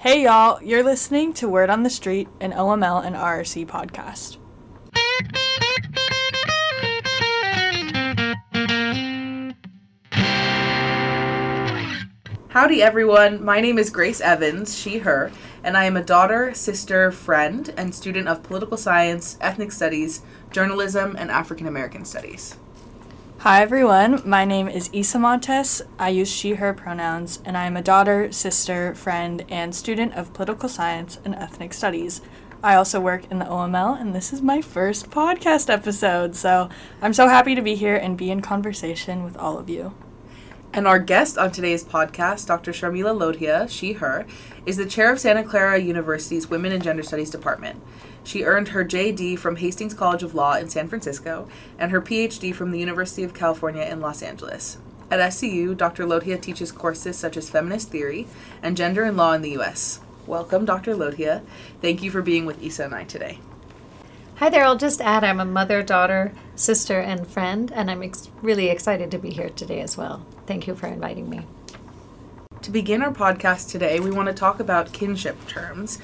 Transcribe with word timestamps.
Hey 0.00 0.22
y'all, 0.22 0.62
you're 0.62 0.84
listening 0.84 1.32
to 1.34 1.48
Word 1.48 1.70
on 1.70 1.82
the 1.82 1.90
Street, 1.90 2.28
an 2.40 2.52
OML 2.52 3.04
and 3.04 3.16
RRC 3.16 3.66
podcast. 3.66 4.36
Howdy, 12.50 12.80
everyone. 12.80 13.44
My 13.44 13.60
name 13.60 13.76
is 13.76 13.90
Grace 13.90 14.20
Evans, 14.20 14.78
she, 14.78 14.98
her, 14.98 15.32
and 15.64 15.76
I 15.76 15.86
am 15.86 15.96
a 15.96 16.04
daughter, 16.04 16.54
sister, 16.54 17.10
friend, 17.10 17.74
and 17.76 17.92
student 17.92 18.28
of 18.28 18.44
political 18.44 18.76
science, 18.76 19.36
ethnic 19.40 19.72
studies, 19.72 20.22
journalism, 20.52 21.16
and 21.18 21.28
African 21.28 21.66
American 21.66 22.04
studies. 22.04 22.54
Hi 23.42 23.62
everyone, 23.62 24.20
my 24.24 24.44
name 24.44 24.66
is 24.66 24.90
Isa 24.92 25.16
Montes. 25.16 25.80
I 25.96 26.08
use 26.08 26.28
she, 26.28 26.54
her 26.54 26.74
pronouns, 26.74 27.40
and 27.44 27.56
I 27.56 27.66
am 27.66 27.76
a 27.76 27.82
daughter, 27.82 28.32
sister, 28.32 28.96
friend, 28.96 29.44
and 29.48 29.72
student 29.72 30.14
of 30.14 30.34
political 30.34 30.68
science 30.68 31.20
and 31.24 31.36
ethnic 31.36 31.72
studies. 31.72 32.20
I 32.64 32.74
also 32.74 32.98
work 32.98 33.30
in 33.30 33.38
the 33.38 33.44
OML, 33.44 34.00
and 34.00 34.12
this 34.12 34.32
is 34.32 34.42
my 34.42 34.60
first 34.60 35.10
podcast 35.10 35.72
episode, 35.72 36.34
so 36.34 36.68
I'm 37.00 37.14
so 37.14 37.28
happy 37.28 37.54
to 37.54 37.62
be 37.62 37.76
here 37.76 37.94
and 37.94 38.18
be 38.18 38.32
in 38.32 38.42
conversation 38.42 39.22
with 39.22 39.36
all 39.36 39.56
of 39.56 39.70
you. 39.70 39.94
And 40.72 40.88
our 40.88 40.98
guest 40.98 41.38
on 41.38 41.52
today's 41.52 41.84
podcast, 41.84 42.48
Dr. 42.48 42.72
Sharmila 42.72 43.16
Lodhia, 43.16 43.70
she, 43.70 43.92
her, 43.92 44.26
is 44.66 44.78
the 44.78 44.84
chair 44.84 45.12
of 45.12 45.20
Santa 45.20 45.44
Clara 45.44 45.78
University's 45.78 46.50
Women 46.50 46.72
and 46.72 46.82
Gender 46.82 47.04
Studies 47.04 47.30
Department. 47.30 47.80
She 48.28 48.44
earned 48.44 48.68
her 48.68 48.84
JD 48.84 49.38
from 49.38 49.56
Hastings 49.56 49.94
College 49.94 50.22
of 50.22 50.34
Law 50.34 50.52
in 50.56 50.68
San 50.68 50.86
Francisco 50.86 51.48
and 51.78 51.90
her 51.90 52.02
PhD 52.02 52.54
from 52.54 52.72
the 52.72 52.78
University 52.78 53.24
of 53.24 53.32
California 53.32 53.84
in 53.84 54.02
Los 54.02 54.20
Angeles. 54.20 54.76
At 55.10 55.18
SCU, 55.18 55.74
Dr. 55.74 56.04
Lodhia 56.04 56.38
teaches 56.38 56.70
courses 56.70 57.16
such 57.16 57.38
as 57.38 57.48
feminist 57.48 57.88
theory 57.88 58.26
and 58.62 58.76
gender 58.76 59.04
and 59.04 59.16
law 59.16 59.32
in 59.32 59.40
the 59.40 59.52
U.S. 59.52 60.00
Welcome, 60.26 60.66
Dr. 60.66 60.94
Lodhia. 60.94 61.40
Thank 61.80 62.02
you 62.02 62.10
for 62.10 62.20
being 62.20 62.44
with 62.44 62.62
Isa 62.62 62.84
and 62.84 62.94
I 62.94 63.04
today. 63.04 63.38
Hi 64.36 64.50
there. 64.50 64.66
I'll 64.66 64.76
just 64.76 65.00
add 65.00 65.24
I'm 65.24 65.40
a 65.40 65.46
mother, 65.46 65.82
daughter, 65.82 66.34
sister, 66.54 67.00
and 67.00 67.26
friend, 67.26 67.72
and 67.74 67.90
I'm 67.90 68.02
ex- 68.02 68.28
really 68.42 68.68
excited 68.68 69.10
to 69.10 69.18
be 69.18 69.30
here 69.30 69.48
today 69.48 69.80
as 69.80 69.96
well. 69.96 70.26
Thank 70.46 70.66
you 70.66 70.74
for 70.74 70.86
inviting 70.86 71.30
me. 71.30 71.46
To 72.60 72.70
begin 72.70 73.02
our 73.02 73.12
podcast 73.12 73.70
today, 73.70 74.00
we 74.00 74.10
want 74.10 74.28
to 74.28 74.34
talk 74.34 74.60
about 74.60 74.92
kinship 74.92 75.46
terms. 75.46 75.98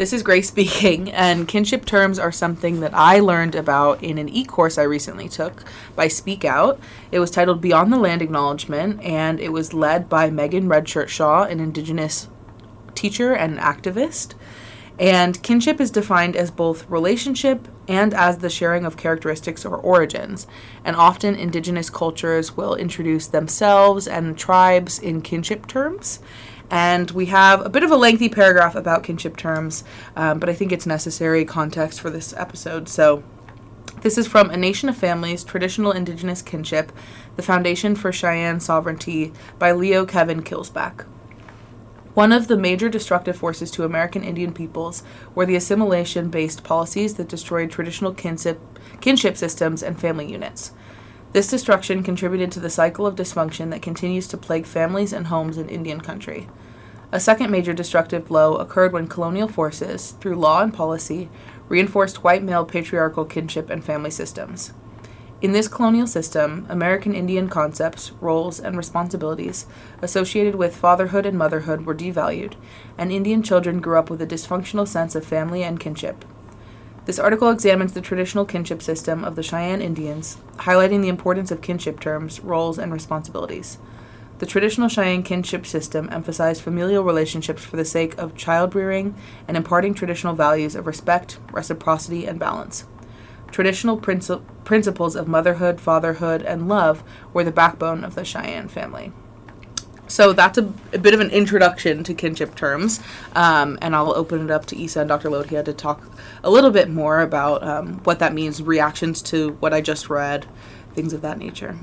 This 0.00 0.14
is 0.14 0.22
Grace 0.22 0.48
speaking, 0.48 1.10
and 1.12 1.46
kinship 1.46 1.84
terms 1.84 2.18
are 2.18 2.32
something 2.32 2.80
that 2.80 2.94
I 2.94 3.18
learned 3.18 3.54
about 3.54 4.02
in 4.02 4.16
an 4.16 4.30
e 4.30 4.46
course 4.46 4.78
I 4.78 4.84
recently 4.84 5.28
took 5.28 5.62
by 5.94 6.08
Speak 6.08 6.42
Out. 6.42 6.80
It 7.12 7.18
was 7.18 7.30
titled 7.30 7.60
Beyond 7.60 7.92
the 7.92 7.98
Land 7.98 8.22
Acknowledgement, 8.22 9.02
and 9.02 9.38
it 9.38 9.52
was 9.52 9.74
led 9.74 10.08
by 10.08 10.30
Megan 10.30 10.68
Red 10.68 10.88
Shirt-Shaw, 10.88 11.42
an 11.42 11.60
Indigenous 11.60 12.28
teacher 12.94 13.34
and 13.34 13.58
activist. 13.58 14.32
And 14.98 15.42
kinship 15.42 15.82
is 15.82 15.90
defined 15.90 16.34
as 16.34 16.50
both 16.50 16.88
relationship 16.88 17.68
and 17.86 18.14
as 18.14 18.38
the 18.38 18.48
sharing 18.48 18.86
of 18.86 18.96
characteristics 18.96 19.66
or 19.66 19.76
origins. 19.76 20.46
And 20.82 20.96
often 20.96 21.34
indigenous 21.34 21.90
cultures 21.90 22.56
will 22.56 22.74
introduce 22.74 23.26
themselves 23.26 24.08
and 24.08 24.38
tribes 24.38 24.98
in 24.98 25.20
kinship 25.20 25.66
terms. 25.66 26.20
And 26.70 27.10
we 27.10 27.26
have 27.26 27.66
a 27.66 27.68
bit 27.68 27.82
of 27.82 27.90
a 27.90 27.96
lengthy 27.96 28.28
paragraph 28.28 28.76
about 28.76 29.02
kinship 29.02 29.36
terms, 29.36 29.82
um, 30.14 30.38
but 30.38 30.48
I 30.48 30.54
think 30.54 30.70
it's 30.70 30.86
necessary 30.86 31.44
context 31.44 32.00
for 32.00 32.10
this 32.10 32.32
episode. 32.34 32.88
So 32.88 33.24
this 34.02 34.16
is 34.16 34.28
from 34.28 34.50
A 34.50 34.56
Nation 34.56 34.88
of 34.88 34.96
Families 34.96 35.44
Traditional 35.44 35.92
Indigenous 35.92 36.42
Kinship, 36.42 36.92
the 37.36 37.42
Foundation 37.42 37.94
for 37.94 38.12
Cheyenne 38.12 38.60
Sovereignty 38.60 39.32
by 39.58 39.72
Leo 39.72 40.06
Kevin 40.06 40.42
Killsback. 40.42 41.04
One 42.14 42.32
of 42.32 42.48
the 42.48 42.56
major 42.56 42.88
destructive 42.88 43.36
forces 43.36 43.70
to 43.72 43.84
American 43.84 44.24
Indian 44.24 44.52
peoples 44.52 45.02
were 45.34 45.46
the 45.46 45.56
assimilation 45.56 46.28
based 46.28 46.64
policies 46.64 47.14
that 47.14 47.28
destroyed 47.28 47.70
traditional 47.70 48.14
kinship, 48.14 48.60
kinship 49.00 49.36
systems 49.36 49.82
and 49.82 50.00
family 50.00 50.30
units. 50.30 50.72
This 51.32 51.46
destruction 51.46 52.02
contributed 52.02 52.50
to 52.52 52.60
the 52.60 52.70
cycle 52.70 53.06
of 53.06 53.14
dysfunction 53.14 53.70
that 53.70 53.82
continues 53.82 54.26
to 54.28 54.36
plague 54.36 54.66
families 54.66 55.12
and 55.12 55.28
homes 55.28 55.58
in 55.58 55.68
Indian 55.68 56.00
country. 56.00 56.48
A 57.12 57.20
second 57.20 57.52
major 57.52 57.72
destructive 57.72 58.26
blow 58.26 58.56
occurred 58.56 58.92
when 58.92 59.06
colonial 59.06 59.46
forces, 59.46 60.12
through 60.20 60.34
law 60.34 60.60
and 60.60 60.74
policy, 60.74 61.28
reinforced 61.68 62.24
white 62.24 62.42
male 62.42 62.64
patriarchal 62.64 63.24
kinship 63.24 63.70
and 63.70 63.84
family 63.84 64.10
systems. 64.10 64.72
In 65.40 65.52
this 65.52 65.68
colonial 65.68 66.08
system, 66.08 66.66
American 66.68 67.14
Indian 67.14 67.48
concepts, 67.48 68.10
roles, 68.20 68.58
and 68.58 68.76
responsibilities 68.76 69.66
associated 70.02 70.56
with 70.56 70.76
fatherhood 70.76 71.26
and 71.26 71.38
motherhood 71.38 71.86
were 71.86 71.94
devalued, 71.94 72.54
and 72.98 73.12
Indian 73.12 73.42
children 73.42 73.80
grew 73.80 73.98
up 73.98 74.10
with 74.10 74.20
a 74.20 74.26
dysfunctional 74.26 74.86
sense 74.86 75.14
of 75.14 75.24
family 75.24 75.62
and 75.62 75.78
kinship. 75.78 76.24
This 77.06 77.18
article 77.18 77.48
examines 77.48 77.94
the 77.94 78.00
traditional 78.00 78.44
kinship 78.44 78.82
system 78.82 79.24
of 79.24 79.34
the 79.34 79.42
Cheyenne 79.42 79.80
Indians, 79.80 80.36
highlighting 80.58 81.00
the 81.00 81.08
importance 81.08 81.50
of 81.50 81.62
kinship 81.62 81.98
terms, 81.98 82.40
roles, 82.40 82.78
and 82.78 82.92
responsibilities. 82.92 83.78
The 84.38 84.46
traditional 84.46 84.88
Cheyenne 84.88 85.22
kinship 85.22 85.66
system 85.66 86.08
emphasized 86.12 86.62
familial 86.62 87.02
relationships 87.02 87.64
for 87.64 87.76
the 87.76 87.84
sake 87.84 88.16
of 88.18 88.36
child 88.36 88.74
rearing 88.74 89.14
and 89.48 89.56
imparting 89.56 89.94
traditional 89.94 90.34
values 90.34 90.74
of 90.74 90.86
respect, 90.86 91.38
reciprocity, 91.52 92.26
and 92.26 92.38
balance. 92.38 92.84
Traditional 93.50 93.98
princi- 93.98 94.42
principles 94.64 95.16
of 95.16 95.26
motherhood, 95.26 95.80
fatherhood, 95.80 96.42
and 96.42 96.68
love 96.68 97.02
were 97.32 97.44
the 97.44 97.50
backbone 97.50 98.04
of 98.04 98.14
the 98.14 98.24
Cheyenne 98.24 98.68
family. 98.68 99.12
So 100.10 100.32
that's 100.32 100.58
a, 100.58 100.72
a 100.92 100.98
bit 100.98 101.14
of 101.14 101.20
an 101.20 101.30
introduction 101.30 102.02
to 102.02 102.14
kinship 102.14 102.56
terms, 102.56 102.98
um, 103.36 103.78
and 103.80 103.94
I'll 103.94 104.12
open 104.12 104.44
it 104.44 104.50
up 104.50 104.66
to 104.66 104.76
Isa 104.76 105.00
and 105.00 105.08
Dr. 105.08 105.30
Lodhia 105.30 105.64
to 105.64 105.72
talk 105.72 106.02
a 106.42 106.50
little 106.50 106.72
bit 106.72 106.90
more 106.90 107.20
about 107.20 107.62
um, 107.62 108.00
what 108.02 108.18
that 108.18 108.34
means, 108.34 108.60
reactions 108.60 109.22
to 109.22 109.52
what 109.60 109.72
I 109.72 109.80
just 109.80 110.10
read, 110.10 110.46
things 110.94 111.12
of 111.12 111.22
that 111.22 111.38
nature. 111.38 111.78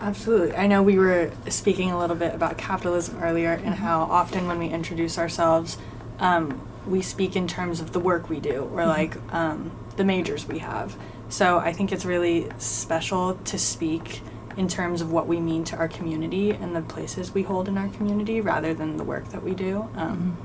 Absolutely. 0.00 0.56
I 0.56 0.66
know 0.66 0.82
we 0.82 0.98
were 0.98 1.30
speaking 1.48 1.90
a 1.90 1.98
little 1.98 2.16
bit 2.16 2.34
about 2.34 2.56
capitalism 2.56 3.22
earlier 3.22 3.52
and 3.52 3.74
how 3.74 4.00
often 4.04 4.48
when 4.48 4.58
we 4.58 4.68
introduce 4.68 5.18
ourselves, 5.18 5.76
um, 6.18 6.66
we 6.86 7.02
speak 7.02 7.36
in 7.36 7.46
terms 7.46 7.80
of 7.80 7.92
the 7.92 8.00
work 8.00 8.30
we 8.30 8.40
do 8.40 8.70
or 8.72 8.86
like 8.86 9.16
um, 9.34 9.70
the 9.96 10.04
majors 10.04 10.48
we 10.48 10.60
have. 10.60 10.96
So 11.28 11.58
I 11.58 11.74
think 11.74 11.92
it's 11.92 12.06
really 12.06 12.48
special 12.58 13.34
to 13.34 13.58
speak 13.58 14.22
in 14.56 14.68
terms 14.68 15.00
of 15.00 15.10
what 15.10 15.26
we 15.26 15.40
mean 15.40 15.64
to 15.64 15.76
our 15.76 15.88
community 15.88 16.50
and 16.50 16.74
the 16.74 16.82
places 16.82 17.32
we 17.32 17.42
hold 17.42 17.68
in 17.68 17.78
our 17.78 17.88
community 17.88 18.40
rather 18.40 18.74
than 18.74 18.96
the 18.96 19.04
work 19.04 19.28
that 19.30 19.42
we 19.42 19.54
do. 19.54 19.88
Um, 19.96 20.36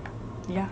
yeah. 0.47 0.69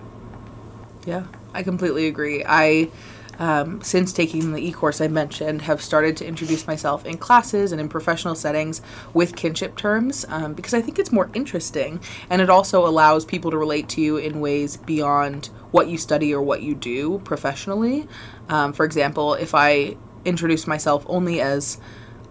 Yeah, 1.06 1.26
I 1.54 1.64
completely 1.64 2.08
agree. 2.08 2.44
I, 2.48 2.90
um, 3.38 3.82
since 3.82 4.14
taking 4.14 4.54
the 4.54 4.66
e 4.66 4.72
course 4.72 5.02
I 5.02 5.08
mentioned, 5.08 5.62
have 5.64 5.82
started 5.82 6.18
to 6.18 6.26
introduce 6.26 6.66
myself 6.66 7.06
in 7.06 7.18
classes 7.18 7.72
and 7.72 7.80
in 7.80 7.90
professional 7.90 8.34
settings 8.34 8.82
with 9.14 9.36
kinship 9.36 9.76
terms 9.76 10.26
um, 10.30 10.54
because 10.54 10.74
I 10.74 10.82
think 10.82 10.98
it's 10.98 11.12
more 11.12 11.30
interesting 11.34 12.00
and 12.30 12.42
it 12.42 12.50
also 12.50 12.88
allows 12.88 13.26
people 13.26 13.52
to 13.52 13.58
relate 13.58 13.90
to 13.90 14.02
you 14.02 14.18
in 14.18 14.40
ways 14.40 14.78
beyond 14.78 15.48
what 15.72 15.90
you 15.90 15.98
study 15.98 16.34
or 16.34 16.42
what 16.42 16.64
you 16.64 16.74
do 16.74 17.20
professionally. 17.20 18.08
Um, 18.50 18.74
for 18.74 18.86
example, 18.86 19.34
if 19.34 19.54
I 19.54 19.98
introduce 20.24 20.66
myself 20.66 21.06
only 21.08 21.40
as 21.42 21.80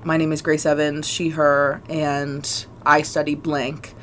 my 0.04 0.18
name 0.18 0.32
is 0.32 0.42
Grace 0.42 0.66
Evans, 0.66 1.08
she, 1.08 1.30
her, 1.30 1.82
and 1.88 2.66
I 2.84 3.02
study 3.02 3.34
blank. 3.34 3.94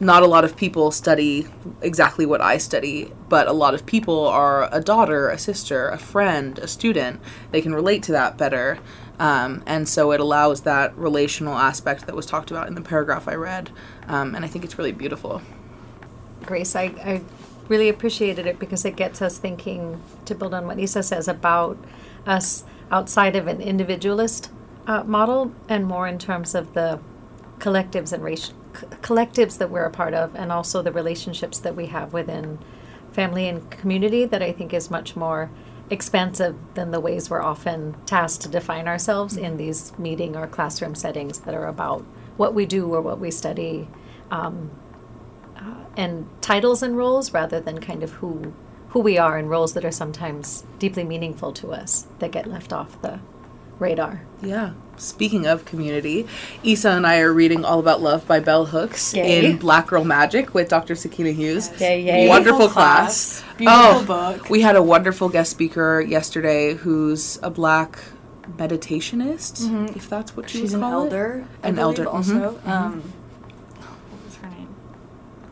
Not 0.00 0.22
a 0.22 0.26
lot 0.26 0.44
of 0.44 0.56
people 0.56 0.90
study 0.90 1.46
exactly 1.82 2.26
what 2.26 2.40
I 2.40 2.58
study, 2.58 3.12
but 3.28 3.46
a 3.46 3.52
lot 3.52 3.74
of 3.74 3.86
people 3.86 4.26
are 4.26 4.68
a 4.72 4.80
daughter, 4.80 5.28
a 5.28 5.38
sister, 5.38 5.88
a 5.88 5.98
friend, 5.98 6.58
a 6.58 6.66
student. 6.66 7.20
They 7.52 7.60
can 7.60 7.74
relate 7.74 8.02
to 8.04 8.12
that 8.12 8.36
better. 8.36 8.78
Um, 9.18 9.62
and 9.66 9.88
so 9.88 10.10
it 10.10 10.20
allows 10.20 10.62
that 10.62 10.96
relational 10.96 11.54
aspect 11.54 12.06
that 12.06 12.16
was 12.16 12.26
talked 12.26 12.50
about 12.50 12.66
in 12.66 12.74
the 12.74 12.80
paragraph 12.80 13.28
I 13.28 13.34
read. 13.34 13.70
Um, 14.08 14.34
and 14.34 14.44
I 14.44 14.48
think 14.48 14.64
it's 14.64 14.78
really 14.78 14.92
beautiful. 14.92 15.42
Grace, 16.44 16.74
I, 16.74 16.84
I 17.04 17.22
really 17.68 17.88
appreciated 17.88 18.46
it 18.46 18.58
because 18.58 18.84
it 18.84 18.96
gets 18.96 19.22
us 19.22 19.38
thinking, 19.38 20.02
to 20.24 20.34
build 20.34 20.54
on 20.54 20.66
what 20.66 20.76
Lisa 20.76 21.02
says, 21.02 21.28
about 21.28 21.78
us 22.26 22.64
outside 22.90 23.36
of 23.36 23.46
an 23.46 23.60
individualist 23.60 24.50
uh, 24.86 25.04
model 25.04 25.52
and 25.68 25.86
more 25.86 26.06
in 26.06 26.18
terms 26.18 26.54
of 26.54 26.74
the 26.74 27.00
collectives 27.58 28.12
and 28.12 28.22
race, 28.22 28.52
c- 28.74 28.86
collectives 29.02 29.58
that 29.58 29.70
we're 29.70 29.84
a 29.84 29.90
part 29.90 30.14
of 30.14 30.34
and 30.34 30.52
also 30.52 30.82
the 30.82 30.92
relationships 30.92 31.58
that 31.60 31.74
we 31.76 31.86
have 31.86 32.12
within 32.12 32.58
family 33.12 33.48
and 33.48 33.70
community 33.70 34.24
that 34.24 34.42
I 34.42 34.52
think 34.52 34.74
is 34.74 34.90
much 34.90 35.16
more 35.16 35.50
expansive 35.90 36.56
than 36.74 36.90
the 36.90 37.00
ways 37.00 37.30
we're 37.30 37.42
often 37.42 37.96
tasked 38.06 38.42
to 38.42 38.48
define 38.48 38.88
ourselves 38.88 39.36
in 39.36 39.56
these 39.56 39.96
meeting 39.98 40.36
or 40.36 40.46
classroom 40.46 40.94
settings 40.94 41.40
that 41.40 41.54
are 41.54 41.66
about 41.66 42.02
what 42.36 42.54
we 42.54 42.66
do 42.66 42.92
or 42.92 43.00
what 43.00 43.18
we 43.20 43.30
study 43.30 43.88
um, 44.30 44.70
uh, 45.56 45.74
and 45.96 46.28
titles 46.40 46.82
and 46.82 46.96
roles 46.96 47.32
rather 47.32 47.60
than 47.60 47.80
kind 47.80 48.02
of 48.02 48.12
who 48.12 48.52
who 48.88 49.00
we 49.00 49.18
are 49.18 49.36
and 49.38 49.50
roles 49.50 49.74
that 49.74 49.84
are 49.84 49.90
sometimes 49.90 50.64
deeply 50.78 51.04
meaningful 51.04 51.52
to 51.52 51.72
us 51.72 52.06
that 52.20 52.30
get 52.30 52.46
left 52.46 52.72
off 52.72 53.00
the 53.02 53.20
radar. 53.78 54.22
Yeah. 54.42 54.72
Speaking 54.96 55.44
of 55.46 55.64
community, 55.64 56.26
Isa 56.62 56.90
and 56.90 57.04
I 57.06 57.18
are 57.18 57.32
reading 57.32 57.64
All 57.64 57.80
About 57.80 58.00
Love 58.00 58.26
by 58.28 58.38
Bell 58.38 58.66
Hooks 58.66 59.12
Yay. 59.14 59.44
in 59.44 59.56
Black 59.56 59.88
Girl 59.88 60.04
Magic 60.04 60.54
with 60.54 60.68
Dr. 60.68 60.94
Sakina 60.94 61.32
Hughes. 61.32 61.70
Yay, 61.80 62.02
yay. 62.02 62.28
Wonderful 62.28 62.68
class. 62.68 63.40
class. 63.40 63.56
Beautiful 63.56 63.82
oh, 63.82 64.04
book. 64.06 64.48
We 64.50 64.60
had 64.60 64.76
a 64.76 64.82
wonderful 64.82 65.28
guest 65.28 65.50
speaker 65.50 66.00
yesterday 66.00 66.74
who's 66.74 67.40
a 67.42 67.50
black 67.50 67.98
meditationist, 68.56 69.62
Mhm. 69.66 69.96
if 69.96 70.08
that's 70.08 70.36
what 70.36 70.52
you 70.54 70.60
She's 70.60 70.72
would 70.72 70.82
an 70.84 70.90
call 70.90 71.00
it. 71.02 71.04
elder. 71.06 71.44
I 71.64 71.68
An 71.68 71.78
elder, 71.78 72.08
Also, 72.08 72.58
mhm. 72.64 72.68
um, 72.68 73.02
what 73.80 74.24
was 74.24 74.36
her 74.36 74.48
name? 74.50 74.68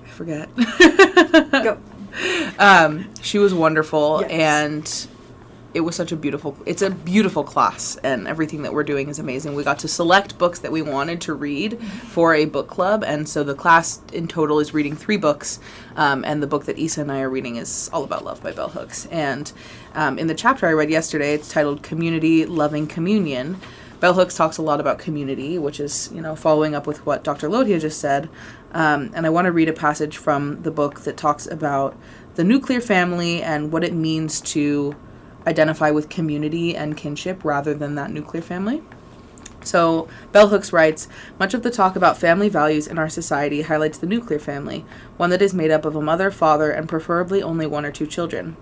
I 0.04 0.08
forget. 0.08 1.62
Go. 1.64 1.78
um, 2.58 3.08
she 3.22 3.38
was 3.38 3.52
wonderful 3.54 4.20
Yes. 4.28 4.30
and 4.30 5.06
it 5.74 5.80
was 5.80 5.96
such 5.96 6.12
a 6.12 6.16
beautiful 6.16 6.56
it's 6.66 6.82
a 6.82 6.90
beautiful 6.90 7.44
class 7.44 7.96
and 8.02 8.28
everything 8.28 8.62
that 8.62 8.72
we're 8.72 8.84
doing 8.84 9.08
is 9.08 9.18
amazing 9.18 9.54
we 9.54 9.64
got 9.64 9.78
to 9.78 9.88
select 9.88 10.38
books 10.38 10.58
that 10.60 10.72
we 10.72 10.82
wanted 10.82 11.20
to 11.20 11.34
read 11.34 11.80
for 11.82 12.34
a 12.34 12.44
book 12.44 12.68
club 12.68 13.02
and 13.04 13.28
so 13.28 13.42
the 13.42 13.54
class 13.54 14.00
in 14.12 14.28
total 14.28 14.60
is 14.60 14.74
reading 14.74 14.94
three 14.94 15.16
books 15.16 15.60
um, 15.96 16.24
and 16.24 16.42
the 16.42 16.46
book 16.46 16.64
that 16.64 16.78
isa 16.78 17.00
and 17.00 17.10
i 17.10 17.20
are 17.20 17.30
reading 17.30 17.56
is 17.56 17.88
all 17.92 18.04
about 18.04 18.24
love 18.24 18.42
by 18.42 18.52
bell 18.52 18.68
hooks 18.68 19.06
and 19.06 19.52
um, 19.94 20.18
in 20.18 20.26
the 20.26 20.34
chapter 20.34 20.66
i 20.66 20.72
read 20.72 20.90
yesterday 20.90 21.32
it's 21.34 21.48
titled 21.48 21.82
community 21.82 22.44
loving 22.46 22.86
communion 22.86 23.60
Bell 24.00 24.14
Hooks 24.14 24.34
talks 24.34 24.58
a 24.58 24.62
lot 24.62 24.80
about 24.80 24.98
community, 24.98 25.60
which 25.60 25.78
is, 25.78 26.10
you 26.12 26.20
know, 26.20 26.34
following 26.34 26.74
up 26.74 26.88
with 26.88 27.06
what 27.06 27.22
Dr. 27.22 27.48
Lodhia 27.48 27.78
just 27.80 28.00
said. 28.00 28.28
Um, 28.72 29.12
and 29.14 29.24
I 29.24 29.30
want 29.30 29.44
to 29.44 29.52
read 29.52 29.68
a 29.68 29.72
passage 29.72 30.16
from 30.16 30.60
the 30.62 30.72
book 30.72 31.02
that 31.02 31.16
talks 31.16 31.46
about 31.46 31.96
the 32.34 32.42
nuclear 32.42 32.80
family 32.80 33.44
and 33.44 33.70
what 33.70 33.84
it 33.84 33.92
means 33.92 34.40
to 34.40 34.96
identify 35.46 35.90
with 35.90 36.08
community 36.08 36.76
and 36.76 36.96
kinship 36.96 37.44
rather 37.44 37.74
than 37.74 37.94
that 37.94 38.10
nuclear 38.10 38.42
family. 38.42 38.82
So, 39.64 40.08
Bell 40.32 40.48
Hooks 40.48 40.72
writes 40.72 41.08
Much 41.38 41.54
of 41.54 41.62
the 41.62 41.70
talk 41.70 41.94
about 41.94 42.18
family 42.18 42.48
values 42.48 42.86
in 42.86 42.98
our 42.98 43.08
society 43.08 43.62
highlights 43.62 43.98
the 43.98 44.06
nuclear 44.06 44.38
family, 44.38 44.84
one 45.16 45.30
that 45.30 45.42
is 45.42 45.54
made 45.54 45.70
up 45.70 45.84
of 45.84 45.94
a 45.94 46.02
mother, 46.02 46.30
father, 46.30 46.70
and 46.70 46.88
preferably 46.88 47.42
only 47.42 47.66
one 47.66 47.84
or 47.84 47.92
two 47.92 48.06
children. 48.06 48.56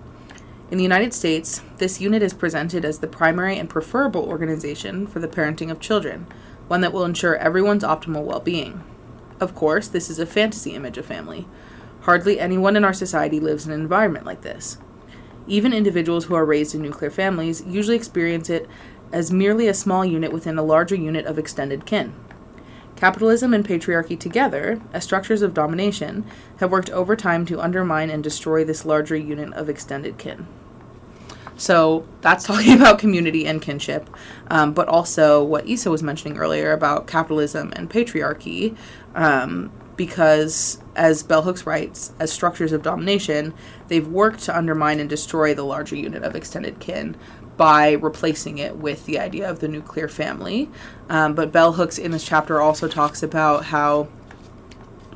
In 0.69 0.77
the 0.77 0.83
United 0.83 1.13
States, 1.13 1.61
this 1.77 1.99
unit 1.99 2.21
is 2.21 2.33
presented 2.33 2.85
as 2.85 2.99
the 2.99 3.07
primary 3.07 3.57
and 3.57 3.69
preferable 3.69 4.23
organization 4.23 5.05
for 5.05 5.19
the 5.19 5.27
parenting 5.27 5.69
of 5.69 5.79
children, 5.79 6.27
one 6.67 6.81
that 6.81 6.93
will 6.93 7.03
ensure 7.03 7.35
everyone's 7.35 7.83
optimal 7.83 8.23
well 8.23 8.39
being. 8.39 8.83
Of 9.41 9.55
course, 9.55 9.87
this 9.87 10.09
is 10.09 10.19
a 10.19 10.25
fantasy 10.25 10.73
image 10.73 10.97
of 10.97 11.05
family. 11.05 11.47
Hardly 12.01 12.39
anyone 12.39 12.75
in 12.75 12.85
our 12.85 12.93
society 12.93 13.39
lives 13.39 13.65
in 13.65 13.73
an 13.73 13.81
environment 13.81 14.25
like 14.25 14.41
this. 14.41 14.77
Even 15.47 15.73
individuals 15.73 16.25
who 16.25 16.35
are 16.35 16.45
raised 16.45 16.75
in 16.75 16.81
nuclear 16.81 17.11
families 17.11 17.63
usually 17.65 17.95
experience 17.95 18.49
it 18.49 18.67
as 19.11 19.31
merely 19.31 19.67
a 19.67 19.73
small 19.73 20.05
unit 20.05 20.31
within 20.31 20.57
a 20.57 20.63
larger 20.63 20.95
unit 20.95 21.25
of 21.25 21.37
extended 21.37 21.85
kin. 21.85 22.13
Capitalism 22.95 23.53
and 23.53 23.67
patriarchy 23.67 24.19
together, 24.19 24.79
as 24.93 25.03
structures 25.03 25.41
of 25.41 25.53
domination, 25.53 26.23
have 26.57 26.71
worked 26.71 26.89
over 26.91 27.15
time 27.15 27.45
to 27.47 27.59
undermine 27.59 28.09
and 28.09 28.23
destroy 28.23 28.63
this 28.63 28.85
larger 28.85 29.15
unit 29.15 29.51
of 29.53 29.69
extended 29.69 30.17
kin. 30.17 30.45
So 31.57 32.07
that's 32.21 32.43
talking 32.47 32.75
about 32.75 32.99
community 32.99 33.45
and 33.47 33.61
kinship, 33.61 34.09
um, 34.49 34.73
but 34.73 34.87
also 34.87 35.43
what 35.43 35.67
Isa 35.67 35.89
was 35.89 36.03
mentioning 36.03 36.37
earlier 36.37 36.71
about 36.73 37.07
capitalism 37.07 37.73
and 37.75 37.89
patriarchy, 37.89 38.77
um, 39.15 39.71
because 40.01 40.79
as 40.95 41.21
Bell 41.21 41.43
Hooks 41.43 41.67
writes, 41.67 42.11
as 42.17 42.31
structures 42.33 42.71
of 42.71 42.81
domination, 42.81 43.53
they've 43.87 44.07
worked 44.07 44.39
to 44.45 44.57
undermine 44.57 44.99
and 44.99 45.07
destroy 45.07 45.53
the 45.53 45.61
larger 45.61 45.95
unit 45.95 46.23
of 46.23 46.35
extended 46.35 46.79
kin 46.79 47.15
by 47.55 47.91
replacing 47.91 48.57
it 48.57 48.77
with 48.77 49.05
the 49.05 49.19
idea 49.19 49.47
of 49.47 49.59
the 49.59 49.67
nuclear 49.67 50.07
family. 50.07 50.71
Um, 51.07 51.35
but 51.35 51.51
Bell 51.51 51.73
Hooks 51.73 51.99
in 51.99 52.09
this 52.09 52.25
chapter 52.25 52.59
also 52.59 52.87
talks 52.87 53.21
about 53.21 53.65
how 53.65 54.07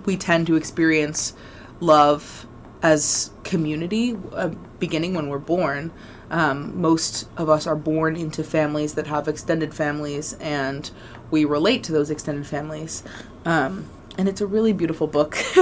we 0.06 0.18
tend 0.18 0.46
to 0.46 0.56
experience 0.56 1.34
love 1.80 2.46
as 2.84 3.32
community 3.44 4.16
uh, 4.34 4.50
beginning 4.78 5.16
when 5.16 5.30
we're 5.30 5.40
born. 5.40 5.92
Um, 6.30 6.80
most 6.80 7.28
of 7.38 7.50
us 7.50 7.66
are 7.66 7.76
born 7.76 8.16
into 8.16 8.44
families 8.44 8.94
that 8.94 9.08
have 9.08 9.28
extended 9.28 9.74
families, 9.74 10.34
and 10.34 10.92
we 11.32 11.44
relate 11.44 11.84
to 11.86 11.92
those 11.92 12.12
extended 12.12 12.46
families. 12.46 13.02
Um, 13.46 13.90
and 14.18 14.30
it's 14.30 14.42
a 14.42 14.48
really 14.48 14.74
beautiful 14.74 15.08
book. 15.08 15.38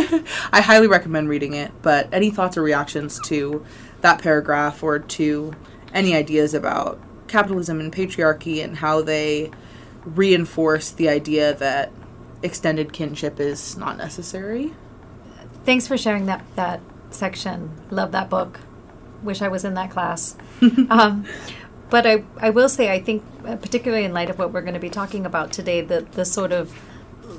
I 0.52 0.62
highly 0.62 0.88
recommend 0.88 1.30
reading 1.30 1.54
it. 1.54 1.72
But 1.82 2.10
any 2.12 2.30
thoughts 2.30 2.58
or 2.58 2.62
reactions 2.62 3.20
to 3.26 3.66
that 4.02 4.22
paragraph 4.22 4.84
or 4.84 5.00
to 5.00 5.54
any 5.94 6.16
ideas 6.16 6.54
about 6.54 7.00
capitalism 7.28 7.80
and 7.80 7.92
patriarchy 7.92 8.64
and 8.64 8.78
how 8.78 9.02
they 9.02 9.52
reinforce 10.06 10.92
the 10.92 11.10
idea 11.10 11.54
that 11.56 11.92
extended 12.42 12.94
kinship 12.94 13.40
is 13.40 13.78
not 13.78 13.98
necessary? 13.98 14.74
Thanks 15.66 15.88
for 15.88 15.98
sharing 15.98 16.26
that 16.26 16.44
that 16.56 16.82
section. 17.10 17.72
Love 17.90 18.12
that 18.12 18.30
book. 18.30 18.60
Wish 19.22 19.42
I 19.42 19.48
was 19.48 19.64
in 19.64 19.74
that 19.76 19.90
class. 19.90 20.36
um, 20.90 21.26
but 21.90 22.06
I, 22.06 22.24
I 22.40 22.50
will 22.50 22.70
say, 22.70 22.92
I 22.92 23.00
think, 23.00 23.24
uh, 23.46 23.56
particularly 23.56 24.04
in 24.04 24.14
light 24.14 24.30
of 24.30 24.40
what 24.40 24.52
we're 24.52 24.62
going 24.62 24.74
to 24.74 24.80
be 24.80 24.90
talking 24.90 25.26
about 25.26 25.54
today, 25.54 25.80
the, 25.82 26.02
the 26.02 26.26
sort 26.26 26.52
of 26.52 26.76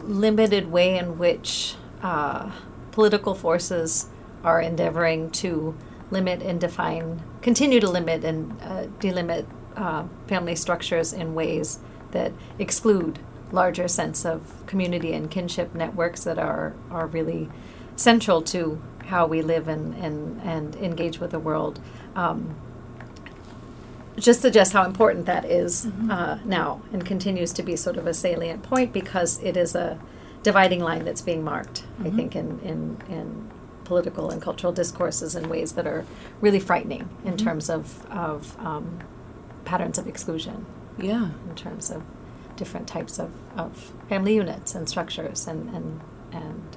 limited 0.04 0.70
way 0.70 0.98
in 0.98 1.18
which 1.18 1.76
uh, 2.02 2.50
political 2.90 3.34
forces 3.34 4.06
are 4.42 4.60
endeavoring 4.60 5.30
to 5.30 5.76
limit 6.10 6.42
and 6.42 6.60
define, 6.60 7.22
continue 7.42 7.80
to 7.80 7.90
limit 7.90 8.24
and 8.24 8.52
uh, 8.62 8.86
delimit 8.98 9.46
uh, 9.76 10.04
family 10.26 10.54
structures 10.54 11.12
in 11.12 11.34
ways 11.34 11.78
that 12.12 12.32
exclude 12.58 13.18
larger 13.52 13.88
sense 13.88 14.24
of 14.24 14.66
community 14.66 15.12
and 15.12 15.30
kinship 15.30 15.74
networks 15.74 16.24
that 16.24 16.38
are, 16.38 16.74
are 16.90 17.06
really 17.06 17.48
central 17.96 18.42
to 18.42 18.80
how 19.06 19.26
we 19.26 19.42
live 19.42 19.68
and, 19.68 19.94
and, 19.96 20.40
and 20.42 20.76
engage 20.76 21.18
with 21.18 21.30
the 21.30 21.38
world. 21.38 21.80
Um, 22.16 22.56
just 24.16 24.40
suggests 24.40 24.72
how 24.72 24.84
important 24.84 25.26
that 25.26 25.44
is, 25.44 25.86
mm-hmm. 25.86 26.10
uh, 26.10 26.38
now 26.44 26.82
and 26.92 27.04
continues 27.04 27.52
to 27.52 27.62
be 27.62 27.76
sort 27.76 27.96
of 27.96 28.06
a 28.06 28.14
salient 28.14 28.62
point 28.62 28.92
because 28.92 29.42
it 29.42 29.56
is 29.56 29.74
a 29.74 29.98
dividing 30.42 30.80
line 30.80 31.04
that's 31.04 31.22
being 31.22 31.42
marked, 31.42 31.84
I 31.98 32.04
mm-hmm. 32.04 32.16
think, 32.16 32.36
in, 32.36 32.60
in, 32.60 33.02
in 33.08 33.50
political 33.84 34.30
and 34.30 34.40
cultural 34.40 34.72
discourses 34.72 35.34
in 35.34 35.48
ways 35.48 35.72
that 35.72 35.86
are 35.86 36.04
really 36.40 36.60
frightening 36.60 37.08
in 37.24 37.34
mm-hmm. 37.34 37.44
terms 37.44 37.68
of, 37.68 38.06
of 38.10 38.58
um, 38.60 39.00
patterns 39.64 39.98
of 39.98 40.06
exclusion, 40.06 40.66
Yeah. 40.98 41.30
in 41.48 41.54
terms 41.54 41.90
of 41.90 42.02
different 42.56 42.86
types 42.86 43.18
of, 43.18 43.32
of 43.56 43.92
family 44.08 44.34
units 44.36 44.74
and 44.74 44.88
structures 44.88 45.48
and, 45.48 45.74
and, 45.74 46.00
and 46.32 46.76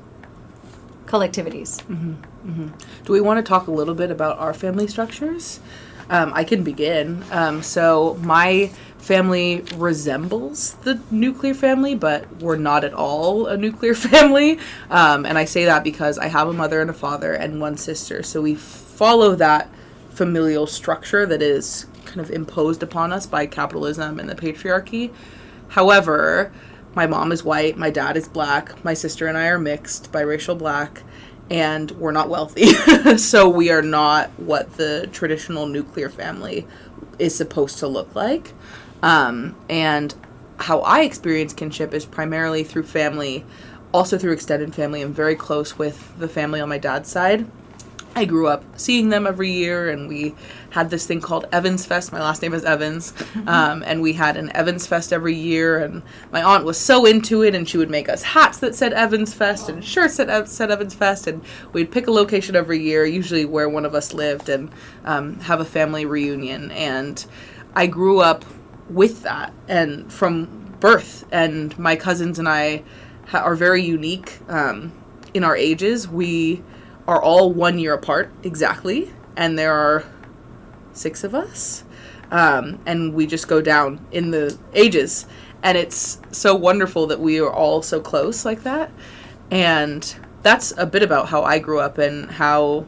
collectivities. 1.06 1.86
Do 3.06 3.14
we 3.14 3.22
want 3.22 3.38
to 3.38 3.48
talk 3.48 3.68
a 3.68 3.72
little 3.72 3.96
bit 3.96 4.12
about 4.12 4.40
our 4.40 4.54
family 4.54 4.88
structures? 4.88 5.60
Um, 6.10 6.32
I 6.34 6.44
can 6.44 6.64
begin. 6.64 7.24
Um, 7.32 7.62
so, 7.62 8.18
my 8.22 8.72
family 8.98 9.64
resembles 9.76 10.74
the 10.84 11.02
nuclear 11.12 11.54
family, 11.54 11.96
but 11.96 12.42
we're 12.42 12.58
not 12.58 12.84
at 12.84 12.94
all 12.94 13.48
a 13.48 13.58
nuclear 13.58 13.94
family. 14.10 14.60
Um, 14.90 15.26
and 15.26 15.38
I 15.38 15.46
say 15.46 15.66
that 15.66 15.84
because 15.84 16.18
I 16.18 16.28
have 16.28 16.48
a 16.48 16.54
mother 16.54 16.82
and 16.82 16.90
a 16.90 16.94
father 16.94 17.34
and 17.34 17.60
one 17.60 17.78
sister. 17.78 18.24
So, 18.24 18.42
we 18.42 18.56
follow 18.56 19.36
that 19.36 19.70
familial 20.10 20.66
structure 20.66 21.26
that 21.26 21.42
is 21.42 21.86
kind 22.06 22.20
of 22.22 22.32
imposed 22.32 22.82
upon 22.82 23.14
us 23.14 23.26
by 23.26 23.46
capitalism 23.46 24.20
and 24.20 24.30
the 24.30 24.36
patriarchy. 24.36 25.14
However, 25.68 26.52
my 26.96 27.06
mom 27.06 27.32
is 27.32 27.44
white, 27.44 27.78
my 27.78 27.92
dad 27.92 28.18
is 28.18 28.28
black, 28.28 28.84
my 28.84 28.96
sister 28.96 29.28
and 29.28 29.38
I 29.38 29.48
are 29.48 29.60
mixed, 29.60 30.12
biracial 30.12 30.58
black, 30.58 31.04
and 31.50 31.92
we're 31.92 32.12
not 32.12 32.30
wealthy. 32.30 32.68
so 33.18 33.48
we 33.48 33.70
are 33.70 33.82
not 33.82 34.30
what 34.38 34.74
the 34.78 35.10
traditional 35.12 35.66
nuclear 35.66 36.10
family 36.10 36.68
is 37.20 37.36
supposed 37.36 37.80
to 37.80 37.88
look 37.88 38.14
like. 38.16 38.54
Um, 39.02 39.56
and 39.70 40.14
how 40.60 40.82
I 40.82 41.02
experience 41.02 41.54
kinship 41.54 41.94
is 41.94 42.06
primarily 42.06 42.64
through 42.64 42.84
family, 42.84 43.46
also 43.94 44.18
through 44.18 44.34
extended 44.34 44.74
family. 44.74 45.02
I'm 45.02 45.14
very 45.14 45.36
close 45.36 45.78
with 45.78 46.18
the 46.18 46.28
family 46.28 46.60
on 46.60 46.70
my 46.70 46.78
dad's 46.78 47.10
side. 47.10 47.46
I 48.18 48.26
grew 48.26 48.48
up 48.48 48.64
seeing 48.80 49.10
them 49.10 49.28
every 49.28 49.52
year, 49.52 49.92
and 49.92 50.08
we 50.08 50.34
had 50.72 50.90
this 50.90 51.06
thing 51.06 51.22
called 51.22 51.46
Evans 51.52 51.86
Fest. 51.86 52.12
My 52.12 52.20
last 52.20 52.42
name 52.42 52.56
is 52.56 52.66
Evans, 52.66 53.14
um, 53.46 53.84
and 53.86 54.02
we 54.02 54.14
had 54.14 54.38
an 54.38 54.52
Evans 54.56 54.88
Fest 54.88 55.14
every 55.14 55.36
year. 55.36 55.78
And 55.78 56.02
my 56.32 56.42
aunt 56.42 56.66
was 56.66 56.80
so 56.80 57.06
into 57.06 57.44
it, 57.44 57.54
and 57.54 57.70
she 57.70 57.78
would 57.78 57.92
make 57.92 58.10
us 58.10 58.24
hats 58.24 58.58
that 58.58 58.74
said 58.74 58.92
Evans 58.92 59.36
Fest 59.36 59.70
and 59.70 59.86
shirts 59.86 60.18
that 60.18 60.30
ev- 60.30 60.48
said 60.48 60.72
Evans 60.72 60.96
Fest. 60.96 61.28
And 61.28 61.44
we'd 61.74 61.92
pick 61.92 62.08
a 62.08 62.12
location 62.12 62.56
every 62.56 62.82
year, 62.82 63.06
usually 63.06 63.46
where 63.46 63.70
one 63.70 63.86
of 63.86 63.94
us 63.94 64.16
lived, 64.16 64.50
and 64.50 64.72
um, 65.06 65.40
have 65.42 65.60
a 65.60 65.66
family 65.66 66.04
reunion. 66.04 66.72
And 66.72 67.24
I 67.76 67.86
grew 67.86 68.20
up 68.20 68.46
with 68.90 69.22
that, 69.22 69.54
and 69.68 70.12
from 70.12 70.76
birth. 70.80 71.24
And 71.32 71.78
my 71.78 71.96
cousins 71.96 72.40
and 72.40 72.50
I 72.50 72.82
ha- 73.28 73.44
are 73.44 73.56
very 73.56 73.84
unique 73.84 74.40
um, 74.50 74.92
in 75.36 75.44
our 75.44 75.56
ages. 75.56 76.08
We 76.08 76.64
are 77.08 77.22
all 77.22 77.52
one 77.52 77.80
year 77.80 77.94
apart 77.94 78.32
exactly, 78.44 79.14
and 79.36 79.58
there 79.58 79.74
are 79.74 80.04
six 80.94 81.24
of 81.24 81.34
us. 81.34 81.84
um, 82.32 82.80
and 82.86 83.14
we 83.14 83.26
just 83.28 83.48
go 83.48 83.62
down 83.62 84.06
in 84.12 84.32
the 84.32 84.58
ages. 84.74 85.26
And 85.64 85.78
it's 85.78 86.20
so 86.32 86.56
wonderful 86.56 87.08
that 87.08 87.20
we 87.20 87.40
are 87.40 87.52
all 87.52 87.82
so 87.82 88.00
close 88.00 88.46
like 88.46 88.64
that. 88.64 88.92
And 89.50 90.16
that's 90.44 90.74
a 90.78 90.86
bit 90.86 91.04
about 91.04 91.30
how 91.30 91.44
I 91.44 91.60
grew 91.60 91.80
up 91.80 91.98
and 91.98 92.30
how 92.30 92.86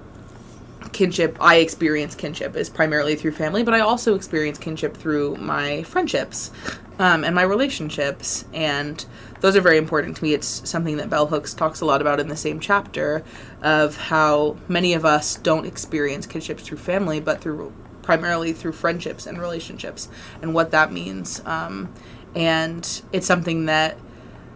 kinship 0.91 1.37
I 1.39 1.57
experience 1.57 2.15
kinship 2.15 2.55
is 2.55 2.69
primarily 2.69 3.15
through 3.15 3.31
family, 3.31 3.63
but 3.63 3.73
I 3.73 3.79
also 3.79 4.15
experience 4.15 4.57
kinship 4.57 4.95
through 4.95 5.35
my 5.35 5.83
friendships 5.83 6.51
um, 6.99 7.23
and 7.23 7.33
my 7.35 7.43
relationships, 7.43 8.45
and 8.53 9.05
those 9.41 9.55
are 9.55 9.61
very 9.61 9.77
important 9.77 10.17
to 10.17 10.23
me. 10.23 10.33
It's 10.33 10.69
something 10.69 10.97
that 10.97 11.09
Bell 11.09 11.27
Hooks 11.27 11.53
talks 11.53 11.81
a 11.81 11.85
lot 11.85 12.01
about 12.01 12.19
in 12.19 12.27
the 12.27 12.37
same 12.37 12.59
chapter 12.59 13.23
of 13.61 13.95
how 13.95 14.57
many 14.67 14.93
of 14.93 15.05
us 15.05 15.35
don't 15.35 15.65
experience 15.65 16.25
kinships 16.25 16.63
through 16.63 16.77
family, 16.77 17.19
but 17.19 17.41
through 17.41 17.73
primarily 18.01 18.53
through 18.53 18.71
friendships 18.71 19.27
and 19.27 19.39
relationships, 19.39 20.09
and 20.41 20.53
what 20.53 20.71
that 20.71 20.91
means. 20.91 21.41
Um, 21.45 21.93
and 22.35 23.03
it's 23.11 23.27
something 23.27 23.65
that, 23.65 23.97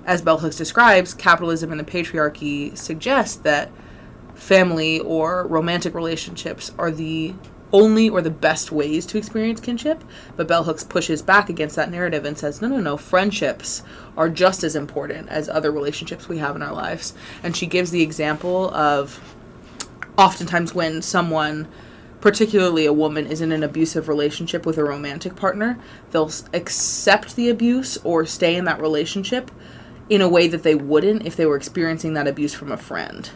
as 0.06 0.24
Bell 0.24 0.40
Hooks 0.40 0.56
describes, 0.56 1.14
capitalism 1.14 1.72
and 1.72 1.80
the 1.80 1.84
patriarchy 1.84 2.76
suggest 2.76 3.44
that 3.44 3.72
family 4.34 5.00
or 5.00 5.46
romantic 5.46 5.94
relationships 5.94 6.72
are 6.80 6.90
the 6.90 7.36
only 7.74 8.08
or 8.08 8.22
the 8.22 8.30
best 8.30 8.72
ways 8.72 9.06
to 9.08 9.18
experience 9.18 9.60
kinship. 9.60 10.04
But 10.38 10.48
Bell 10.48 10.64
Hooks 10.64 10.84
pushes 10.84 11.22
back 11.22 11.50
against 11.50 11.76
that 11.76 11.92
narrative 11.92 12.24
and 12.24 12.38
says, 12.38 12.62
no, 12.62 12.68
no, 12.68 12.80
no, 12.80 12.96
friendships 12.96 13.82
are 14.16 14.30
just 14.30 14.64
as 14.64 14.76
important 14.76 15.28
as 15.30 15.50
other 15.50 15.72
relationships 15.72 16.30
we 16.30 16.38
have 16.38 16.56
in 16.56 16.62
our 16.62 16.74
lives. 16.74 17.14
And 17.42 17.58
she 17.58 17.66
gives 17.66 17.90
the 17.90 18.04
example 18.04 18.74
of 18.74 19.36
oftentimes 20.18 20.76
when 20.76 21.02
someone 21.02 21.68
particularly 22.22 22.86
a 22.86 22.94
woman 22.94 23.28
is 23.28 23.42
in 23.42 23.52
an 23.52 23.64
abusive 23.64 24.08
relationship 24.08 24.66
with 24.66 24.78
a 24.78 24.84
romantic 24.84 25.36
partner 25.36 25.78
they'll 26.12 26.32
accept 26.54 27.36
the 27.36 27.50
abuse 27.50 27.98
or 28.06 28.26
stay 28.26 28.56
in 28.56 28.64
that 28.64 28.80
relationship 28.80 29.52
in 30.08 30.22
a 30.22 30.30
way 30.30 30.48
that 30.48 30.64
they 30.64 30.76
wouldn't 30.76 31.26
if 31.26 31.36
they 31.36 31.46
were 31.46 31.58
experiencing 31.58 32.14
that 32.14 32.28
abuse 32.28 32.54
from 32.54 32.72
a 32.72 32.78
friend 32.78 33.32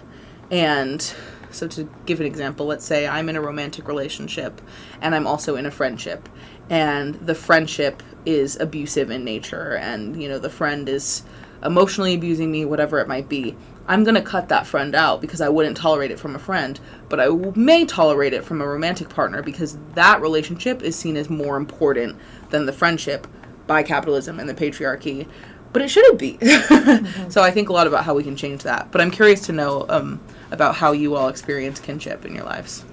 and 0.52 1.14
so, 1.52 1.68
to 1.68 1.90
give 2.06 2.20
an 2.20 2.26
example, 2.26 2.66
let's 2.66 2.86
say 2.86 3.08
I'm 3.08 3.30
in 3.30 3.36
a 3.36 3.42
romantic 3.42 3.88
relationship 3.88 4.62
and 5.02 5.16
I'm 5.16 5.28
also 5.28 5.56
in 5.56 5.66
a 5.66 5.72
friendship, 5.72 6.28
and 6.70 7.16
the 7.16 7.36
friendship 7.36 8.04
is 8.26 8.60
abusive 8.60 9.10
in 9.10 9.24
nature, 9.24 9.76
and 9.78 10.22
you 10.22 10.28
know, 10.28 10.40
the 10.40 10.50
friend 10.50 10.88
is 10.90 11.24
emotionally 11.64 12.14
abusing 12.14 12.52
me, 12.52 12.66
whatever 12.66 13.00
it 13.00 13.08
might 13.08 13.30
be. 13.30 13.56
I'm 13.90 14.04
going 14.04 14.16
to 14.16 14.22
cut 14.22 14.50
that 14.50 14.68
friend 14.68 14.94
out 14.94 15.22
because 15.22 15.40
I 15.40 15.48
wouldn't 15.48 15.78
tolerate 15.78 16.12
it 16.12 16.20
from 16.20 16.36
a 16.36 16.40
friend, 16.40 16.78
but 17.08 17.22
I 17.22 17.30
may 17.30 17.86
tolerate 17.86 18.34
it 18.34 18.44
from 18.44 18.62
a 18.62 18.68
romantic 18.68 19.08
partner 19.08 19.42
because 19.42 19.78
that 19.94 20.22
relationship 20.22 20.84
is 20.84 20.98
seen 20.98 21.16
as 21.16 21.30
more 21.30 21.56
important 21.56 22.18
than 22.50 22.66
the 22.66 22.74
friendship 22.74 23.28
by 23.66 23.84
capitalism 23.84 24.42
and 24.42 24.50
the 24.50 24.54
patriarchy 24.54 25.28
but 25.74 25.82
it 25.82 25.90
shouldn't 25.90 26.18
be. 26.18 26.34
mm-hmm. 26.42 27.30
So 27.30 27.42
I 27.42 27.52
think 27.52 27.70
a 27.70 27.74
lot 27.74 27.88
about 27.88 28.04
how 28.04 28.14
we 28.14 28.24
can 28.24 28.36
change 28.36 28.64
that. 28.64 28.92
But 28.92 29.02
I'm 29.02 29.12
curious 29.12 29.42
to 29.42 29.52
know 29.52 29.86
um, 29.90 30.20
about 30.52 30.76
how 30.76 30.92
you 30.92 31.16
all 31.16 31.28
experience 31.28 31.80
kinship 31.80 32.26
in 32.26 32.36
your 32.36 32.46
lives. 32.46 32.86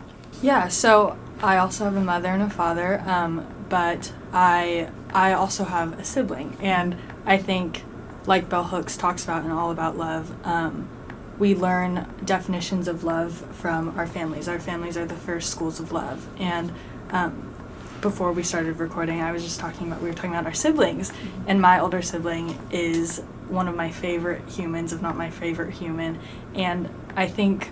Yeah, 0.43 0.69
so 0.69 1.17
I 1.43 1.59
also 1.59 1.85
have 1.85 1.97
a 1.97 2.01
mother 2.01 2.29
and 2.29 2.43
a 2.43 2.51
father, 2.51 3.03
um, 3.07 3.47
but 3.69 4.13
I 4.33 4.91
I 5.13 5.33
also 5.33 5.65
have 5.65 5.99
a 5.99 6.05
sibling, 6.05 6.57
and 6.61 6.97
I 7.25 7.39
think, 7.39 7.83
like 8.27 8.49
Bell 8.49 8.65
Hooks 8.65 8.97
talks 8.97 9.25
about 9.25 9.45
in 9.45 9.51
All 9.51 9.71
About 9.71 9.97
Love, 9.97 10.35
um, 10.47 10.89
we 11.39 11.55
learn 11.55 12.09
definitions 12.25 12.89
of 12.89 13.05
love 13.05 13.35
from 13.57 13.97
our 13.99 14.07
families. 14.07 14.49
Our 14.49 14.59
families 14.59 14.97
are 14.97 15.07
the 15.07 15.15
first 15.15 15.51
schools 15.51 15.81
of 15.81 15.93
love, 15.93 16.27
and 16.39 16.73
um, 17.11 17.55
before 18.01 18.33
we 18.33 18.43
started 18.43 18.79
recording, 18.79 19.21
I 19.23 19.33
was 19.33 19.43
just 19.43 19.61
talking 19.61 19.87
about 19.87 20.03
we 20.03 20.09
were 20.09 20.15
talking 20.15 20.31
about 20.31 20.47
our 20.47 20.55
siblings, 20.55 21.11
mm-hmm. 21.11 21.45
and 21.49 21.61
my 21.61 21.81
older 21.81 22.03
sibling 22.03 22.59
is 22.71 23.21
one 23.49 23.69
of 23.69 23.77
my 23.77 23.91
favorite 23.91 24.49
humans, 24.49 24.93
if 24.93 25.01
not 25.01 25.17
my 25.17 25.31
favorite 25.31 25.73
human, 25.73 26.19
and 26.55 26.89
I 27.17 27.27
think 27.27 27.71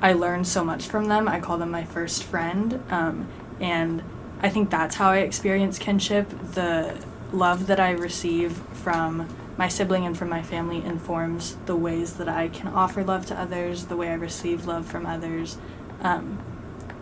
I 0.00 0.12
learned 0.12 0.46
so 0.46 0.64
much 0.64 0.86
from 0.86 1.08
them. 1.08 1.28
I 1.28 1.40
call 1.40 1.58
them 1.58 1.70
my 1.70 1.84
first 1.84 2.24
friend, 2.24 2.82
um, 2.90 3.28
and 3.60 4.02
I 4.40 4.48
think 4.48 4.70
that's 4.70 4.96
how 4.96 5.10
I 5.10 5.18
experience 5.18 5.78
kinship. 5.78 6.28
The 6.52 6.96
love 7.32 7.66
that 7.66 7.80
I 7.80 7.90
receive 7.92 8.52
from 8.72 9.28
my 9.56 9.68
sibling 9.68 10.04
and 10.04 10.16
from 10.16 10.28
my 10.28 10.42
family 10.42 10.84
informs 10.84 11.56
the 11.66 11.76
ways 11.76 12.14
that 12.14 12.28
I 12.28 12.48
can 12.48 12.68
offer 12.68 13.04
love 13.04 13.26
to 13.26 13.38
others, 13.38 13.86
the 13.86 13.96
way 13.96 14.08
I 14.10 14.14
receive 14.14 14.66
love 14.66 14.86
from 14.86 15.06
others. 15.06 15.58
Um, 16.00 16.38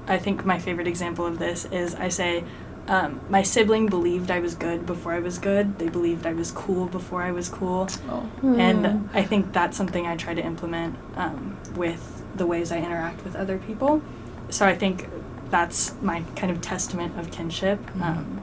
I 0.06 0.18
think 0.18 0.44
my 0.44 0.58
favorite 0.58 0.87
example 0.87 1.26
of 1.26 1.38
this 1.38 1.64
is 1.66 1.94
I 1.94 2.08
say, 2.08 2.44
um, 2.88 3.20
my 3.28 3.42
sibling 3.42 3.86
believed 3.86 4.30
I 4.30 4.40
was 4.40 4.54
good 4.54 4.86
before 4.86 5.12
I 5.12 5.20
was 5.20 5.38
good. 5.38 5.78
They 5.78 5.88
believed 5.88 6.26
I 6.26 6.32
was 6.32 6.50
cool 6.50 6.86
before 6.86 7.22
I 7.22 7.30
was 7.30 7.48
cool. 7.48 7.88
Oh. 8.08 8.28
And 8.42 8.86
hmm. 8.86 9.16
I 9.16 9.22
think 9.22 9.52
that's 9.52 9.76
something 9.76 10.06
I 10.06 10.16
try 10.16 10.34
to 10.34 10.44
implement 10.44 10.96
um, 11.16 11.56
with 11.76 12.22
the 12.34 12.46
ways 12.46 12.72
I 12.72 12.78
interact 12.78 13.24
with 13.24 13.36
other 13.36 13.58
people. 13.58 14.02
So 14.50 14.66
I 14.66 14.74
think 14.74 15.08
that's 15.50 15.94
my 16.02 16.22
kind 16.34 16.50
of 16.50 16.60
testament 16.60 17.18
of 17.18 17.30
kinship. 17.30 17.78
Mm. 17.92 18.02
Um, 18.02 18.42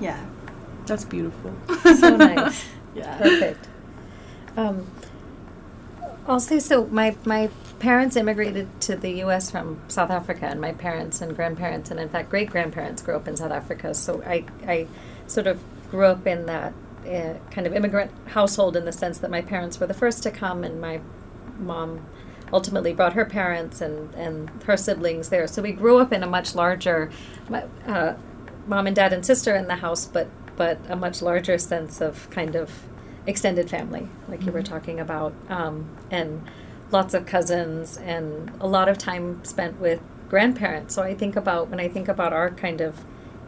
yeah. 0.00 0.24
That's 0.86 1.04
beautiful. 1.04 1.54
so 1.82 2.16
nice. 2.16 2.64
yeah. 2.94 3.18
Perfect. 3.18 3.68
Um, 4.56 4.86
I'll 6.26 6.40
say 6.40 6.60
so. 6.60 6.86
My 6.86 7.16
my 7.24 7.50
parents 7.82 8.14
immigrated 8.14 8.80
to 8.80 8.94
the 8.94 9.10
U.S. 9.24 9.50
from 9.50 9.80
South 9.88 10.10
Africa, 10.10 10.46
and 10.46 10.60
my 10.60 10.70
parents 10.70 11.20
and 11.20 11.34
grandparents, 11.34 11.90
and 11.90 11.98
in 11.98 12.08
fact 12.08 12.30
great 12.30 12.48
grandparents, 12.48 13.02
grew 13.02 13.16
up 13.16 13.26
in 13.26 13.36
South 13.36 13.50
Africa. 13.50 13.92
So 13.92 14.22
I, 14.22 14.44
I 14.68 14.86
sort 15.26 15.48
of 15.48 15.60
grew 15.90 16.06
up 16.06 16.24
in 16.24 16.46
that 16.46 16.72
uh, 17.04 17.34
kind 17.50 17.66
of 17.66 17.74
immigrant 17.74 18.12
household 18.28 18.76
in 18.76 18.84
the 18.84 18.92
sense 18.92 19.18
that 19.18 19.32
my 19.32 19.42
parents 19.42 19.80
were 19.80 19.88
the 19.88 19.94
first 19.94 20.22
to 20.22 20.30
come, 20.30 20.62
and 20.62 20.80
my 20.80 21.00
mom 21.58 22.06
ultimately 22.52 22.92
brought 22.92 23.14
her 23.14 23.24
parents 23.24 23.80
and, 23.80 24.14
and 24.14 24.48
her 24.62 24.76
siblings 24.76 25.30
there. 25.30 25.48
So 25.48 25.60
we 25.60 25.72
grew 25.72 25.98
up 25.98 26.12
in 26.12 26.22
a 26.22 26.26
much 26.28 26.54
larger, 26.54 27.10
uh, 27.84 28.14
mom 28.68 28.86
and 28.86 28.94
dad 28.94 29.12
and 29.12 29.26
sister 29.26 29.56
in 29.56 29.66
the 29.66 29.76
house, 29.76 30.06
but 30.06 30.28
but 30.54 30.78
a 30.88 30.94
much 30.94 31.20
larger 31.20 31.58
sense 31.58 32.00
of 32.00 32.30
kind 32.30 32.54
of 32.54 32.70
extended 33.26 33.68
family, 33.68 34.06
like 34.28 34.38
mm-hmm. 34.38 34.46
you 34.46 34.52
were 34.52 34.62
mm-hmm. 34.62 34.72
talking 34.72 35.00
about, 35.00 35.34
um, 35.48 35.88
and 36.12 36.48
lots 36.92 37.14
of 37.14 37.26
cousins 37.26 37.96
and 37.98 38.52
a 38.60 38.66
lot 38.66 38.88
of 38.88 38.98
time 38.98 39.44
spent 39.44 39.80
with 39.80 40.00
grandparents. 40.28 40.94
So 40.94 41.02
I 41.02 41.14
think 41.14 41.36
about 41.36 41.68
when 41.68 41.80
I 41.80 41.88
think 41.88 42.08
about 42.08 42.32
our 42.32 42.50
kind 42.50 42.80
of 42.80 43.04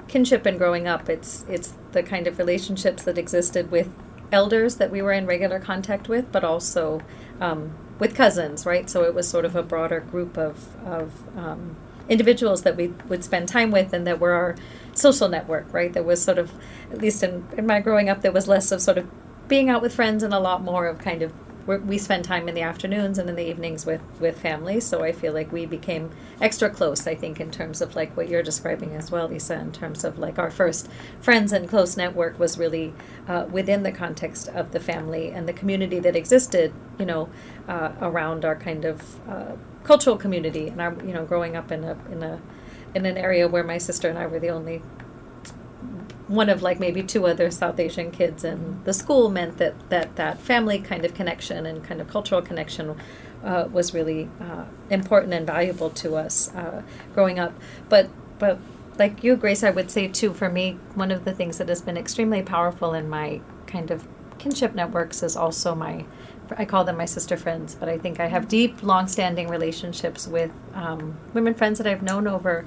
kinship 0.08 0.46
and 0.46 0.58
growing 0.58 0.86
up, 0.86 1.08
it's 1.08 1.44
it's 1.48 1.74
the 1.92 2.02
kind 2.02 2.26
of 2.26 2.38
relationships 2.38 3.04
that 3.04 3.18
existed 3.18 3.70
with 3.70 3.88
elders 4.32 4.76
that 4.76 4.90
we 4.90 5.00
were 5.00 5.12
in 5.12 5.26
regular 5.26 5.60
contact 5.60 6.08
with, 6.08 6.30
but 6.32 6.44
also 6.44 7.00
um, 7.40 7.76
with 7.98 8.14
cousins, 8.14 8.66
right? 8.66 8.90
So 8.90 9.04
it 9.04 9.14
was 9.14 9.28
sort 9.28 9.44
of 9.44 9.56
a 9.56 9.62
broader 9.62 10.00
group 10.00 10.36
of 10.36 10.76
of 10.84 11.12
um, 11.36 11.76
individuals 12.08 12.62
that 12.62 12.76
we 12.76 12.88
would 13.08 13.24
spend 13.24 13.48
time 13.48 13.70
with, 13.70 13.92
and 13.92 14.06
that 14.06 14.20
were 14.20 14.32
our 14.32 14.56
social 14.92 15.28
network, 15.28 15.72
right? 15.72 15.92
There 15.92 16.02
was 16.02 16.22
sort 16.22 16.38
of, 16.38 16.52
at 16.92 17.00
least 17.00 17.22
in, 17.22 17.46
in 17.56 17.66
my 17.66 17.80
growing 17.80 18.08
up, 18.08 18.20
there 18.20 18.32
was 18.32 18.46
less 18.46 18.70
of 18.72 18.80
sort 18.80 18.98
of 18.98 19.08
being 19.48 19.70
out 19.70 19.82
with 19.82 19.94
friends 19.94 20.22
and 20.22 20.34
a 20.34 20.38
lot 20.38 20.62
more 20.62 20.86
of 20.86 20.98
kind 20.98 21.22
of 21.22 21.32
we 21.66 21.98
spend 21.98 22.24
time 22.24 22.48
in 22.48 22.54
the 22.54 22.62
afternoons 22.62 23.18
and 23.18 23.28
in 23.28 23.36
the 23.36 23.48
evenings 23.48 23.86
with 23.86 24.00
with 24.20 24.38
family 24.38 24.80
so 24.80 25.02
i 25.02 25.12
feel 25.12 25.32
like 25.32 25.50
we 25.52 25.66
became 25.66 26.10
extra 26.40 26.68
close 26.68 27.06
i 27.06 27.14
think 27.14 27.40
in 27.40 27.50
terms 27.50 27.80
of 27.80 27.96
like 27.96 28.14
what 28.16 28.28
you're 28.28 28.42
describing 28.42 28.94
as 28.94 29.10
well 29.10 29.32
Isa 29.32 29.58
in 29.58 29.72
terms 29.72 30.04
of 30.04 30.18
like 30.18 30.38
our 30.38 30.50
first 30.50 30.88
friends 31.20 31.52
and 31.52 31.68
close 31.68 31.96
network 31.96 32.38
was 32.38 32.58
really 32.58 32.92
uh, 33.28 33.46
within 33.50 33.82
the 33.82 33.92
context 33.92 34.48
of 34.48 34.72
the 34.72 34.80
family 34.80 35.30
and 35.30 35.48
the 35.48 35.52
community 35.52 35.98
that 36.00 36.16
existed 36.16 36.72
you 36.98 37.06
know 37.06 37.28
uh, 37.68 37.92
around 38.00 38.44
our 38.44 38.56
kind 38.56 38.84
of 38.84 39.28
uh, 39.28 39.56
cultural 39.84 40.16
community. 40.16 40.68
And 40.68 40.80
our 40.80 40.94
you 41.04 41.12
know 41.12 41.24
growing 41.24 41.56
up 41.56 41.70
in 41.70 41.84
a 41.84 41.96
in 42.10 42.22
a 42.22 42.40
in 42.94 43.06
an 43.06 43.16
area 43.16 43.46
where 43.48 43.64
my 43.64 43.78
sister 43.78 44.08
and 44.08 44.18
i 44.18 44.26
were 44.26 44.38
the 44.38 44.50
only 44.50 44.80
one 46.28 46.48
of 46.48 46.62
like 46.62 46.80
maybe 46.80 47.02
two 47.02 47.26
other 47.26 47.50
South 47.50 47.78
Asian 47.78 48.10
kids 48.10 48.44
in 48.44 48.80
the 48.84 48.94
school 48.94 49.28
meant 49.28 49.58
that 49.58 49.74
that, 49.90 50.16
that 50.16 50.40
family 50.40 50.78
kind 50.78 51.04
of 51.04 51.14
connection 51.14 51.66
and 51.66 51.84
kind 51.84 52.00
of 52.00 52.08
cultural 52.08 52.40
connection 52.40 52.96
uh, 53.44 53.68
was 53.70 53.92
really 53.92 54.28
uh, 54.40 54.64
important 54.90 55.34
and 55.34 55.46
valuable 55.46 55.90
to 55.90 56.16
us 56.16 56.54
uh, 56.54 56.82
growing 57.12 57.38
up. 57.38 57.52
But 57.88 58.08
but 58.38 58.58
like 58.98 59.22
you, 59.22 59.36
Grace, 59.36 59.62
I 59.62 59.70
would 59.70 59.90
say 59.90 60.08
too. 60.08 60.32
For 60.32 60.48
me, 60.48 60.78
one 60.94 61.10
of 61.10 61.24
the 61.24 61.32
things 61.32 61.58
that 61.58 61.68
has 61.68 61.82
been 61.82 61.96
extremely 61.96 62.42
powerful 62.42 62.94
in 62.94 63.08
my 63.08 63.40
kind 63.66 63.90
of 63.90 64.08
kinship 64.38 64.74
networks 64.74 65.22
is 65.22 65.36
also 65.36 65.74
my 65.74 66.04
I 66.56 66.64
call 66.64 66.84
them 66.84 66.96
my 66.96 67.06
sister 67.06 67.36
friends, 67.36 67.74
but 67.74 67.88
I 67.88 67.98
think 67.98 68.20
I 68.20 68.26
have 68.26 68.48
deep, 68.48 68.82
long-standing 68.82 69.48
relationships 69.48 70.28
with 70.28 70.50
um, 70.74 71.16
women 71.32 71.54
friends 71.54 71.78
that 71.78 71.86
I've 71.86 72.02
known 72.02 72.26
over 72.26 72.66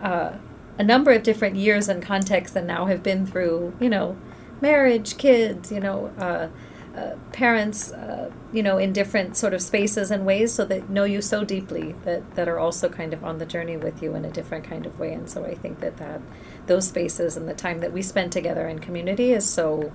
uh, 0.00 0.32
a 0.78 0.84
number 0.84 1.10
of 1.10 1.22
different 1.22 1.56
years 1.56 1.88
and 1.88 2.02
contexts 2.02 2.56
and 2.56 2.66
now 2.66 2.86
have 2.86 3.02
been 3.02 3.26
through, 3.26 3.74
you 3.80 3.88
know, 3.88 4.16
marriage, 4.60 5.16
kids, 5.16 5.70
you 5.72 5.80
know, 5.80 6.12
uh, 6.18 6.48
uh, 6.96 7.14
parents, 7.32 7.92
uh, 7.92 8.30
you 8.52 8.62
know, 8.62 8.78
in 8.78 8.92
different 8.92 9.36
sort 9.36 9.52
of 9.52 9.60
spaces 9.60 10.10
and 10.10 10.24
ways, 10.24 10.52
so 10.52 10.64
that 10.64 10.88
know 10.88 11.04
you 11.04 11.20
so 11.20 11.44
deeply 11.44 11.94
that 12.04 12.34
that 12.36 12.48
are 12.48 12.58
also 12.58 12.88
kind 12.88 13.12
of 13.12 13.22
on 13.22 13.38
the 13.38 13.44
journey 13.44 13.76
with 13.76 14.02
you 14.02 14.14
in 14.14 14.24
a 14.24 14.30
different 14.30 14.64
kind 14.64 14.86
of 14.86 14.98
way. 14.98 15.12
And 15.12 15.28
so 15.28 15.44
I 15.44 15.54
think 15.54 15.80
that 15.80 15.98
that 15.98 16.22
those 16.66 16.88
spaces 16.88 17.36
and 17.36 17.46
the 17.46 17.54
time 17.54 17.80
that 17.80 17.92
we 17.92 18.00
spend 18.00 18.32
together 18.32 18.66
in 18.66 18.78
community 18.78 19.32
is 19.32 19.48
so 19.48 19.92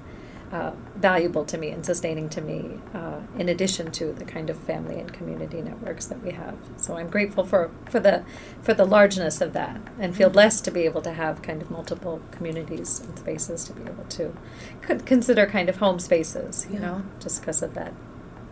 uh, 0.51 0.71
valuable 0.97 1.45
to 1.45 1.57
me 1.57 1.69
and 1.69 1.85
sustaining 1.85 2.27
to 2.29 2.41
me, 2.41 2.77
uh, 2.93 3.21
in 3.37 3.47
addition 3.49 3.89
to 3.91 4.11
the 4.11 4.25
kind 4.25 4.49
of 4.49 4.57
family 4.57 4.99
and 4.99 5.11
community 5.13 5.61
networks 5.61 6.05
that 6.07 6.21
we 6.23 6.31
have. 6.31 6.55
So 6.77 6.97
I'm 6.97 7.09
grateful 7.09 7.45
for, 7.45 7.71
for 7.89 7.99
the 7.99 8.23
for 8.61 8.73
the 8.73 8.85
largeness 8.85 9.39
of 9.41 9.53
that, 9.53 9.79
and 9.99 10.15
feel 10.15 10.29
blessed 10.29 10.65
to 10.65 10.71
be 10.71 10.81
able 10.81 11.01
to 11.03 11.13
have 11.13 11.41
kind 11.41 11.61
of 11.61 11.71
multiple 11.71 12.21
communities 12.31 12.99
and 12.99 13.17
spaces 13.17 13.63
to 13.65 13.73
be 13.73 13.83
able 13.83 14.03
to 14.09 14.35
could 14.81 15.05
consider 15.05 15.45
kind 15.45 15.69
of 15.69 15.77
home 15.77 15.99
spaces, 15.99 16.67
you 16.69 16.75
Yeah. 16.75 16.81
know, 16.81 17.03
just 17.19 17.41
because 17.41 17.61
of 17.61 17.73
that 17.75 17.93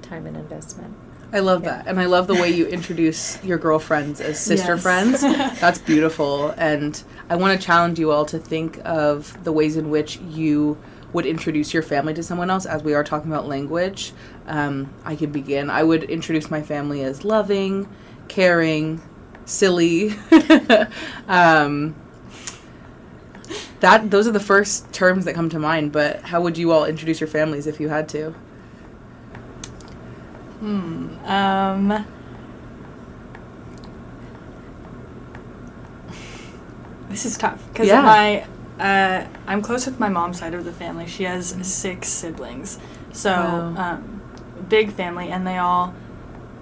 time 0.02 0.26
and 0.26 0.38
investment. 0.38 0.96
I 1.32 1.40
love 1.42 1.64
Yeah. 1.64 1.78
that. 1.78 1.88
And 1.88 2.00
I 2.00 2.06
love 2.06 2.26
the 2.28 2.34
way 2.34 2.50
you 2.50 2.66
introduce 2.80 3.44
your 3.44 3.58
girlfriends 3.60 4.20
as 4.22 4.40
sister 4.40 4.74
Yes. 4.76 4.82
friends. 4.82 5.22
That's 5.60 5.78
beautiful. 5.80 6.54
And 6.58 7.02
I 7.30 7.36
want 7.36 7.60
to 7.60 7.64
challenge 7.64 8.00
you 8.00 8.12
all 8.12 8.26
to 8.26 8.40
think 8.40 8.80
of 8.86 9.38
the 9.44 9.52
ways 9.52 9.76
in 9.78 9.90
which 9.92 10.18
you 10.22 10.78
would 11.14 11.26
introduce 11.26 11.74
your 11.74 11.84
family 11.84 12.14
to 12.14 12.24
someone 12.24 12.50
else 12.50 12.66
as 12.66 12.84
we 12.84 12.94
are 12.94 13.04
talking 13.04 13.32
about 13.32 13.48
language. 13.48 14.14
Um, 14.48 14.94
I 15.04 15.16
could 15.16 15.32
begin. 15.32 15.70
I 15.70 15.84
would 15.84 16.04
introduce 16.04 16.52
my 16.52 16.62
family 16.62 17.04
as 17.04 17.24
loving, 17.24 17.88
caring, 18.28 19.02
silly. 19.46 20.14
um, 21.28 21.96
that 23.80 24.12
those 24.12 24.28
are 24.28 24.32
the 24.32 24.40
first 24.40 24.92
terms 24.94 25.26
that 25.26 25.34
come 25.34 25.50
to 25.50 25.60
mind, 25.60 25.92
but 25.92 26.22
how 26.22 26.42
would 26.42 26.58
you 26.58 26.72
all 26.72 26.86
introduce 26.86 27.20
your 27.20 27.28
families 27.30 27.66
if 27.66 27.80
you 27.80 27.90
had 27.90 28.08
to? 28.10 28.32
Hmm. 30.60 31.16
Um. 31.26 32.06
This 37.10 37.26
is 37.26 37.38
tough 37.40 37.68
because 37.74 37.88
Yeah. 37.88 38.02
my 38.04 38.46
uh, 38.80 39.26
I'm 39.48 39.62
close 39.62 39.86
with 39.86 40.00
my 40.00 40.10
mom's 40.10 40.40
side 40.40 40.54
of 40.54 40.66
the 40.66 40.72
family. 40.72 41.08
She 41.08 41.24
has 41.24 41.56
six 41.62 42.08
siblings, 42.08 42.80
so 43.12 43.32
Wow. 43.32 43.74
um, 43.78 44.22
big 44.70 44.92
family, 44.94 45.30
and 45.30 45.46
they 45.46 45.58
all 45.58 45.94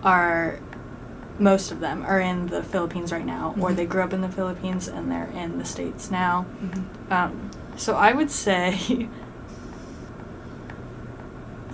are. 0.04 0.60
Most 1.40 1.72
of 1.72 1.82
them 1.82 2.04
are 2.04 2.20
in 2.20 2.48
the 2.48 2.64
Philippines 2.64 3.12
right 3.12 3.26
now, 3.26 3.54
or 3.60 3.70
Mhm. 3.70 3.76
they 3.76 3.86
grew 3.86 4.02
up 4.02 4.12
in 4.12 4.22
the 4.22 4.30
Philippines 4.30 4.88
and 4.88 5.12
they're 5.12 5.30
in 5.36 5.60
the 5.60 5.66
states 5.66 6.10
now. 6.10 6.48
Um, 7.12 7.52
so 7.76 7.96
I 7.96 8.12
would 8.12 8.32
say 8.32 9.08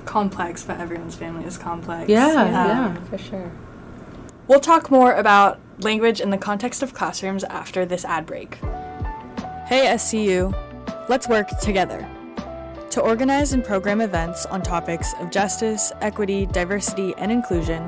complex, 0.06 0.64
but 0.64 0.80
everyone's 0.80 1.16
family 1.16 1.46
is 1.46 1.58
complex. 1.58 2.10
Yeah, 2.10 2.28
Um, 2.42 2.54
yeah. 2.54 2.94
for 3.10 3.18
sure. 3.18 3.52
We'll 4.48 4.60
talk 4.60 4.92
more 4.92 5.14
about 5.14 5.60
language 5.80 6.20
in 6.20 6.30
the 6.30 6.38
context 6.38 6.84
of 6.84 6.94
classrooms 6.94 7.44
after 7.46 7.86
this 7.86 8.04
ad 8.04 8.26
break. 8.26 8.60
Hey 9.66 9.86
SCU, 9.86 10.54
let's 11.08 11.30
work 11.30 11.48
together. 11.62 12.06
To 12.92 13.00
organize 13.00 13.54
and 13.54 13.64
program 13.64 14.02
events 14.02 14.46
on 14.48 14.62
topics 14.62 15.14
of 15.22 15.32
justice, 15.32 15.94
equity, 16.02 16.46
diversity, 16.48 17.14
and 17.18 17.32
inclusion, 17.32 17.82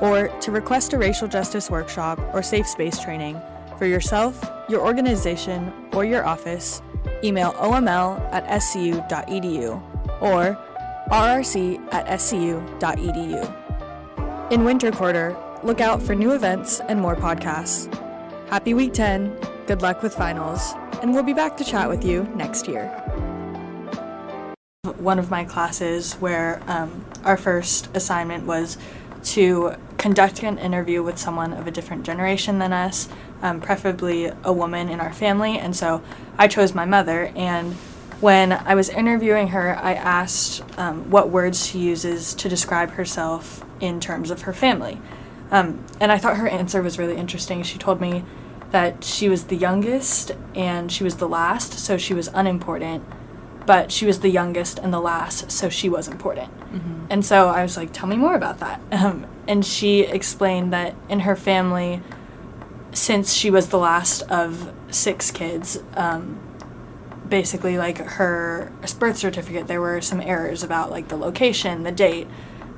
or 0.00 0.28
to 0.28 0.52
request 0.52 0.92
a 0.92 0.98
racial 0.98 1.26
justice 1.26 1.70
workshop 1.70 2.20
or 2.32 2.40
safe 2.40 2.68
space 2.68 3.00
training 3.00 3.42
for 3.78 3.86
yourself, 3.86 4.48
your 4.68 4.80
organization, 4.80 5.72
or 5.92 6.04
your 6.04 6.24
office, 6.24 6.82
email 7.24 7.52
oml 7.54 8.20
at 8.32 8.46
scu.edu 8.46 9.82
or 10.22 10.56
rrc 11.10 11.92
at 11.92 12.06
scu.edu. 12.20 13.42
In 14.52 14.64
winter 14.64 14.92
quarter, 14.92 15.36
look 15.64 15.80
out 15.80 16.00
for 16.00 16.14
new 16.14 16.30
events 16.32 16.78
and 16.78 17.00
more 17.00 17.16
podcasts. 17.16 17.92
Happy 18.48 18.72
week 18.72 18.92
10, 18.92 19.36
good 19.66 19.82
luck 19.82 20.00
with 20.00 20.14
finals, 20.14 20.74
and 21.02 21.14
we'll 21.14 21.22
be 21.22 21.32
back 21.32 21.56
to 21.56 21.64
chat 21.64 21.88
with 21.88 22.04
you 22.04 22.24
next 22.34 22.66
year. 22.68 22.88
One 24.98 25.18
of 25.18 25.30
my 25.30 25.44
classes 25.44 26.14
where 26.14 26.62
um, 26.66 27.04
our 27.24 27.36
first 27.36 27.88
assignment 27.94 28.46
was 28.46 28.78
to 29.24 29.74
conduct 29.96 30.42
an 30.42 30.58
interview 30.58 31.02
with 31.02 31.18
someone 31.18 31.52
of 31.52 31.66
a 31.66 31.70
different 31.70 32.04
generation 32.04 32.58
than 32.58 32.72
us, 32.72 33.08
um, 33.42 33.60
preferably 33.60 34.32
a 34.44 34.52
woman 34.52 34.88
in 34.88 35.00
our 35.00 35.12
family, 35.12 35.58
and 35.58 35.74
so 35.74 36.02
I 36.36 36.48
chose 36.48 36.74
my 36.74 36.84
mother. 36.84 37.32
And 37.36 37.74
when 38.20 38.52
I 38.52 38.74
was 38.74 38.88
interviewing 38.88 39.48
her, 39.48 39.76
I 39.76 39.94
asked 39.94 40.62
um, 40.78 41.10
what 41.10 41.30
words 41.30 41.66
she 41.66 41.78
uses 41.78 42.34
to 42.34 42.48
describe 42.48 42.90
herself 42.92 43.64
in 43.80 44.00
terms 44.00 44.30
of 44.30 44.42
her 44.42 44.52
family. 44.52 45.00
Um, 45.50 45.84
and 46.00 46.12
I 46.12 46.18
thought 46.18 46.36
her 46.36 46.48
answer 46.48 46.82
was 46.82 46.98
really 46.98 47.16
interesting. 47.16 47.62
She 47.62 47.78
told 47.78 48.00
me 48.00 48.24
that 48.70 49.02
she 49.02 49.28
was 49.28 49.44
the 49.44 49.56
youngest 49.56 50.32
and 50.54 50.92
she 50.92 51.04
was 51.04 51.16
the 51.16 51.28
last, 51.28 51.78
so 51.78 51.96
she 51.96 52.14
was 52.14 52.28
unimportant, 52.34 53.04
but 53.66 53.90
she 53.90 54.06
was 54.06 54.20
the 54.20 54.28
youngest 54.28 54.78
and 54.78 54.92
the 54.92 55.00
last, 55.00 55.50
so 55.50 55.68
she 55.68 55.88
was 55.88 56.08
important. 56.08 56.52
And 57.10 57.24
so 57.24 57.48
I 57.48 57.62
was 57.62 57.76
like, 57.76 57.92
tell 57.92 58.08
me 58.08 58.16
more 58.16 58.34
about 58.34 58.60
that. 58.60 58.80
Um, 58.92 59.26
and 59.46 59.64
she 59.64 60.00
explained 60.00 60.74
that 60.74 60.94
in 61.08 61.20
her 61.20 61.34
family, 61.34 62.02
since 62.92 63.32
she 63.32 63.50
was 63.50 63.68
the 63.68 63.78
last 63.78 64.22
of 64.22 64.74
six 64.90 65.30
kids, 65.30 65.78
um, 65.94 66.38
basically 67.28 67.78
like 67.78 67.98
her 67.98 68.72
birth 68.98 69.16
certificate, 69.16 69.66
there 69.66 69.80
were 69.80 70.00
some 70.00 70.20
errors 70.20 70.62
about 70.62 70.90
like 70.90 71.08
the 71.08 71.16
location, 71.16 71.82
the 71.82 71.92
date, 71.92 72.26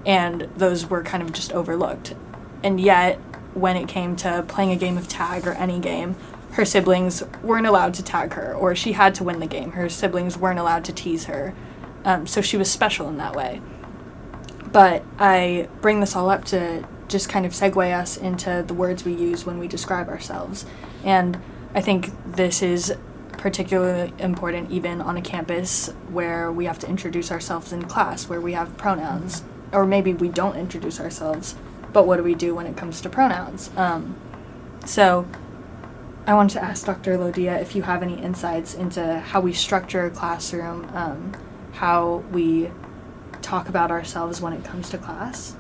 and 0.07 0.42
those 0.57 0.87
were 0.87 1.03
kind 1.03 1.22
of 1.22 1.33
just 1.33 1.53
overlooked. 1.53 2.14
And 2.62 2.81
yet, 2.81 3.18
when 3.55 3.77
it 3.77 3.89
came 3.89 4.17
to 4.17 4.45
playing 4.47 4.73
a 4.73 4.77
game 4.77 4.97
of 4.97 5.09
tag 5.09 5.47
or 5.47 5.53
any 5.53 5.79
game, 5.79 6.17
her 6.53 6.65
siblings 6.65 7.23
weren't 7.43 7.67
allowed 7.67 7.95
to 7.95 8.03
tag 8.03 8.35
her, 8.35 8.55
or 8.55 8.75
she 8.75 8.93
had 8.93 9.15
to 9.17 9.25
win 9.25 9.39
the 9.39 9.47
game. 9.47 9.73
Her 9.73 9.89
siblings 9.89 10.37
weren't 10.37 10.59
allowed 10.59 10.85
to 10.87 10.93
tease 10.93 11.25
her. 11.25 11.55
Um, 12.05 12.27
so 12.27 12.41
she 12.41 12.57
was 12.57 12.71
special 12.71 13.09
in 13.09 13.19
that 13.19 13.37
way. 13.37 13.61
But 14.73 15.05
I 15.19 15.69
bring 15.81 16.01
this 16.01 16.17
all 16.17 16.31
up 16.31 16.45
to 16.47 16.87
just 17.09 17.29
kind 17.29 17.45
of 17.45 17.53
segue 17.53 17.93
us 17.93 18.17
into 18.17 18.65
the 18.67 18.75
words 18.75 19.05
we 19.05 19.13
use 19.13 19.45
when 19.45 19.59
we 19.59 19.69
describe 19.69 20.09
ourselves. 20.09 20.65
And 21.05 21.41
I 21.75 21.81
think 21.81 22.11
this 22.25 22.63
is 22.63 22.95
particularly 23.33 24.13
important 24.19 24.71
even 24.71 25.01
on 25.01 25.17
a 25.17 25.23
campus 25.23 25.89
where 26.11 26.53
we 26.53 26.67
have 26.67 26.79
to 26.81 26.89
introduce 26.89 27.31
ourselves 27.31 27.73
in 27.73 27.85
class, 27.85 28.29
where 28.29 28.41
we 28.41 28.53
have 28.53 28.77
pronouns. 28.77 29.43
Or 29.73 29.87
maybe 29.87 30.13
we 30.13 30.29
don't 30.29 30.57
introduce 30.57 30.99
ourselves, 31.01 31.55
but 31.92 32.07
what 32.07 32.16
do 32.16 32.22
we 32.22 32.35
do 32.35 32.55
when 32.55 32.66
it 32.66 32.76
comes 32.76 33.00
to 33.03 33.09
pronouns? 33.09 33.70
Um, 33.76 34.16
so 34.87 35.26
I 36.26 36.35
wanted 36.35 36.55
to 36.55 36.64
ask 36.64 36.87
Dr. 36.87 37.16
Lodhia 37.16 37.61
if 37.61 37.74
you 37.74 37.83
have 37.83 38.03
any 38.03 38.20
insights 38.20 38.74
into 38.74 39.18
how 39.18 39.40
we 39.40 39.53
structure 39.53 40.05
a 40.07 40.11
classroom, 40.11 40.88
um, 40.94 41.33
how 41.72 42.24
we 42.31 42.70
talk 43.42 43.68
about 43.68 43.90
ourselves 43.90 44.40
when 44.40 44.53
it 44.53 44.64
comes 44.64 44.90
to 44.90 44.98
class. 44.98 45.57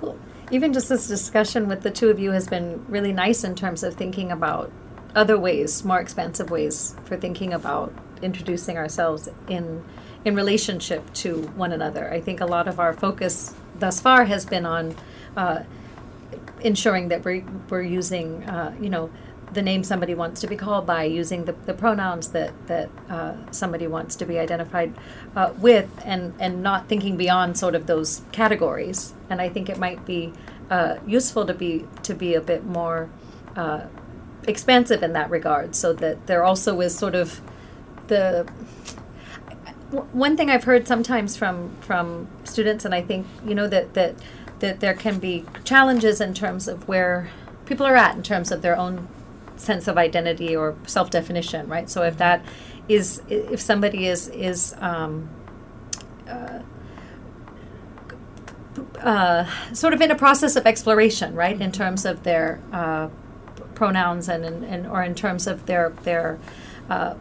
Well, 0.00 0.16
even 0.50 0.72
just 0.72 0.88
this 0.88 1.08
discussion 1.08 1.68
with 1.68 1.82
the 1.82 1.90
two 1.90 2.10
of 2.10 2.18
you 2.18 2.30
has 2.30 2.46
been 2.46 2.84
really 2.88 3.12
nice 3.12 3.44
in 3.44 3.54
terms 3.54 3.82
of 3.82 3.94
thinking 3.94 4.30
about 4.30 4.70
other 5.14 5.38
ways, 5.38 5.84
more 5.84 6.00
expansive 6.00 6.50
ways 6.50 6.96
for 7.04 7.16
thinking 7.16 7.52
about 7.52 7.92
introducing 8.22 8.78
ourselves 8.78 9.28
in 9.48 9.84
in 10.24 10.34
relationship 10.34 11.12
to 11.12 11.42
one 11.48 11.70
another. 11.70 12.10
I 12.10 12.18
think 12.18 12.40
a 12.40 12.46
lot 12.46 12.66
of 12.66 12.80
our 12.80 12.94
focus 12.94 13.54
thus 13.78 14.00
far 14.00 14.24
has 14.24 14.44
been 14.46 14.66
on 14.66 14.94
uh, 15.36 15.62
ensuring 16.60 17.08
that 17.08 17.24
we're, 17.24 17.44
we're 17.68 17.82
using, 17.82 18.42
uh, 18.44 18.74
you 18.80 18.88
know, 18.88 19.10
the 19.52 19.62
name 19.62 19.84
somebody 19.84 20.14
wants 20.14 20.40
to 20.40 20.46
be 20.46 20.56
called 20.56 20.84
by, 20.86 21.04
using 21.04 21.44
the, 21.44 21.52
the 21.52 21.74
pronouns 21.74 22.28
that, 22.28 22.52
that 22.66 22.88
uh, 23.08 23.34
somebody 23.52 23.86
wants 23.86 24.16
to 24.16 24.26
be 24.26 24.38
identified 24.38 24.92
uh, 25.36 25.52
with, 25.58 25.88
and, 26.04 26.34
and 26.40 26.62
not 26.62 26.88
thinking 26.88 27.16
beyond 27.16 27.56
sort 27.56 27.74
of 27.74 27.86
those 27.86 28.22
categories. 28.32 29.14
And 29.30 29.40
I 29.40 29.48
think 29.48 29.68
it 29.68 29.78
might 29.78 30.04
be 30.04 30.32
uh, 30.70 30.96
useful 31.06 31.46
to 31.46 31.54
be 31.54 31.84
to 32.02 32.14
be 32.14 32.34
a 32.34 32.40
bit 32.40 32.64
more 32.64 33.08
uh, 33.54 33.82
expansive 34.48 35.02
in 35.02 35.12
that 35.12 35.30
regard, 35.30 35.76
so 35.76 35.92
that 35.92 36.26
there 36.26 36.42
also 36.42 36.80
is 36.80 36.96
sort 36.96 37.14
of 37.14 37.40
the 38.06 38.48
w- 39.94 40.08
one 40.12 40.36
thing 40.36 40.50
I've 40.50 40.64
heard 40.64 40.86
sometimes 40.86 41.36
from 41.36 41.74
from 41.80 42.28
students, 42.44 42.84
and 42.84 42.94
I 42.94 43.02
think 43.02 43.26
you 43.46 43.54
know 43.54 43.68
that 43.68 43.94
that 43.94 44.14
that 44.60 44.80
there 44.80 44.94
can 44.94 45.18
be 45.18 45.44
challenges 45.64 46.20
in 46.20 46.34
terms 46.34 46.68
of 46.68 46.88
where 46.88 47.30
people 47.66 47.86
are 47.86 47.96
at 47.96 48.16
in 48.16 48.22
terms 48.22 48.50
of 48.50 48.62
their 48.62 48.76
own 48.76 49.08
sense 49.56 49.88
of 49.88 49.96
identity 49.96 50.54
or 50.54 50.76
self 50.86 51.10
definition, 51.10 51.68
right? 51.68 51.88
So 51.88 52.02
if 52.02 52.16
that 52.18 52.44
is 52.88 53.22
if 53.28 53.60
somebody 53.60 54.06
is 54.06 54.28
is 54.28 54.74
um, 54.80 55.28
uh, 56.28 56.60
uh, 59.00 59.44
sort 59.72 59.94
of 59.94 60.00
in 60.00 60.10
a 60.10 60.16
process 60.16 60.56
of 60.56 60.66
exploration, 60.66 61.34
right, 61.34 61.60
in 61.60 61.72
terms 61.72 62.04
of 62.04 62.22
their 62.22 62.60
uh, 62.72 63.08
pronouns 63.74 64.28
and, 64.28 64.44
and, 64.44 64.64
and 64.64 64.86
or 64.86 65.02
in 65.02 65.14
terms 65.14 65.46
of 65.46 65.66
their 65.66 65.90
their 66.02 66.38
uh, 66.90 67.14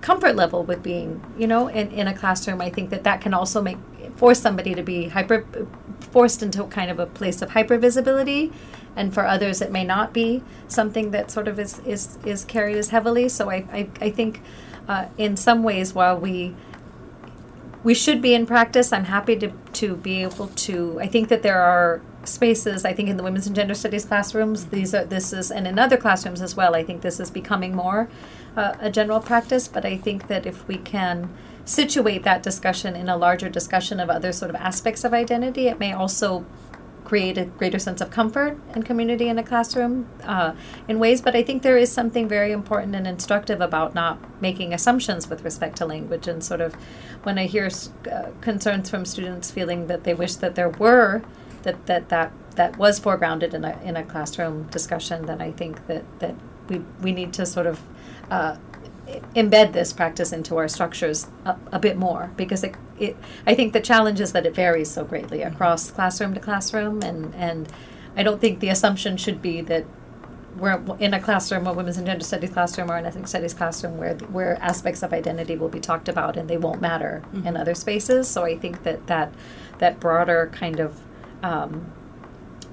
comfort 0.00 0.34
level 0.34 0.62
with 0.62 0.82
being, 0.82 1.22
you 1.38 1.46
know, 1.46 1.68
in, 1.68 1.90
in 1.90 2.06
a 2.08 2.14
classroom. 2.14 2.60
I 2.60 2.70
think 2.70 2.90
that 2.90 3.04
that 3.04 3.20
can 3.20 3.34
also 3.34 3.60
make 3.60 3.78
force 4.16 4.40
somebody 4.40 4.74
to 4.74 4.82
be 4.82 5.08
hyper 5.08 5.46
forced 6.00 6.42
into 6.42 6.64
kind 6.64 6.90
of 6.90 6.98
a 6.98 7.06
place 7.06 7.40
of 7.42 7.50
hyper 7.50 7.78
visibility 7.78 8.52
and 8.96 9.14
for 9.14 9.24
others 9.24 9.60
it 9.60 9.70
may 9.70 9.84
not 9.84 10.12
be 10.12 10.42
something 10.68 11.10
that 11.10 11.30
sort 11.30 11.48
of 11.48 11.58
is 11.58 11.78
is, 11.80 12.18
is 12.24 12.44
carried 12.44 12.76
as 12.76 12.90
heavily 12.90 13.28
so 13.28 13.50
i 13.50 13.64
i, 13.72 13.88
I 14.00 14.10
think 14.10 14.42
uh, 14.88 15.06
in 15.16 15.36
some 15.36 15.62
ways 15.62 15.94
while 15.94 16.18
we 16.18 16.54
we 17.82 17.94
should 17.94 18.20
be 18.20 18.34
in 18.34 18.46
practice 18.46 18.92
i'm 18.92 19.04
happy 19.04 19.36
to 19.36 19.52
to 19.72 19.96
be 19.96 20.22
able 20.22 20.48
to 20.48 20.98
i 21.00 21.06
think 21.06 21.28
that 21.28 21.42
there 21.42 21.62
are 21.62 22.02
spaces 22.24 22.84
i 22.84 22.92
think 22.92 23.08
in 23.08 23.16
the 23.16 23.22
women's 23.22 23.46
and 23.46 23.56
gender 23.56 23.74
studies 23.74 24.04
classrooms 24.04 24.66
these 24.66 24.94
are 24.94 25.04
this 25.04 25.32
is 25.32 25.50
and 25.50 25.66
in 25.66 25.78
other 25.78 25.96
classrooms 25.96 26.42
as 26.42 26.54
well 26.54 26.74
i 26.74 26.82
think 26.82 27.00
this 27.00 27.18
is 27.20 27.30
becoming 27.30 27.74
more 27.74 28.10
uh, 28.56 28.74
a 28.80 28.90
general 28.90 29.20
practice 29.20 29.68
but 29.68 29.84
i 29.84 29.96
think 29.96 30.28
that 30.28 30.46
if 30.46 30.66
we 30.68 30.76
can 30.76 31.30
situate 31.70 32.24
that 32.24 32.42
discussion 32.42 32.96
in 32.96 33.08
a 33.08 33.16
larger 33.16 33.48
discussion 33.48 34.00
of 34.00 34.10
other 34.10 34.32
sort 34.32 34.50
of 34.50 34.56
aspects 34.56 35.04
of 35.04 35.14
identity, 35.14 35.68
it 35.68 35.78
may 35.78 35.92
also 35.92 36.44
create 37.04 37.38
a 37.38 37.44
greater 37.44 37.78
sense 37.78 38.00
of 38.00 38.10
comfort 38.10 38.58
and 38.72 38.84
community 38.84 39.28
in 39.28 39.38
a 39.38 39.42
classroom 39.42 40.06
uh, 40.22 40.52
in 40.86 40.98
ways. 40.98 41.20
But 41.20 41.34
I 41.34 41.42
think 41.42 41.62
there 41.62 41.76
is 41.76 41.90
something 41.90 42.28
very 42.28 42.52
important 42.52 42.94
and 42.94 43.06
instructive 43.06 43.60
about 43.60 43.94
not 43.94 44.18
making 44.40 44.74
assumptions 44.74 45.28
with 45.28 45.42
respect 45.42 45.76
to 45.78 45.86
language. 45.86 46.28
And 46.28 46.44
sort 46.44 46.60
of 46.60 46.74
when 47.22 47.38
I 47.38 47.46
hear 47.46 47.68
uh, 48.10 48.30
concerns 48.40 48.90
from 48.90 49.04
students 49.04 49.50
feeling 49.50 49.86
that 49.86 50.04
they 50.04 50.14
wish 50.14 50.34
that 50.36 50.54
there 50.54 50.68
were 50.68 51.22
that 51.62 51.86
that 51.86 52.08
that 52.10 52.32
that 52.56 52.76
was 52.78 53.00
foregrounded 53.00 53.54
in 53.54 53.64
a 53.64 53.78
in 53.82 53.96
a 53.96 54.04
classroom 54.04 54.64
discussion, 54.64 55.26
then 55.26 55.40
I 55.40 55.52
think 55.52 55.86
that 55.86 56.04
that 56.20 56.34
we 56.68 56.78
we 57.00 57.12
need 57.12 57.32
to 57.34 57.46
sort 57.46 57.66
of 57.66 57.80
uh, 58.30 58.56
embed 59.34 59.72
this 59.72 59.92
practice 59.92 60.32
into 60.32 60.56
our 60.56 60.68
structures 60.68 61.28
a, 61.44 61.56
a 61.72 61.78
bit 61.78 61.96
more 61.96 62.30
because 62.36 62.62
it, 62.62 62.74
it, 62.98 63.16
I 63.46 63.54
think 63.54 63.72
the 63.72 63.80
challenge 63.80 64.20
is 64.20 64.32
that 64.32 64.46
it 64.46 64.54
varies 64.54 64.90
so 64.90 65.04
greatly 65.04 65.38
mm-hmm. 65.38 65.52
across 65.52 65.90
classroom 65.90 66.34
to 66.34 66.40
classroom 66.40 67.02
and, 67.02 67.34
and 67.34 67.68
I 68.16 68.22
don't 68.22 68.40
think 68.40 68.60
the 68.60 68.68
assumption 68.68 69.16
should 69.16 69.40
be 69.40 69.60
that 69.62 69.84
we're 70.56 70.82
in 70.98 71.14
a 71.14 71.20
classroom, 71.20 71.66
a 71.66 71.72
women's 71.72 71.96
and 71.96 72.06
gender 72.06 72.24
studies 72.24 72.50
classroom 72.50 72.90
or 72.90 72.96
an 72.96 73.06
ethnic 73.06 73.28
studies 73.28 73.54
classroom 73.54 73.98
where 73.98 74.14
where 74.14 74.60
aspects 74.60 75.02
of 75.02 75.12
identity 75.12 75.56
will 75.56 75.68
be 75.68 75.80
talked 75.80 76.08
about 76.08 76.36
and 76.36 76.50
they 76.50 76.58
won't 76.58 76.80
matter 76.80 77.22
mm-hmm. 77.26 77.46
in 77.46 77.56
other 77.56 77.74
spaces. 77.74 78.28
So 78.28 78.44
I 78.44 78.58
think 78.58 78.82
that 78.82 79.06
that, 79.06 79.32
that 79.78 80.00
broader 80.00 80.50
kind 80.52 80.80
of 80.80 81.00
um, 81.42 81.92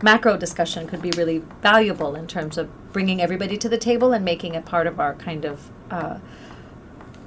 macro 0.02 0.38
discussion 0.38 0.88
could 0.88 1.02
be 1.02 1.12
really 1.12 1.44
valuable 1.62 2.16
in 2.16 2.28
terms 2.28 2.58
of 2.58 2.70
bringing 2.98 3.22
everybody 3.22 3.58
to 3.60 3.70
the 3.70 3.78
table 3.78 4.12
and 4.12 4.26
making 4.26 4.56
it 4.56 4.66
part 4.66 4.88
of 4.88 5.00
our 5.00 5.14
kind 5.14 5.46
of 5.46 5.70
uh, 5.92 6.18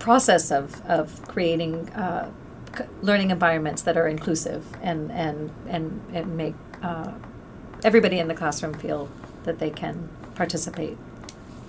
process 0.00 0.50
of, 0.50 0.84
of 0.84 1.22
creating 1.28 1.88
uh, 1.90 2.28
c- 2.76 2.82
learning 3.02 3.30
environments 3.30 3.82
that 3.82 3.96
are 3.96 4.08
inclusive 4.08 4.66
and, 4.82 5.12
and, 5.12 5.48
and, 5.68 6.02
and 6.12 6.36
make 6.36 6.56
uh, 6.82 7.12
everybody 7.84 8.18
in 8.18 8.26
the 8.26 8.34
classroom 8.34 8.74
feel 8.74 9.08
that 9.44 9.60
they 9.60 9.70
can 9.70 10.08
participate. 10.34 10.98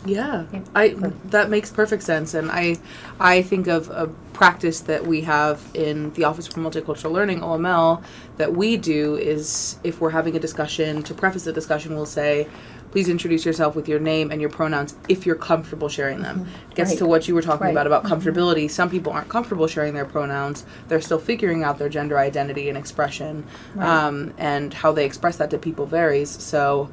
Yeah, 0.03 0.45
I 0.73 0.95
that 1.25 1.51
makes 1.51 1.69
perfect 1.69 2.01
sense, 2.01 2.33
and 2.33 2.49
I 2.49 2.77
I 3.19 3.43
think 3.43 3.67
of 3.67 3.87
a 3.91 4.07
practice 4.33 4.79
that 4.79 5.05
we 5.05 5.21
have 5.21 5.61
in 5.75 6.11
the 6.13 6.23
Office 6.23 6.47
for 6.47 6.59
Multicultural 6.59 7.11
Learning 7.11 7.41
(OML) 7.41 8.03
that 8.37 8.51
we 8.55 8.77
do 8.77 9.15
is 9.15 9.77
if 9.83 10.01
we're 10.01 10.09
having 10.09 10.35
a 10.35 10.39
discussion 10.39 11.03
to 11.03 11.13
preface 11.13 11.43
the 11.43 11.53
discussion, 11.53 11.93
we'll 11.93 12.07
say, 12.07 12.47
please 12.91 13.09
introduce 13.09 13.45
yourself 13.45 13.75
with 13.75 13.87
your 13.87 13.99
name 13.99 14.31
and 14.31 14.39
your 14.39 14.49
pronouns 14.49 14.95
if 15.07 15.25
you're 15.25 15.35
comfortable 15.35 15.89
sharing 15.89 16.21
them. 16.21 16.41
Mm-hmm. 16.41 16.69
Gets 16.75 16.91
right. 16.91 16.99
to 16.99 17.05
what 17.05 17.27
you 17.27 17.33
were 17.33 17.41
talking 17.41 17.65
right. 17.65 17.71
about 17.71 17.87
about 17.87 18.03
mm-hmm. 18.03 18.13
comfortability. 18.13 18.69
Some 18.69 18.89
people 18.89 19.11
aren't 19.13 19.29
comfortable 19.29 19.67
sharing 19.67 19.93
their 19.93 20.05
pronouns. 20.05 20.65
They're 20.87 21.01
still 21.01 21.19
figuring 21.19 21.63
out 21.63 21.77
their 21.77 21.89
gender 21.89 22.19
identity 22.19 22.69
and 22.69 22.77
expression, 22.77 23.45
right. 23.75 23.87
um, 23.87 24.33
and 24.37 24.73
how 24.73 24.91
they 24.91 25.05
express 25.05 25.37
that 25.37 25.49
to 25.51 25.57
people 25.57 25.85
varies. 25.85 26.29
So 26.29 26.89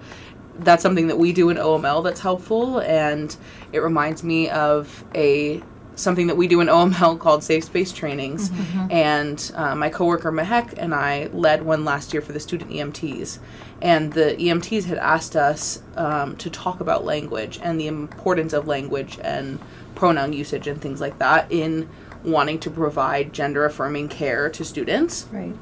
that's 0.61 0.83
something 0.83 1.09
that 1.09 1.19
we 1.19 1.33
do 1.33 1.51
in 1.51 1.57
OML 1.57 2.03
that's 2.03 2.21
helpful, 2.21 2.81
and 2.81 3.37
it 3.73 3.81
reminds 3.81 4.25
me 4.25 4.49
of 4.49 5.05
a 5.15 5.63
something 5.99 6.29
that 6.29 6.37
we 6.37 6.47
do 6.47 6.61
in 6.61 6.69
OML 6.69 7.19
called 7.19 7.43
Safe 7.43 7.65
Space 7.65 7.93
Trainings. 7.93 8.51
Mm-hmm. 8.51 8.93
And 8.93 9.53
uh, 9.55 9.75
my 9.75 9.91
coworker 9.91 10.33
Mehek 10.33 10.75
and 10.77 10.95
I 10.95 11.27
led 11.33 11.65
one 11.65 11.85
last 11.85 12.13
year 12.13 12.23
for 12.23 12.33
the 12.33 12.41
student 12.41 12.71
EMTs. 12.71 13.39
And 13.83 14.13
the 14.13 14.37
EMTs 14.39 14.85
had 14.85 14.99
asked 14.99 15.37
us 15.37 15.83
um, 15.97 16.37
to 16.37 16.51
talk 16.51 16.81
about 16.81 17.05
language 17.05 17.59
and 17.63 17.81
the 17.81 17.87
importance 17.87 18.53
of 18.53 18.67
language 18.67 19.19
and 19.23 19.59
pronoun 19.95 20.33
usage 20.33 20.67
and 20.67 20.81
things 20.81 21.01
like 21.01 21.19
that 21.19 21.51
in 21.51 21.89
wanting 22.25 22.59
to 22.61 22.71
provide 22.71 23.33
gender 23.33 23.65
affirming 23.65 24.09
care 24.09 24.49
to 24.51 24.65
students. 24.65 25.27
Right. 25.33 25.55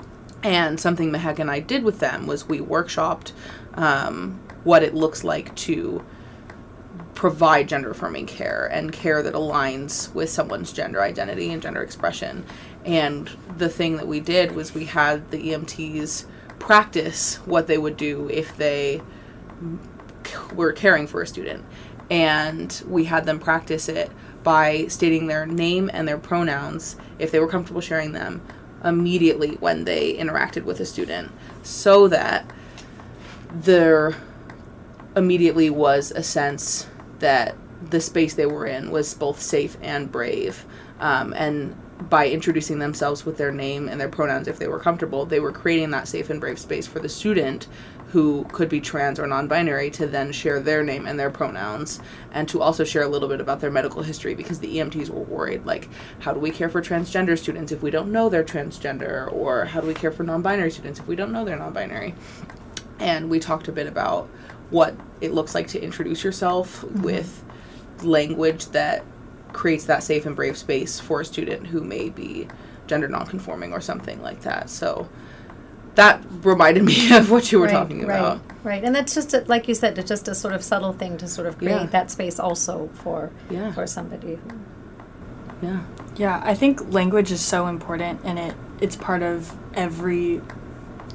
And 0.43 0.79
something 0.79 1.11
Mehek 1.11 1.39
and 1.39 1.51
I 1.51 1.61
did 1.61 1.83
with 1.83 1.99
them 1.99 2.27
was 2.27 2.49
we 2.49 2.59
workshopped 2.59 3.33
um, 3.75 4.41
what 4.65 4.83
it 4.83 4.95
looks 4.95 5.25
like 5.25 5.55
to 5.57 6.05
provide 7.17 7.67
gender 7.67 7.91
affirming 7.91 8.27
care 8.27 8.69
and 8.71 8.93
care 8.93 9.23
that 9.23 9.33
aligns 9.33 10.15
with 10.15 10.29
someone's 10.29 10.71
gender 10.71 11.03
identity 11.03 11.51
and 11.51 11.63
gender 11.63 11.83
expression. 11.83 12.45
And 12.85 13.29
the 13.57 13.71
thing 13.71 13.97
that 13.97 14.07
we 14.07 14.21
did 14.21 14.55
was 14.55 14.75
we 14.75 14.85
had 14.85 15.31
the 15.31 15.51
EMTs 15.51 16.27
practice 16.59 17.37
what 17.47 17.67
they 17.67 17.79
would 17.79 17.97
do 17.97 18.29
if 18.29 18.57
they 18.57 19.01
were 20.55 20.73
caring 20.73 21.07
for 21.07 21.23
a 21.23 21.27
student. 21.27 21.65
And 22.11 22.83
we 22.87 23.05
had 23.05 23.25
them 23.25 23.41
practice 23.41 23.89
it 23.89 24.13
by 24.45 24.87
stating 24.87 25.27
their 25.27 25.47
name 25.47 25.91
and 25.93 26.07
their 26.07 26.19
pronouns, 26.19 26.97
if 27.19 27.33
they 27.33 27.41
were 27.41 27.49
comfortable 27.49 27.81
sharing 27.81 28.13
them, 28.13 28.43
immediately 28.85 29.53
when 29.57 29.85
they 29.85 30.15
interacted 30.15 30.65
with 30.65 30.81
a 30.81 30.87
student, 30.87 31.33
so 31.63 32.09
that 32.09 32.49
there 33.53 34.15
immediately 35.17 35.71
was 35.71 36.11
a 36.13 36.23
sense 36.23 36.87
that 37.19 37.57
the 37.91 38.01
space 38.01 38.35
they 38.35 38.47
were 38.47 38.67
in 38.67 38.91
was 38.91 39.15
both 39.15 39.41
safe 39.41 39.77
and 39.83 40.11
brave. 40.11 40.65
Um, 41.01 41.33
and 41.35 41.77
by 42.09 42.29
introducing 42.29 42.79
themselves 42.79 43.25
with 43.25 43.39
their 43.39 43.53
name 43.53 43.89
and 43.89 44.01
their 44.01 44.09
pronouns, 44.09 44.49
if 44.49 44.59
they 44.59 44.69
were 44.69 44.79
comfortable, 44.79 45.25
they 45.25 45.41
were 45.41 45.53
creating 45.53 45.91
that 45.91 46.09
safe 46.09 46.31
and 46.31 46.41
brave 46.41 46.59
space 46.59 46.87
for 46.87 46.99
the 46.99 47.09
student 47.09 47.69
who 48.09 48.45
could 48.53 48.69
be 48.69 48.81
trans 48.81 49.19
or 49.19 49.27
non 49.27 49.49
binary 49.49 49.91
to 49.91 50.07
then 50.07 50.31
share 50.31 50.61
their 50.61 50.83
name 50.83 51.07
and 51.07 51.19
their 51.19 51.31
pronouns 51.31 52.01
and 52.33 52.49
to 52.49 52.63
also 52.63 52.85
share 52.85 53.03
a 53.03 53.09
little 53.09 53.29
bit 53.29 53.41
about 53.41 53.61
their 53.61 53.71
medical 53.71 54.03
history 54.03 54.35
because 54.35 54.61
the 54.61 54.77
EMTs 54.77 55.11
were 55.11 55.23
worried 55.23 55.65
like, 55.67 55.89
how 56.21 56.33
do 56.33 56.39
we 56.39 56.51
care 56.51 56.69
for 56.69 56.81
transgender 56.81 57.37
students 57.39 57.73
if 57.73 57.83
we 57.83 57.91
don't 57.91 58.13
know 58.13 58.29
they're 58.29 58.45
transgender? 58.45 59.33
Or 59.33 59.65
how 59.65 59.81
do 59.81 59.87
we 59.87 59.95
care 59.95 60.13
for 60.13 60.23
non 60.23 60.43
binary 60.43 60.71
students 60.71 61.01
if 61.01 61.07
we 61.07 61.17
don't 61.17 61.33
know 61.33 61.45
they're 61.45 61.59
non 61.59 61.73
binary? 61.73 62.15
And 62.99 63.29
we 63.29 63.41
talked 63.41 63.69
a 63.69 63.73
bit 63.73 63.87
about 63.87 64.29
what 64.71 64.95
it 65.21 65.33
looks 65.33 65.55
like 65.55 65.69
to 65.69 65.83
introduce 65.83 66.25
yourself 66.25 66.83
mm-hmm. 66.83 67.03
with 67.03 67.45
language 68.03 68.67
that 68.67 69.05
creates 69.53 69.85
that 69.85 70.03
safe 70.03 70.27
and 70.27 70.37
brave 70.37 70.57
space 70.57 71.01
for 71.01 71.21
a 71.21 71.25
student 71.25 71.67
who 71.67 71.81
may 71.81 72.11
be 72.11 72.47
gender 72.87 73.09
nonconforming 73.09 73.73
or 73.73 73.81
something 73.81 74.23
like 74.23 74.43
that. 74.43 74.69
So 74.69 75.09
that 75.95 76.23
reminded 76.43 76.85
me 76.85 77.13
of 77.17 77.31
what 77.31 77.51
you 77.51 77.59
were 77.59 77.67
right, 77.67 77.73
talking 77.73 78.05
about. 78.05 78.41
Right, 78.63 78.65
right. 78.65 78.85
And 78.85 78.95
that's 78.95 79.15
just, 79.15 79.35
a, 79.35 79.41
like 79.47 79.67
you 79.67 79.75
said, 79.75 79.99
it's 79.99 80.09
just 80.09 80.29
a 80.29 80.35
sort 80.35 80.55
of 80.55 80.63
subtle 80.63 80.93
thing 80.93 81.17
to 81.19 81.27
sort 81.27 81.47
of 81.47 81.59
create 81.59 81.73
yeah. 81.73 81.87
that 81.87 82.11
space 82.11 82.39
also 82.39 82.89
for 82.95 83.31
yeah. 83.51 83.73
for 83.73 83.87
somebody. 83.87 84.39
yeah. 85.63 85.83
Yeah, 86.17 86.41
I 86.43 86.55
think 86.55 86.93
language 86.93 87.31
is 87.31 87.43
so 87.43 87.67
important 87.67 88.21
and 88.25 88.39
it 88.39 88.55
it's 88.81 88.97
part 88.97 89.23
of 89.23 89.55
every 89.75 90.41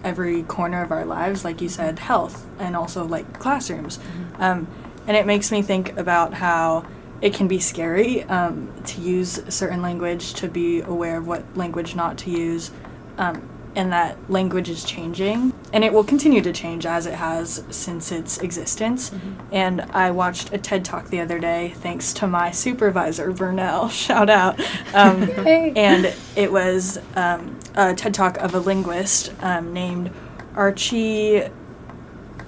every 0.04 0.44
corner 0.44 0.84
of 0.84 0.92
our 0.92 1.06
lives, 1.06 1.46
like 1.46 1.62
you 1.62 1.70
said, 1.70 2.00
health 2.00 2.46
and 2.60 2.76
also 2.76 3.06
like 3.06 3.40
classrooms. 3.40 3.98
Mm-hmm. 3.98 4.42
Um, 4.42 4.68
and 5.08 5.18
it 5.18 5.26
makes 5.26 5.52
me 5.52 5.62
think 5.62 5.98
about 5.98 6.34
how 6.34 6.86
it 7.22 7.34
can 7.34 7.48
be 7.48 7.60
scary 7.60 8.24
um, 8.24 8.72
to 8.86 9.02
use 9.02 9.42
certain 9.50 9.82
language, 9.82 10.34
to 10.36 10.48
be 10.48 10.82
aware 10.82 11.18
of 11.18 11.28
what 11.28 11.46
language 11.56 11.96
not 11.96 12.18
to 12.20 12.32
use, 12.32 12.72
um, 13.18 13.48
and 13.76 13.92
that 13.94 14.18
language 14.30 14.70
is 14.70 14.84
changing. 14.84 15.54
And 15.74 15.84
it 15.84 15.94
will 15.94 16.04
continue 16.04 16.42
to 16.42 16.52
change 16.52 16.86
as 16.86 17.06
it 17.06 17.14
has 17.14 17.64
since 17.70 18.12
its 18.12 18.40
existence. 18.40 19.10
Mm-hmm. 19.10 19.54
And 19.54 19.82
I 19.82 20.12
watched 20.12 20.54
a 20.54 20.58
TED 20.58 20.84
talk 20.84 21.08
the 21.08 21.22
other 21.22 21.40
day, 21.40 21.74
thanks 21.78 22.14
to 22.14 22.28
my 22.28 22.52
supervisor, 22.52 23.32
Vernell. 23.32 23.90
Shout 24.06 24.30
out. 24.30 24.60
Um, 24.94 25.30
and 25.46 26.14
it 26.36 26.52
was 26.52 27.00
um, 27.16 27.58
a 27.76 27.94
TED 27.94 28.14
talk 28.14 28.38
of 28.38 28.54
a 28.54 28.60
linguist 28.60 29.34
um, 29.42 29.74
named 29.74 30.12
Archie. 30.56 31.44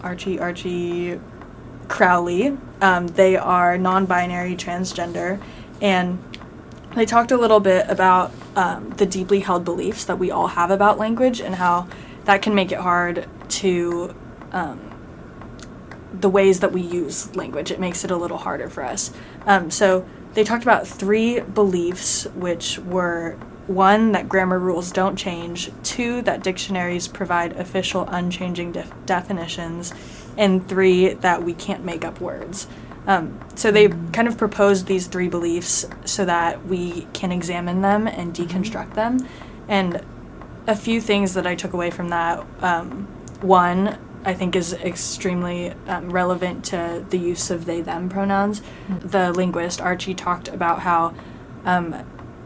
Archie, 0.02 0.38
Archie 0.38 1.20
Crowley. 1.88 2.58
Um, 2.82 3.08
they 3.08 3.38
are 3.38 3.78
non 3.78 4.06
binary 4.06 4.56
transgender, 4.56 5.42
and 5.82 6.22
they 6.96 7.06
talked 7.06 7.32
a 7.32 7.38
little 7.38 7.60
bit 7.60 7.86
about 7.90 8.32
um, 8.56 8.90
the 8.92 9.06
deeply 9.06 9.40
held 9.40 9.64
beliefs 9.64 10.06
that 10.06 10.20
we 10.20 10.32
all 10.32 10.48
have 10.48 10.72
about 10.72 10.98
language 10.98 11.40
and 11.40 11.56
how 11.56 11.88
that 12.26 12.42
can 12.42 12.56
make 12.56 12.72
it 12.72 12.80
hard 12.80 13.28
to. 13.50 14.16
Um, 14.52 14.90
the 16.14 16.30
ways 16.30 16.60
that 16.60 16.72
we 16.72 16.80
use 16.80 17.36
language, 17.36 17.72
it 17.72 17.80
makes 17.80 18.04
it 18.06 18.12
a 18.12 18.16
little 18.16 18.38
harder 18.38 18.70
for 18.70 18.84
us. 18.84 19.12
Um, 19.48 19.72
so, 19.72 20.06
they 20.36 20.44
talked 20.44 20.62
about 20.64 20.88
three 20.88 21.40
beliefs, 21.40 22.26
which 22.36 22.78
were 22.80 23.36
one, 23.68 24.12
that 24.12 24.28
grammar 24.28 24.60
rules 24.60 24.92
don't 24.92 25.16
change, 25.16 25.72
two, 25.84 26.22
that 26.24 26.44
dictionaries 26.44 27.08
provide 27.08 27.54
official 27.54 28.06
unchanging 28.10 28.74
def- 28.74 28.94
definitions, 29.06 29.94
and 30.38 30.68
three, 30.68 31.14
that 31.14 31.44
we 31.44 31.54
can't 31.54 31.86
make 31.86 32.04
up 32.04 32.20
words. 32.20 32.68
Um, 33.06 33.40
so 33.56 33.72
they 33.72 33.90
kind 34.12 34.28
of 34.28 34.38
proposed 34.38 34.88
these 34.88 35.08
three 35.08 35.28
beliefs 35.28 35.86
so 36.06 36.26
that 36.26 36.66
we 36.66 37.08
can 37.14 37.32
examine 37.32 37.82
them 37.82 38.08
and 38.08 38.34
deconstruct 38.34 38.96
them. 38.96 39.28
And 39.68 40.04
a 40.68 40.76
few 40.76 41.02
things 41.02 41.34
that 41.34 41.46
I 41.46 41.56
took 41.56 41.74
away 41.74 41.92
from 41.92 42.10
that 42.10 42.46
um, 42.62 43.08
one, 43.42 43.98
I 44.26 44.34
think 44.34 44.56
is 44.56 44.74
extremely 44.74 45.74
um, 45.88 46.10
relevant 46.10 46.64
to 46.66 47.06
the 47.10 47.18
use 47.18 47.50
of 47.50 47.66
they 47.66 47.82
them 47.82 48.10
pronouns. 48.10 48.62
The 48.88 49.34
linguist 49.34 49.82
Archie 49.82 50.14
talked 50.14 50.48
about 50.48 50.80
how 50.80 51.14
um, 51.66 52.06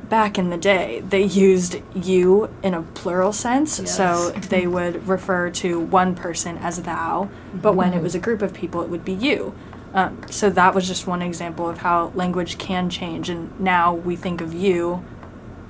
back 0.10 0.38
in 0.38 0.50
the 0.50 0.58
day 0.58 1.04
they 1.08 1.24
used 1.24 1.82
you 1.94 2.50
in 2.64 2.74
a 2.74 2.82
plural 2.82 3.34
sense. 3.34 3.90
So 3.90 4.32
they 4.50 4.66
would 4.66 5.08
refer 5.08 5.50
to 5.52 5.80
one 5.80 6.16
person 6.16 6.58
as 6.58 6.82
thou, 6.82 7.30
but 7.54 7.76
when 7.76 7.94
it 7.94 8.02
was 8.02 8.16
a 8.16 8.20
group 8.20 8.42
of 8.42 8.54
people, 8.54 8.82
it 8.82 8.90
would 8.90 9.06
be 9.06 9.14
you. 9.14 9.54
Um, 9.94 10.22
so 10.30 10.50
that 10.50 10.76
was 10.76 10.88
just 10.88 11.08
one 11.08 11.22
example 11.22 11.70
of 11.70 11.80
how 11.80 12.12
language 12.14 12.58
can 12.58 12.90
change, 12.90 13.30
and 13.30 13.58
now 13.60 13.94
we 13.94 14.16
think 14.16 14.42
of 14.42 14.54
you 14.54 15.04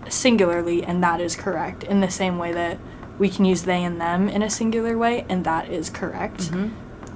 singularly, 0.10 0.84
and 0.84 1.04
that 1.04 1.22
is 1.22 1.36
correct. 1.36 1.84
In 1.84 2.02
the 2.02 2.10
same 2.10 2.38
way 2.38 2.52
that 2.52 2.80
we 3.20 3.30
can 3.30 3.46
use 3.46 3.64
they 3.64 3.84
and 3.84 4.00
them 4.00 4.30
in 4.30 4.42
a 4.42 4.50
singular 4.50 4.98
way, 4.98 5.26
and 5.30 5.44
that 5.46 5.70
is 5.70 5.90
correct. 5.90 6.52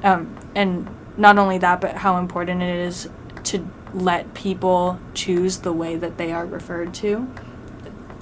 Um, 0.04 0.36
and 0.56 0.90
not 1.18 1.38
only 1.38 1.58
that, 1.60 1.82
but 1.82 1.98
how 1.98 2.18
important 2.18 2.62
it 2.62 2.76
is 2.76 3.10
to 3.44 3.68
let 3.94 4.34
people 4.34 5.00
choose 5.14 5.58
the 5.58 5.74
way 5.74 5.96
that 5.96 6.18
they 6.18 6.32
are 6.32 6.46
referred 6.46 6.94
to. 6.96 7.28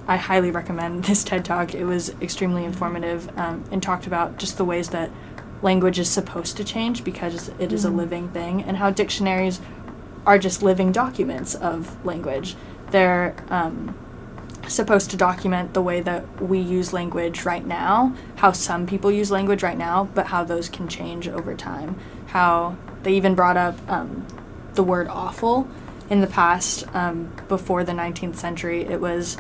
I 0.08 0.18
highly 0.18 0.52
recommend 0.52 1.04
this 1.06 1.24
TED 1.24 1.46
Talk. 1.46 1.74
It 1.74 1.86
was 1.86 2.10
extremely 2.22 2.66
informative 2.66 3.30
um, 3.38 3.64
and 3.72 3.82
talked 3.82 4.08
about 4.08 4.38
just 4.38 4.58
the 4.58 4.66
ways 4.66 4.90
that 4.90 5.12
language 5.62 6.00
is 6.00 6.10
supposed 6.10 6.58
to 6.58 6.64
change 6.64 7.04
because 7.04 7.50
it 7.60 7.74
is 7.74 7.84
a 7.86 7.90
living 7.90 8.30
thing 8.30 8.64
and 8.64 8.78
how 8.78 8.90
dictionaries 8.90 9.60
are 10.26 10.40
just 10.40 10.64
living 10.64 10.92
documents 10.92 11.54
of 11.54 12.04
language. 12.06 12.56
They're 12.92 13.36
um, 13.50 13.98
supposed 14.70 15.12
to 15.12 15.18
document 15.18 15.74
the 15.74 15.82
way 15.82 16.02
that 16.02 16.42
we 16.42 16.60
use 16.60 16.94
language 16.94 17.44
right 17.44 17.66
now, 17.66 18.16
how 18.38 18.52
some 18.52 18.88
people 18.88 19.12
use 19.12 19.32
language 19.32 19.64
right 19.64 19.78
now, 19.78 20.10
but 20.14 20.28
how 20.28 20.44
those 20.44 20.70
can 20.70 20.88
change 20.88 21.28
over 21.28 21.56
time. 21.56 22.00
How 22.28 22.78
they 23.04 23.14
even 23.14 23.36
brought 23.36 23.58
up 23.58 23.76
um, 23.90 24.26
the 24.76 24.84
word 24.84 25.08
awful 25.08 25.68
in 26.10 26.22
the 26.22 26.28
past, 26.28 26.84
um, 26.96 27.32
before 27.48 27.84
the 27.84 27.92
19th 27.92 28.36
century, 28.36 28.82
it 28.84 29.00
was 29.00 29.38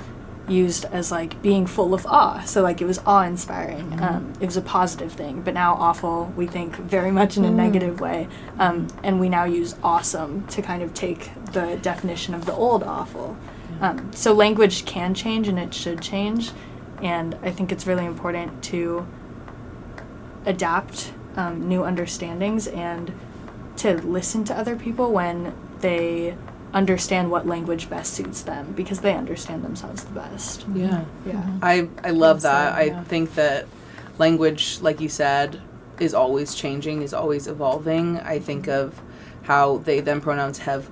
used 0.48 0.86
as 0.86 1.12
like 1.12 1.42
being 1.42 1.66
full 1.66 1.94
of 1.94 2.06
awe. 2.06 2.42
So, 2.42 2.62
like, 2.62 2.82
it 2.82 2.86
was 2.86 3.00
awe 3.06 3.24
inspiring. 3.24 4.02
Um, 4.02 4.34
it 4.40 4.46
was 4.46 4.58
a 4.58 4.62
positive 4.62 5.12
thing. 5.12 5.42
But 5.42 5.54
now, 5.54 5.74
awful, 5.76 6.34
we 6.36 6.48
think 6.48 6.76
very 6.76 7.12
much 7.12 7.38
in 7.38 7.46
a 7.46 7.52
negative 7.52 8.00
way. 8.00 8.28
Um, 8.58 8.88
and 9.04 9.20
we 9.20 9.30
now 9.30 9.46
use 9.46 9.76
awesome 9.84 10.48
to 10.48 10.62
kind 10.62 10.82
of 10.84 10.94
take 10.94 11.32
the 11.54 11.78
definition 11.82 12.34
of 12.34 12.46
the 12.46 12.54
old 12.54 12.84
awful. 12.84 13.38
Um, 13.82 14.12
so 14.14 14.34
language 14.34 14.86
can 14.86 15.14
change 15.14 15.48
and 15.48 15.58
it 15.58 15.74
should 15.74 16.02
change, 16.02 16.52
and 17.02 17.36
I 17.44 17.52
think 17.52 17.72
it's 17.72 17.88
really 17.88 18.06
important 18.06 18.64
to 18.66 19.08
adapt 20.46 21.14
um, 21.36 21.68
new 21.68 21.84
understandings 21.84 22.68
and 22.68 23.14
to 23.78 23.94
listen 24.02 24.44
to 24.46 24.58
other 24.58 24.76
people 24.76 25.12
when 25.12 25.54
they 25.80 26.36
understand 26.74 27.32
what 27.32 27.48
language 27.48 27.90
best 27.90 28.14
suits 28.14 28.42
them 28.42 28.74
because 28.74 29.00
they 29.00 29.14
understand 29.14 29.64
themselves 29.64 30.04
the 30.04 30.12
best. 30.12 30.66
Yeah. 30.74 31.06
Yeah. 31.26 31.44
I 31.62 31.88
I 32.04 32.12
love 32.12 32.44
Well 32.44 32.54
that. 32.54 32.76
said, 32.76 32.94
I 32.98 33.04
think 33.04 33.36
that 33.36 33.66
language, 34.18 34.80
like 34.82 35.00
you 35.00 35.10
said, 35.10 35.62
is 36.00 36.14
always 36.14 36.54
changing, 36.54 37.02
is 37.02 37.14
always 37.14 37.48
evolving. 37.48 38.20
I 38.20 38.40
think 38.40 38.68
of 38.68 39.02
how 39.44 39.78
they 39.78 40.00
them 40.02 40.22
pronouns 40.22 40.60
have 40.60 40.90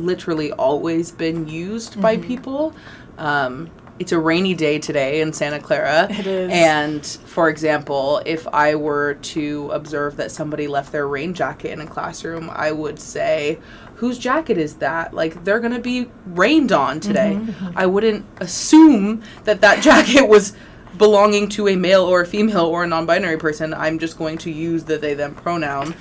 literally 0.00 0.52
always 0.52 1.10
been 1.10 1.48
used 1.48 2.00
by 2.00 2.16
people. 2.16 2.74
Um, 3.18 3.70
it's 3.98 4.12
a 4.12 4.18
rainy 4.18 4.54
day 4.54 4.78
today 4.78 5.20
in 5.20 5.32
Santa 5.32 5.58
Clara. 5.58 6.06
It 6.18 6.26
is. 6.26 6.50
And 6.52 7.04
for 7.06 7.48
example, 7.48 8.22
if 8.24 8.46
I 8.48 8.74
were 8.74 9.14
to 9.14 9.70
observe 9.72 10.16
that 10.16 10.30
somebody 10.30 10.66
left 10.66 10.92
their 10.92 11.06
rain 11.06 11.34
jacket 11.34 11.72
in 11.72 11.80
a 11.80 11.86
classroom, 11.86 12.50
I 12.52 12.72
would 12.72 12.98
say, 12.98 13.58
whose 13.96 14.18
jacket 14.18 14.58
is 14.58 14.76
that? 14.76 15.14
Like, 15.14 15.44
they're 15.44 15.60
going 15.60 15.74
to 15.74 15.80
be 15.80 16.08
rained 16.26 16.72
on 16.72 17.00
today. 17.00 17.40
I 17.74 17.86
wouldn't 17.86 18.24
assume 18.38 19.22
that 19.44 19.60
that 19.60 19.82
jacket 19.88 20.28
was 20.28 20.54
belonging 20.96 21.48
to 21.48 21.68
a 21.68 21.76
male 21.76 22.04
or 22.04 22.20
a 22.22 22.26
female 22.26 22.66
or 22.66 22.84
a 22.84 22.86
non 22.86 23.06
binary 23.06 23.38
person. 23.38 23.74
I'm 23.74 23.98
just 23.98 24.18
going 24.18 24.38
to 24.38 24.50
use 24.50 24.84
the 24.84 24.98
they 24.98 25.14
them 25.14 25.34
pronoun. 25.34 25.94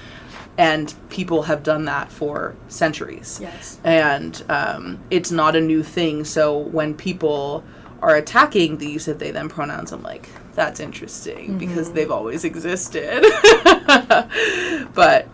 And 0.58 0.94
people 1.10 1.44
have 1.44 1.62
done 1.62 1.86
that 1.86 2.12
for 2.12 2.56
centuries 2.68 3.40
Yes. 3.40 3.80
and 3.84 4.44
um, 4.50 5.00
it's 5.12 5.32
not 5.32 5.56
a 5.56 5.62
new 5.62 5.84
thing. 5.84 6.26
So 6.26 6.58
when 6.58 6.96
people 6.96 7.64
are 8.02 8.16
attacking 8.16 8.78
the 8.78 8.88
use 8.90 9.08
of 9.08 9.20
they 9.20 9.32
them 9.32 9.50
pronouns, 9.50 9.92
I'm 9.92 10.04
like, 10.04 10.30
that's 10.56 10.80
interesting 10.80 11.58
because 11.60 11.92
they've 11.92 12.10
always 12.10 12.44
existed. 12.44 13.22
but 14.96 15.28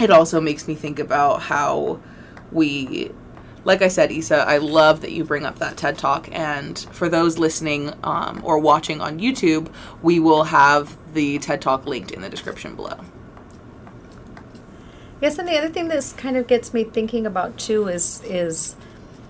it 0.00 0.10
also 0.10 0.40
makes 0.40 0.66
me 0.66 0.74
think 0.74 0.98
about 0.98 1.42
how 1.42 2.00
we 2.50 3.12
like 3.64 3.82
I 3.82 3.88
said, 3.88 4.10
Isa, 4.10 4.44
I 4.48 4.58
love 4.58 5.02
that 5.02 5.12
you 5.12 5.24
bring 5.24 5.44
up 5.44 5.58
that 5.58 5.76
TED 5.76 5.98
Talk. 5.98 6.28
And 6.32 6.78
for 6.92 7.08
those 7.08 7.36
listening 7.38 7.92
um, 8.02 8.40
or 8.42 8.58
watching 8.58 9.00
on 9.02 9.18
YouTube, 9.18 9.70
we 10.00 10.18
will 10.20 10.44
have 10.44 10.96
the 11.12 11.38
TED 11.38 11.60
Talk 11.60 11.84
linked 11.84 12.10
in 12.10 12.22
the 12.22 12.30
description 12.30 12.74
below. 12.74 12.98
Yes, 15.20 15.38
and 15.38 15.48
the 15.48 15.58
other 15.58 15.68
thing 15.68 15.88
that 15.88 16.14
kind 16.16 16.36
of 16.36 16.46
gets 16.46 16.72
me 16.72 16.84
thinking 16.84 17.26
about 17.26 17.58
too 17.58 17.88
is 17.88 18.22
is 18.24 18.76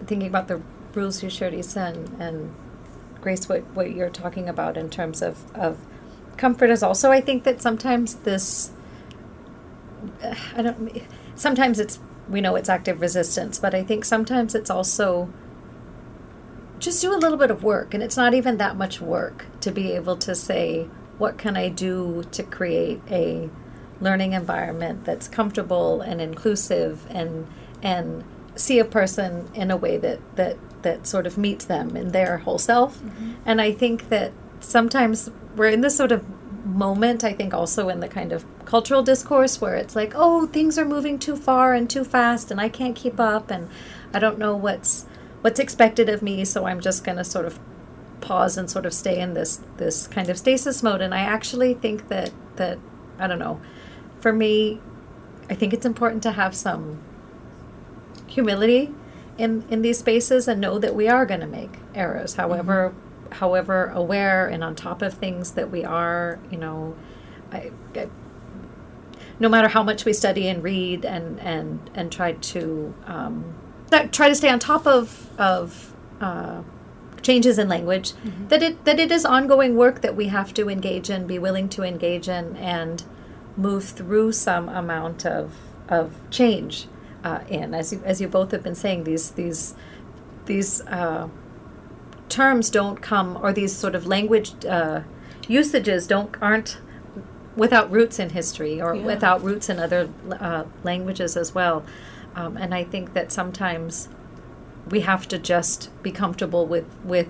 thinking 0.07 0.29
about 0.29 0.49
the 0.49 0.61
rules 0.95 1.23
you 1.23 1.31
shared, 1.31 1.55
Isa 1.55 1.81
and, 1.81 2.21
and 2.21 2.55
Grace, 3.21 3.49
what, 3.49 3.63
what 3.75 3.93
you're 3.93 4.11
talking 4.11 4.49
about 4.49 4.77
in 4.77 4.91
terms 4.91 5.23
of, 5.23 5.45
of 5.55 5.79
comfort 6.37 6.71
is 6.71 6.83
also 6.83 7.11
I 7.11 7.21
think 7.21 7.45
that 7.45 7.61
sometimes 7.61 8.17
this 8.17 8.71
I 10.55 10.63
don't 10.63 11.03
sometimes 11.35 11.81
it's 11.81 11.99
we 12.29 12.41
know 12.43 12.57
it's 12.57 12.69
active 12.69 13.01
resistance, 13.01 13.59
but 13.59 13.75
I 13.75 13.83
think 13.83 14.05
sometimes 14.05 14.55
it's 14.55 14.71
also 14.71 15.31
just 16.79 17.01
do 17.01 17.13
a 17.15 17.17
little 17.17 17.39
bit 17.39 17.51
of 17.51 17.65
work 17.65 17.95
and 17.95 18.03
it's 18.03 18.17
not 18.17 18.35
even 18.35 18.59
that 18.59 18.77
much 18.77 19.01
work 19.01 19.47
to 19.61 19.71
be 19.71 19.93
able 19.93 20.17
to 20.19 20.35
say 20.35 20.89
what 21.17 21.39
can 21.39 21.57
I 21.57 21.71
do 21.71 22.25
to 22.31 22.43
create 22.43 23.01
a 23.11 23.51
learning 24.01 24.33
environment 24.33 25.05
that's 25.05 25.29
comfortable 25.29 26.01
and 26.01 26.21
inclusive 26.21 27.07
and 27.11 27.47
and 27.83 28.25
see 28.55 28.79
a 28.79 28.85
person 28.85 29.49
in 29.55 29.71
a 29.71 29.77
way 29.77 29.97
that 29.97 30.21
that 30.37 30.57
that 30.83 31.07
sort 31.07 31.27
of 31.27 31.37
meets 31.37 31.65
them 31.65 31.97
in 31.97 32.13
their 32.13 32.39
whole 32.39 32.59
self. 32.59 32.99
Mm-hmm. 32.99 33.33
And 33.45 33.61
i 33.61 33.73
think 33.73 34.09
that 34.09 34.33
sometimes 34.61 35.31
we're 35.57 35.71
in 35.71 35.81
this 35.81 35.97
sort 35.97 36.13
of 36.13 36.25
moment 36.67 37.25
i 37.25 37.33
think 37.33 37.55
also 37.55 37.89
in 37.89 38.01
the 38.01 38.09
kind 38.09 38.31
of 38.33 38.45
cultural 38.67 39.03
discourse 39.03 39.61
where 39.61 39.75
it's 39.75 39.97
like 39.97 40.13
oh 40.15 40.47
things 40.47 40.77
are 40.77 40.85
moving 40.85 41.19
too 41.19 41.35
far 41.35 41.73
and 41.73 41.89
too 41.89 42.05
fast 42.05 42.51
and 42.51 42.61
i 42.61 42.69
can't 42.69 42.95
keep 42.95 43.19
up 43.19 43.51
and 43.51 43.69
i 44.13 44.19
don't 44.19 44.39
know 44.39 44.55
what's 44.55 45.07
what's 45.41 45.59
expected 45.59 46.09
of 46.09 46.21
me 46.21 46.45
so 46.45 46.67
i'm 46.67 46.81
just 46.81 47.05
going 47.05 47.17
to 47.17 47.25
sort 47.25 47.47
of 47.47 47.59
pause 48.21 48.57
and 48.57 48.71
sort 48.71 48.87
of 48.87 48.93
stay 48.93 49.19
in 49.19 49.35
this 49.35 49.61
this 49.77 50.07
kind 50.07 50.29
of 50.29 50.39
stasis 50.39 50.83
mode. 50.83 51.01
And 51.01 51.15
i 51.15 51.21
actually 51.21 51.75
think 51.75 52.09
that 52.09 52.33
that 52.57 52.79
i 53.19 53.27
don't 53.27 53.39
know 53.39 53.61
for 54.21 54.33
me 54.33 54.81
i 55.51 55.55
think 55.55 55.73
it's 55.73 55.87
important 55.87 56.23
to 56.23 56.33
have 56.33 56.55
some 56.55 57.01
humility 58.27 58.93
in 59.37 59.65
in 59.71 59.83
these 59.83 59.99
spaces 59.99 60.49
and 60.49 60.61
know 60.61 60.79
that 60.79 60.95
we 60.95 61.09
are 61.09 61.25
going 61.25 61.41
to 61.41 61.47
make 61.47 61.79
errors 61.95 62.35
however 62.35 62.95
however 63.33 63.87
aware 63.95 64.47
and 64.47 64.65
on 64.65 64.75
top 64.75 65.03
of 65.03 65.15
things 65.15 65.53
that 65.53 65.71
we 65.71 65.85
are 65.85 66.39
you 66.51 66.59
know 66.59 66.95
I, 67.53 67.71
I 67.95 68.09
no 69.41 69.49
matter 69.49 69.69
how 69.69 69.83
much 69.83 70.05
we 70.05 70.13
study 70.13 70.49
and 70.49 70.63
read 70.63 71.05
and 71.05 71.39
and 71.41 71.91
and 71.95 72.11
try 72.11 72.33
to 72.33 72.95
um, 73.07 73.55
try 74.11 74.29
to 74.29 74.35
stay 74.35 74.49
on 74.49 74.59
top 74.59 74.87
of 74.87 75.31
of 75.39 75.95
uh, 76.21 76.63
changes 77.23 77.59
in 77.59 77.69
language 77.69 78.13
that 78.49 78.63
it 78.63 78.85
that 78.85 78.99
it 78.99 79.11
is 79.11 79.25
ongoing 79.25 79.77
work 79.77 80.01
that 80.01 80.17
we 80.17 80.29
have 80.29 80.53
to 80.55 80.69
engage 80.69 81.11
in 81.11 81.27
be 81.27 81.39
willing 81.39 81.69
to 81.69 81.83
engage 81.83 82.29
in 82.29 82.57
and 82.57 83.05
move 83.59 83.85
through 83.85 84.33
some 84.33 84.69
amount 84.69 85.27
of 85.27 85.53
of 85.89 86.13
change 86.31 86.87
uh, 87.25 87.41
in 87.49 87.75
as 87.75 87.93
you 87.93 88.01
as 88.05 88.21
you 88.21 88.29
both 88.29 88.53
have 88.53 88.63
been 88.63 88.75
saying 88.75 89.05
these 89.05 89.33
these 89.33 89.75
these 90.47 90.81
uh, 90.87 91.29
terms 92.29 92.71
don't 92.71 93.01
come 93.03 93.37
or 93.43 93.53
these 93.53 93.75
sort 93.75 93.95
of 93.95 94.07
language 94.07 94.53
uh, 94.65 95.01
usages 95.49 96.07
don't 96.07 96.31
aren't 96.41 96.79
without 97.57 97.91
roots 97.91 98.19
in 98.21 98.31
history 98.31 98.81
or 98.81 98.95
Yeah. 98.95 99.05
without 99.05 99.43
roots 99.43 99.69
in 99.69 99.79
other 99.81 100.09
uh, 100.41 100.65
languages 100.85 101.37
as 101.37 101.55
well 101.55 101.85
um, 102.37 102.57
and 102.57 102.73
I 102.73 102.85
think 102.85 103.13
that 103.15 103.33
sometimes 103.33 104.09
we 104.89 105.01
have 105.01 105.27
to 105.29 105.39
just 105.39 105.91
be 106.03 106.11
comfortable 106.13 106.65
with 106.67 106.87
with. 107.05 107.29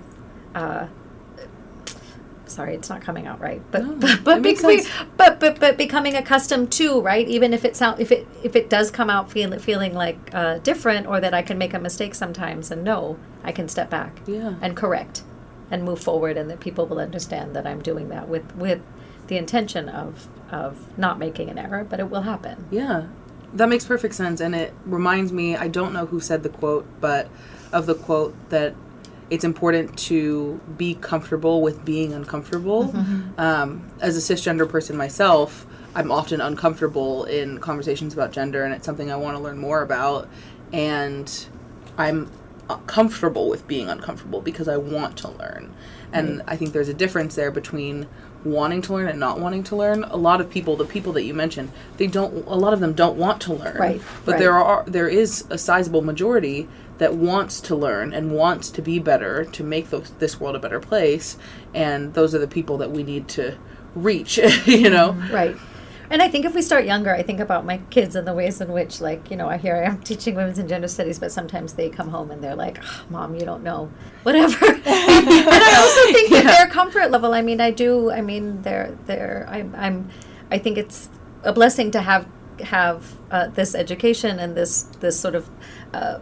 Sorry, 2.49 2.75
it's 2.75 2.89
not 2.89 3.01
coming 3.01 3.27
out 3.27 3.39
right, 3.39 3.61
but 3.71 3.83
No, 3.85 3.95
but 3.95 4.23
but, 4.23 4.41
be- 4.43 4.55
but 5.17 5.39
but 5.39 5.59
but 5.59 5.77
becoming 5.77 6.15
accustomed 6.15 6.71
to 6.73 6.99
right, 7.01 7.27
even 7.27 7.53
if 7.53 7.63
it 7.65 7.75
sound 7.75 7.99
if 7.99 8.11
it 8.11 8.27
if 8.43 8.55
it 8.55 8.69
does 8.69 8.91
come 8.91 9.09
out 9.09 9.31
feel, 9.31 9.57
feeling 9.59 9.93
like 9.93 10.17
uh, 10.33 10.57
different 10.59 11.07
or 11.07 11.19
that 11.19 11.33
I 11.33 11.41
can 11.41 11.57
make 11.57 11.73
a 11.73 11.79
mistake 11.79 12.15
sometimes 12.15 12.71
and 12.71 12.83
no, 12.83 13.17
I 13.43 13.51
can 13.51 13.67
step 13.69 13.89
back 13.89 14.19
Yeah. 14.27 14.55
and 14.61 14.75
correct 14.75 15.23
and 15.71 15.83
move 15.83 15.99
forward, 16.01 16.35
and 16.37 16.49
that 16.49 16.59
people 16.59 16.85
will 16.87 16.99
understand 16.99 17.55
that 17.55 17.67
I'm 17.67 17.81
doing 17.81 18.09
that 18.09 18.27
with 18.27 18.55
with 18.55 18.81
the 19.27 19.37
intention 19.37 19.87
of 19.89 20.27
of 20.51 20.97
not 20.97 21.19
making 21.19 21.49
an 21.49 21.57
error, 21.59 21.85
but 21.87 21.99
it 21.99 22.09
will 22.09 22.23
happen. 22.23 22.65
Yeah, 22.71 23.03
that 23.53 23.69
makes 23.69 23.85
perfect 23.85 24.15
sense. 24.15 24.41
And 24.41 24.55
it 24.55 24.73
reminds 24.85 25.31
me, 25.31 25.55
I 25.55 25.67
don't 25.67 25.93
know 25.93 26.07
who 26.07 26.19
said 26.19 26.41
the 26.41 26.49
quote, 26.49 26.87
but 26.99 27.29
of 27.71 27.85
the 27.85 27.93
quote 27.93 28.33
that 28.49 28.73
it's 29.29 29.43
important 29.43 29.97
to 29.97 30.59
be 30.77 30.95
comfortable 30.95 31.61
with 31.61 31.85
being 31.85 32.13
uncomfortable. 32.13 32.91
Um, 33.37 33.89
as 34.01 34.17
a 34.17 34.33
cisgender 34.33 34.67
person 34.67 34.97
myself, 34.97 35.65
I'm 35.95 36.11
often 36.11 36.41
uncomfortable 36.41 37.25
in 37.25 37.59
conversations 37.59 38.13
about 38.13 38.31
gender, 38.31 38.63
and 38.63 38.73
it's 38.73 38.85
something 38.85 39.11
I 39.11 39.15
want 39.15 39.37
to 39.37 39.43
learn 39.43 39.57
more 39.57 39.81
about. 39.81 40.27
And 40.71 41.47
I'm 41.97 42.31
comfortable 42.85 43.49
with 43.49 43.67
being 43.67 43.89
uncomfortable 43.89 44.41
because 44.41 44.67
I 44.67 44.77
want 44.77 45.17
to 45.17 45.29
learn. 45.29 45.73
And 46.11 46.41
I 46.47 46.55
think 46.55 46.73
there's 46.73 46.89
a 46.89 46.93
difference 46.93 47.35
there 47.35 47.51
between 47.51 48.07
wanting 48.43 48.81
to 48.83 48.93
learn 48.93 49.07
and 49.07 49.19
not 49.19 49.39
wanting 49.39 49.63
to 49.63 49.75
learn. 49.75 50.03
A 50.05 50.15
lot 50.15 50.41
of 50.41 50.49
people, 50.49 50.75
the 50.75 50.85
people 50.85 51.13
that 51.13 51.23
you 51.23 51.33
mentioned, 51.33 51.71
they 51.97 52.07
don't. 52.07 52.45
A 52.47 52.55
lot 52.55 52.73
of 52.73 52.79
them 52.79 52.93
don't 52.93 53.17
want 53.17 53.41
to 53.41 53.53
learn. 53.53 53.77
Right, 53.77 54.01
But 54.25 54.33
right. 54.33 54.39
there 54.39 54.53
are 54.53 54.83
there 54.85 55.07
is 55.07 55.45
a 55.49 55.57
sizable 55.57 56.01
majority 56.01 56.67
that 56.97 57.15
wants 57.15 57.61
to 57.61 57.75
learn 57.75 58.13
and 58.13 58.31
wants 58.31 58.69
to 58.69 58.81
be 58.81 58.99
better 58.99 59.45
to 59.45 59.63
make 59.63 59.89
those, 59.89 60.11
this 60.19 60.39
world 60.39 60.55
a 60.55 60.59
better 60.59 60.79
place. 60.81 61.37
And 61.73 62.13
those 62.13 62.35
are 62.35 62.39
the 62.39 62.47
people 62.47 62.77
that 62.77 62.91
we 62.91 63.03
need 63.03 63.27
to 63.29 63.57
reach. 63.95 64.37
you 64.65 64.89
know. 64.89 65.13
Right. 65.31 65.55
And 66.11 66.21
I 66.23 66.27
think 66.27 66.45
if 66.45 66.55
we 66.55 66.61
start 66.61 66.85
younger, 66.85 67.13
I 67.13 67.21
think 67.21 67.39
about 67.39 67.65
my 67.65 67.77
kids 67.91 68.15
and 68.15 68.27
the 68.27 68.33
ways 68.33 68.61
in 68.61 68.71
which, 68.71 68.99
like, 68.99 69.29
you 69.29 69.37
know, 69.37 69.47
I 69.47 69.57
hear 69.57 69.75
I 69.75 69.83
am 69.83 70.01
teaching 70.03 70.35
women's 70.35 70.57
and 70.57 70.67
gender 70.67 70.87
studies, 70.87 71.19
but 71.19 71.31
sometimes 71.31 71.73
they 71.73 71.89
come 71.89 72.09
home 72.09 72.31
and 72.31 72.43
they're 72.43 72.55
like, 72.55 72.79
"Ah, 72.81 73.05
"Mom, 73.09 73.35
you 73.35 73.45
don't 73.45 73.63
know, 73.63 73.91
whatever." 74.23 74.65
and 74.65 74.83
I 74.85 75.75
also 75.77 76.13
think 76.13 76.31
that 76.31 76.45
their 76.45 76.67
comfort 76.67 77.11
level. 77.11 77.33
I 77.33 77.41
mean, 77.41 77.61
I 77.61 77.71
do. 77.71 78.11
I 78.11 78.21
mean, 78.21 78.61
they're 78.63 78.97
they're. 79.05 79.47
I'm. 79.49 79.75
I'm 79.77 80.09
I 80.51 80.57
think 80.57 80.77
it's 80.77 81.09
a 81.43 81.53
blessing 81.53 81.91
to 81.91 82.01
have 82.01 82.27
have 82.61 83.15
uh, 83.29 83.47
this 83.47 83.75
education 83.75 84.39
and 84.39 84.55
this 84.55 84.83
this 84.99 85.19
sort 85.19 85.35
of. 85.35 85.49
Uh, 85.93 86.19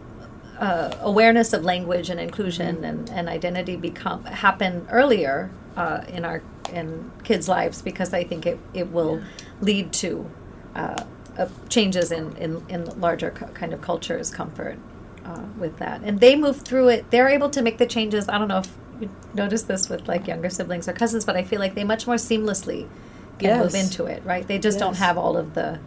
uh, 0.58 0.92
awareness 1.02 1.52
of 1.52 1.62
language 1.62 2.10
and 2.10 2.18
inclusion 2.18 2.84
and, 2.84 3.08
and 3.10 3.28
identity 3.28 3.76
become 3.76 4.24
happen 4.24 4.84
earlier 4.90 5.52
uh, 5.78 6.04
in 6.08 6.24
our 6.24 6.42
in 6.72 7.10
kids' 7.22 7.48
lives 7.48 7.80
because 7.80 8.12
I 8.12 8.24
think 8.24 8.44
it, 8.44 8.58
it 8.74 8.90
will 8.90 9.22
lead 9.60 9.92
to 9.94 10.28
uh, 10.74 11.04
uh, 11.38 11.48
changes 11.68 12.10
in, 12.12 12.36
in, 12.36 12.62
in 12.68 13.00
larger 13.00 13.30
kind 13.30 13.72
of 13.72 13.80
cultures 13.80 14.30
comfort 14.30 14.76
uh, 15.24 15.44
with 15.56 15.78
that. 15.78 16.02
And 16.02 16.20
they 16.20 16.34
move 16.36 16.62
through 16.62 16.88
it. 16.88 17.10
They're 17.10 17.28
able 17.28 17.48
to 17.50 17.62
make 17.62 17.78
the 17.78 17.86
changes. 17.86 18.28
I 18.28 18.38
don't 18.38 18.48
know 18.48 18.58
if 18.58 18.76
you 19.00 19.08
notice 19.32 19.62
this 19.62 19.88
with 19.88 20.08
like 20.08 20.26
younger 20.26 20.50
siblings 20.50 20.88
or 20.88 20.92
cousins 20.92 21.24
but 21.24 21.36
I 21.36 21.44
feel 21.44 21.60
like 21.60 21.76
they 21.76 21.84
much 21.84 22.08
more 22.08 22.16
seamlessly 22.16 22.88
can 23.38 23.60
move 23.60 23.76
into 23.76 24.06
it 24.06 24.24
right? 24.24 24.44
They 24.44 24.58
just 24.58 24.80
don't 24.80 24.96
have 24.96 25.16
all 25.16 25.36
of 25.36 25.54
the 25.54 25.78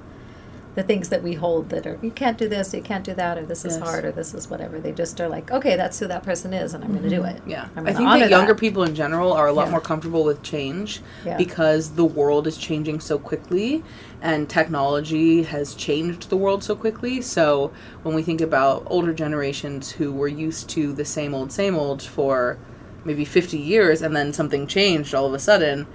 the 0.73 0.83
things 0.83 1.09
that 1.09 1.21
we 1.21 1.33
hold 1.33 1.69
that 1.69 1.85
are 1.85 1.99
you 2.01 2.11
can't 2.11 2.37
do 2.37 2.47
this, 2.47 2.73
you 2.73 2.81
can't 2.81 3.03
do 3.03 3.13
that, 3.13 3.37
or 3.37 3.45
this 3.45 3.65
is 3.65 3.77
hard, 3.77 4.05
or 4.05 4.11
this 4.11 4.33
is 4.33 4.49
whatever. 4.49 4.79
They 4.79 4.93
just 4.93 5.19
are 5.19 5.27
like, 5.27 5.51
okay, 5.51 5.75
that's 5.75 5.99
who 5.99 6.07
that 6.07 6.23
person 6.23 6.53
is, 6.53 6.73
and 6.73 6.83
I'm 6.83 6.91
going 6.91 7.03
to 7.03 7.09
do 7.09 7.21
mm-hmm. 7.21 7.37
it. 7.37 7.43
Yeah, 7.45 7.67
I 7.75 7.91
think 7.93 8.09
that 8.09 8.29
younger 8.29 8.53
that. 8.53 8.59
people 8.59 8.83
in 8.83 8.95
general 8.95 9.33
are 9.33 9.47
a 9.47 9.53
lot 9.53 9.65
Yeah. 9.65 9.71
more 9.71 9.81
comfortable 9.81 10.23
with 10.23 10.43
change 10.43 11.01
Yeah. 11.25 11.37
because 11.37 11.91
the 11.91 12.05
world 12.05 12.47
is 12.47 12.57
changing 12.57 13.01
so 13.01 13.19
quickly 13.19 13.83
and 14.21 14.47
technology 14.47 15.43
has 15.43 15.73
changed 15.73 16.29
the 16.29 16.37
world 16.37 16.63
so 16.63 16.75
quickly. 16.75 17.21
So 17.21 17.71
when 18.03 18.15
we 18.15 18.21
think 18.21 18.39
about 18.39 18.83
older 18.85 19.13
generations 19.13 19.91
who 19.91 20.11
were 20.11 20.27
used 20.27 20.69
to 20.69 20.93
the 20.93 21.05
same 21.05 21.33
old, 21.33 21.51
same 21.51 21.75
old 21.75 22.01
for 22.01 22.57
maybe 23.03 23.25
50 23.25 23.57
years 23.57 24.01
and 24.01 24.15
then 24.15 24.31
something 24.31 24.67
changed 24.67 25.15
all 25.15 25.25
of 25.25 25.33
a 25.33 25.39
sudden, 25.39 25.87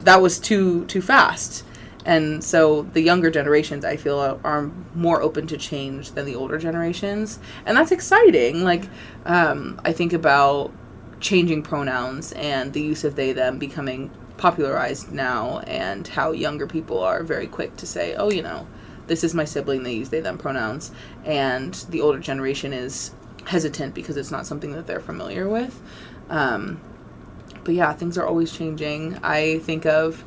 that 0.00 0.20
was 0.20 0.38
too 0.38 0.84
too 0.86 1.00
fast. 1.02 1.64
And 2.04 2.42
so 2.42 2.82
the 2.82 3.02
younger 3.02 3.30
generations, 3.30 3.84
I 3.84 3.96
feel, 3.96 4.18
are, 4.18 4.70
more 4.94 5.22
open 5.22 5.46
to 5.48 5.56
change 5.56 6.12
than 6.12 6.26
the 6.26 6.34
older 6.34 6.58
generations, 6.58 7.38
and 7.66 7.76
that's 7.76 7.92
exciting. 7.92 8.64
Like, 8.64 8.84
um, 9.26 9.80
I 9.84 9.92
think 9.92 10.12
about 10.12 10.72
changing 11.20 11.62
pronouns 11.62 12.32
and 12.32 12.72
the 12.72 12.80
use 12.80 13.04
of 13.04 13.14
they 13.14 13.32
them 13.32 13.58
becoming 13.58 14.10
popularized 14.38 15.12
now, 15.12 15.58
and 15.60 16.08
how 16.08 16.32
younger 16.32 16.66
people 16.66 16.98
are 17.00 17.22
very 17.22 17.46
quick 17.46 17.76
to 17.76 17.86
say, 17.86 18.14
"Oh, 18.14 18.30
you 18.30 18.42
know, 18.42 18.66
this 19.06 19.22
is 19.22 19.34
my 19.34 19.44
sibling." 19.44 19.82
They 19.82 19.94
use 19.94 20.08
they 20.08 20.20
them 20.20 20.38
pronouns, 20.38 20.90
and 21.24 21.74
the 21.90 22.00
older 22.00 22.18
generation 22.18 22.72
is 22.72 23.12
hesitant 23.44 23.94
because 23.94 24.16
it's 24.16 24.30
not 24.30 24.46
something 24.46 24.72
that 24.72 24.86
they're 24.86 25.00
familiar 25.00 25.48
with. 25.48 25.80
Um, 26.30 26.80
but 27.64 27.74
yeah, 27.74 27.92
things 27.92 28.16
are 28.16 28.26
always 28.26 28.52
changing. 28.52 29.18
I 29.22 29.58
think 29.60 29.84
of 29.86 30.24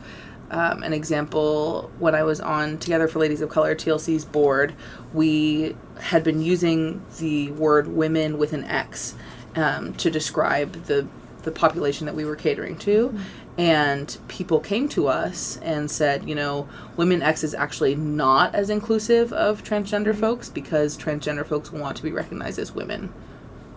um, 0.53 0.83
an 0.83 0.93
example 0.93 1.91
when 1.97 2.13
I 2.13 2.23
was 2.23 2.39
on 2.39 2.77
Together 2.77 3.07
for 3.07 3.19
Ladies 3.19 3.41
of 3.41 3.49
Color, 3.49 3.75
TLC's 3.75 4.23
board. 4.23 4.75
We 5.13 5.75
had 5.99 6.23
been 6.23 6.41
using 6.41 7.03
the 7.17 7.51
word 7.51 7.87
women 7.87 8.37
with 8.37 8.53
an 8.53 8.63
X 8.65 9.15
um, 9.55 9.93
to 9.95 10.09
describe 10.09 10.85
the 10.85 11.07
the 11.41 11.51
population 11.51 12.05
that 12.05 12.15
we 12.15 12.23
were 12.23 12.37
catering 12.37 12.77
to. 12.77 13.17
And 13.57 14.17
people 14.29 14.61
came 14.61 14.87
to 14.89 15.07
us 15.07 15.57
and 15.57 15.91
said, 15.91 16.27
you 16.27 16.35
know, 16.35 16.69
Women 16.95 17.21
X 17.21 17.43
is 17.43 17.53
actually 17.53 17.95
not 17.95 18.55
as 18.55 18.69
inclusive 18.69 19.33
of 19.33 19.63
transgender 19.63 20.15
folks 20.15 20.49
because 20.49 20.97
transgender 20.97 21.45
folks 21.45 21.71
want 21.71 21.97
to 21.97 22.03
be 22.03 22.11
recognized 22.11 22.59
as 22.59 22.71
women 22.71 23.13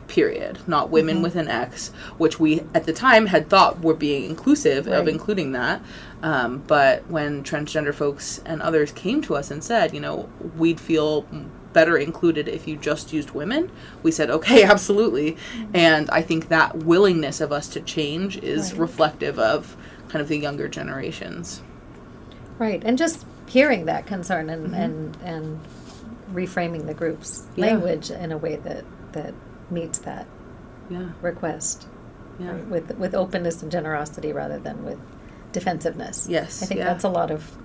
period, 0.09 0.59
not 0.66 0.90
women 0.90 1.16
mm-hmm. 1.16 1.25
with 1.25 1.37
an 1.37 1.49
X, 1.49 1.88
which 2.19 2.38
we 2.38 2.61
at 2.75 2.85
the 2.85 2.92
time 2.92 3.27
had 3.27 3.49
thought 3.49 3.81
were 3.81 3.95
being 3.95 4.25
inclusive 4.25 4.87
of 4.87 5.09
including 5.09 5.53
that. 5.53 5.81
Um, 6.23 6.62
but 6.66 7.07
when 7.09 7.45
transgender 7.45 7.95
folks 7.95 8.40
and 8.47 8.62
others 8.62 8.92
came 8.92 9.21
to 9.23 9.37
us 9.37 9.51
and 9.51 9.62
said, 9.62 9.95
you 9.95 10.01
know, 10.01 10.29
we'd 10.57 10.81
feel 10.81 11.27
better 11.73 11.99
included 11.99 12.49
if 12.49 12.66
you 12.66 12.75
just 12.77 13.12
used 13.12 13.33
women, 13.33 13.71
we 14.03 14.11
said, 14.11 14.31
okay, 14.31 14.62
absolutely. 14.73 15.33
Mm-hmm. 15.33 15.77
And 15.77 16.11
I 16.11 16.23
think 16.23 16.49
that 16.49 16.77
willingness 16.79 17.40
of 17.40 17.53
us 17.53 17.69
to 17.69 17.81
change 17.81 18.38
is 18.38 18.73
Right. 18.73 18.81
reflective 18.81 19.38
of 19.38 19.77
kind 20.09 20.23
of 20.23 20.29
the 20.29 20.38
younger 20.38 20.69
generations. 20.69 21.62
Right, 22.59 22.83
and 22.83 22.97
just 22.97 23.27
hearing 23.47 23.85
that 23.85 24.07
concern 24.07 24.49
and 24.49 24.69
mm-hmm. 24.69 24.75
and, 24.75 25.16
and 25.23 25.61
reframing 26.33 26.87
the 26.87 26.95
group's 26.95 27.45
Yeah. 27.57 27.66
language 27.66 28.11
in 28.11 28.33
a 28.33 28.38
way 28.38 28.57
that 28.57 28.85
that 29.12 29.35
meets 29.70 29.98
that 30.00 30.26
Yeah. 30.88 31.11
request 31.22 31.87
Yeah. 32.38 32.52
right, 32.52 32.66
with 32.68 32.96
with 32.98 33.14
openness 33.14 33.62
and 33.62 33.70
generosity 33.72 34.33
rather 34.33 34.59
than 34.59 34.85
with 34.85 34.98
defensiveness. 35.52 36.26
Yes, 36.29 36.62
I 36.62 36.66
think 36.66 36.79
yeah. 36.79 36.85
that's 36.85 37.05
a 37.05 37.09
lot 37.09 37.31
of 37.31 37.57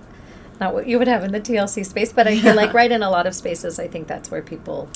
not 0.60 0.74
what 0.74 0.86
you 0.86 0.98
would 0.98 1.08
have 1.08 1.24
in 1.24 1.32
the 1.32 1.40
TLC 1.40 1.84
space, 1.84 2.12
but 2.12 2.26
I 2.26 2.38
feel 2.38 2.54
like 2.54 2.72
right 2.80 2.90
in 2.90 3.02
a 3.02 3.10
lot 3.10 3.26
of 3.26 3.34
spaces, 3.34 3.78
I 3.78 3.88
think 3.88 4.06
that's 4.06 4.30
where 4.30 4.42
people 4.42 4.88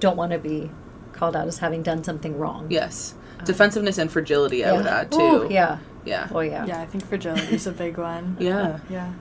don't 0.00 0.16
want 0.16 0.32
to 0.32 0.38
be 0.38 0.70
called 1.12 1.36
out 1.36 1.46
as 1.46 1.58
having 1.58 1.82
done 1.82 2.02
something 2.04 2.38
wrong. 2.38 2.66
Yes. 2.70 3.14
Um, 3.38 3.44
defensiveness 3.44 3.98
and 3.98 4.10
fragility, 4.10 4.64
I 4.64 4.72
would 4.72 4.86
add 4.86 5.12
too. 5.12 5.20
Ooh, 5.20 5.48
yeah. 5.50 5.78
Yeah. 6.04 6.28
Oh 6.32 6.40
yeah. 6.40 6.66
Yeah, 6.66 6.80
I 6.80 6.86
think 6.86 7.06
fragility 7.06 7.54
is 7.54 7.66
a 7.66 7.72
big 7.72 7.96
one. 7.98 8.36
Yeah. 8.38 8.78
Yeah. 8.90 9.12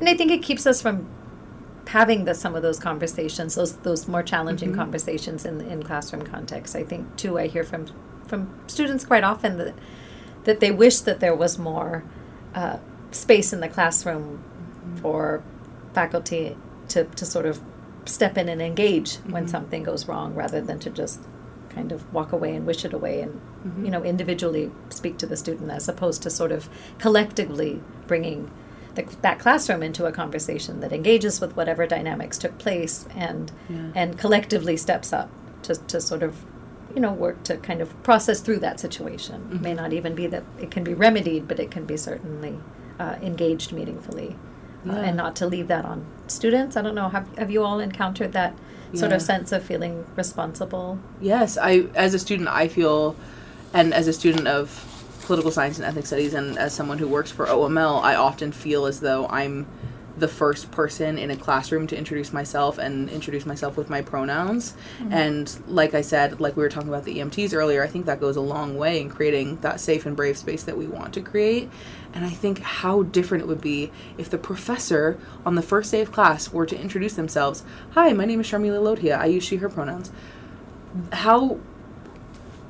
And 0.00 0.08
I 0.08 0.14
think 0.16 0.30
it 0.30 0.42
keeps 0.42 0.66
us 0.66 0.82
from 0.82 1.06
having 1.86 2.24
the, 2.24 2.34
some 2.34 2.54
of 2.54 2.62
those 2.62 2.78
conversations, 2.78 3.54
those 3.54 3.76
those 3.78 4.08
more 4.08 4.22
challenging 4.22 4.72
Mhm. 4.72 4.76
conversations 4.76 5.44
in 5.44 5.60
in 5.60 5.82
classroom 5.82 6.22
context. 6.22 6.74
I 6.76 6.82
think 6.84 7.16
too. 7.16 7.38
I 7.38 7.46
hear 7.46 7.64
from 7.64 7.86
from 8.26 8.48
students 8.66 9.04
quite 9.04 9.24
often 9.24 9.58
that 9.58 9.74
that 10.44 10.60
they 10.60 10.70
wish 10.70 11.00
that 11.00 11.20
there 11.20 11.34
was 11.34 11.58
more 11.58 12.04
uh, 12.54 12.78
space 13.10 13.52
in 13.52 13.60
the 13.60 13.68
classroom 13.68 14.42
for 15.02 15.42
faculty 15.92 16.56
to 16.88 17.04
to 17.04 17.24
sort 17.26 17.46
of 17.46 17.60
step 18.06 18.36
in 18.36 18.48
and 18.48 18.60
engage 18.60 19.16
when 19.30 19.46
Mhm. 19.46 19.50
something 19.50 19.82
goes 19.82 20.06
wrong, 20.08 20.34
rather 20.34 20.60
than 20.60 20.78
to 20.78 20.90
just 20.90 21.20
kind 21.70 21.90
of 21.90 22.12
walk 22.14 22.32
away 22.32 22.54
and 22.54 22.66
wish 22.66 22.84
it 22.84 22.92
away 22.92 23.20
and 23.20 23.40
Mhm. 23.66 23.84
you 23.84 23.90
know 23.90 24.02
individually 24.04 24.70
speak 24.90 25.16
to 25.18 25.26
the 25.26 25.36
student 25.36 25.70
as 25.70 25.88
opposed 25.88 26.22
to 26.22 26.30
sort 26.30 26.52
of 26.52 26.68
collectively 26.98 27.80
bringing 28.06 28.48
the, 28.94 29.04
that 29.22 29.38
classroom 29.38 29.82
into 29.82 30.06
a 30.06 30.12
conversation 30.12 30.80
that 30.80 30.92
engages 30.92 31.40
with 31.40 31.56
whatever 31.56 31.86
dynamics 31.86 32.38
took 32.38 32.56
place 32.58 33.06
and 33.16 33.50
Yeah. 33.68 33.90
and 33.94 34.18
collectively 34.18 34.76
steps 34.76 35.12
up 35.12 35.30
to, 35.62 35.74
to 35.74 36.00
sort 36.00 36.22
of 36.22 36.36
you 36.94 37.00
know 37.00 37.12
work 37.12 37.42
to 37.44 37.56
kind 37.56 37.80
of 37.80 38.00
process 38.02 38.40
through 38.40 38.58
that 38.58 38.78
situation 38.78 39.48
it 39.52 39.60
may 39.60 39.74
not 39.74 39.92
even 39.92 40.14
be 40.14 40.26
that 40.28 40.44
it 40.60 40.70
can 40.70 40.84
be 40.84 40.94
remedied 40.94 41.48
but 41.48 41.58
it 41.58 41.70
can 41.70 41.84
be 41.84 41.96
certainly 41.96 42.58
uh, 43.00 43.16
engaged 43.22 43.72
meaningfully 43.72 44.36
uh, 44.88 44.92
and 44.92 45.16
not 45.16 45.34
to 45.34 45.46
leave 45.46 45.66
that 45.68 45.84
on 45.86 46.04
students. 46.26 46.76
I 46.76 46.82
don't 46.82 46.94
know. 46.94 47.08
Have 47.08 47.26
have 47.38 47.50
you 47.50 47.64
all 47.64 47.80
encountered 47.80 48.32
that 48.34 48.54
sort 48.92 49.12
of 49.12 49.22
sense 49.22 49.50
of 49.50 49.62
feeling 49.64 50.04
responsible? 50.14 50.98
Yes, 51.22 51.56
I 51.56 51.86
as 51.94 52.12
a 52.14 52.18
student 52.18 52.48
I 52.50 52.68
feel 52.68 53.16
and 53.72 53.94
as 53.94 54.06
a 54.08 54.12
student 54.12 54.46
of 54.46 54.68
political 55.24 55.50
science 55.50 55.78
and 55.78 55.86
ethnic 55.86 56.06
studies 56.06 56.34
and 56.34 56.58
as 56.58 56.72
someone 56.72 56.98
who 56.98 57.08
works 57.08 57.30
for 57.30 57.46
OML, 57.46 58.02
I 58.02 58.14
often 58.14 58.52
feel 58.52 58.86
as 58.86 59.00
though 59.00 59.26
I'm 59.28 59.66
the 60.16 60.28
first 60.28 60.70
person 60.70 61.18
in 61.18 61.30
a 61.30 61.36
classroom 61.36 61.86
to 61.88 61.96
introduce 61.96 62.32
myself 62.32 62.78
and 62.78 63.10
introduce 63.10 63.44
myself 63.44 63.76
with 63.76 63.90
my 63.90 64.00
pronouns. 64.00 64.74
Mm-hmm. 64.98 65.12
And 65.12 65.60
like 65.66 65.94
I 65.94 66.02
said, 66.02 66.40
like 66.40 66.56
we 66.56 66.62
were 66.62 66.68
talking 66.68 66.88
about 66.88 67.04
the 67.04 67.18
EMTs 67.18 67.52
earlier, 67.52 67.82
I 67.82 67.88
think 67.88 68.06
that 68.06 68.20
goes 68.20 68.36
a 68.36 68.40
long 68.40 68.76
way 68.76 69.00
in 69.00 69.10
creating 69.10 69.56
that 69.60 69.80
safe 69.80 70.06
and 70.06 70.14
brave 70.14 70.38
space 70.38 70.62
that 70.64 70.78
we 70.78 70.86
want 70.86 71.14
to 71.14 71.20
create. 71.20 71.68
And 72.12 72.24
I 72.24 72.30
think 72.30 72.60
how 72.60 73.02
different 73.02 73.42
it 73.42 73.48
would 73.48 73.60
be 73.60 73.90
if 74.16 74.30
the 74.30 74.38
professor 74.38 75.18
on 75.44 75.56
the 75.56 75.62
first 75.62 75.90
day 75.90 76.00
of 76.00 76.12
class 76.12 76.52
were 76.52 76.66
to 76.66 76.80
introduce 76.80 77.14
themselves. 77.14 77.64
Hi, 77.92 78.12
my 78.12 78.24
name 78.24 78.40
is 78.40 78.46
Sharmila 78.46 78.96
Lodhia. 78.96 79.18
I 79.18 79.26
use 79.26 79.42
she, 79.42 79.56
her 79.56 79.68
pronouns. 79.68 80.12
How 81.12 81.58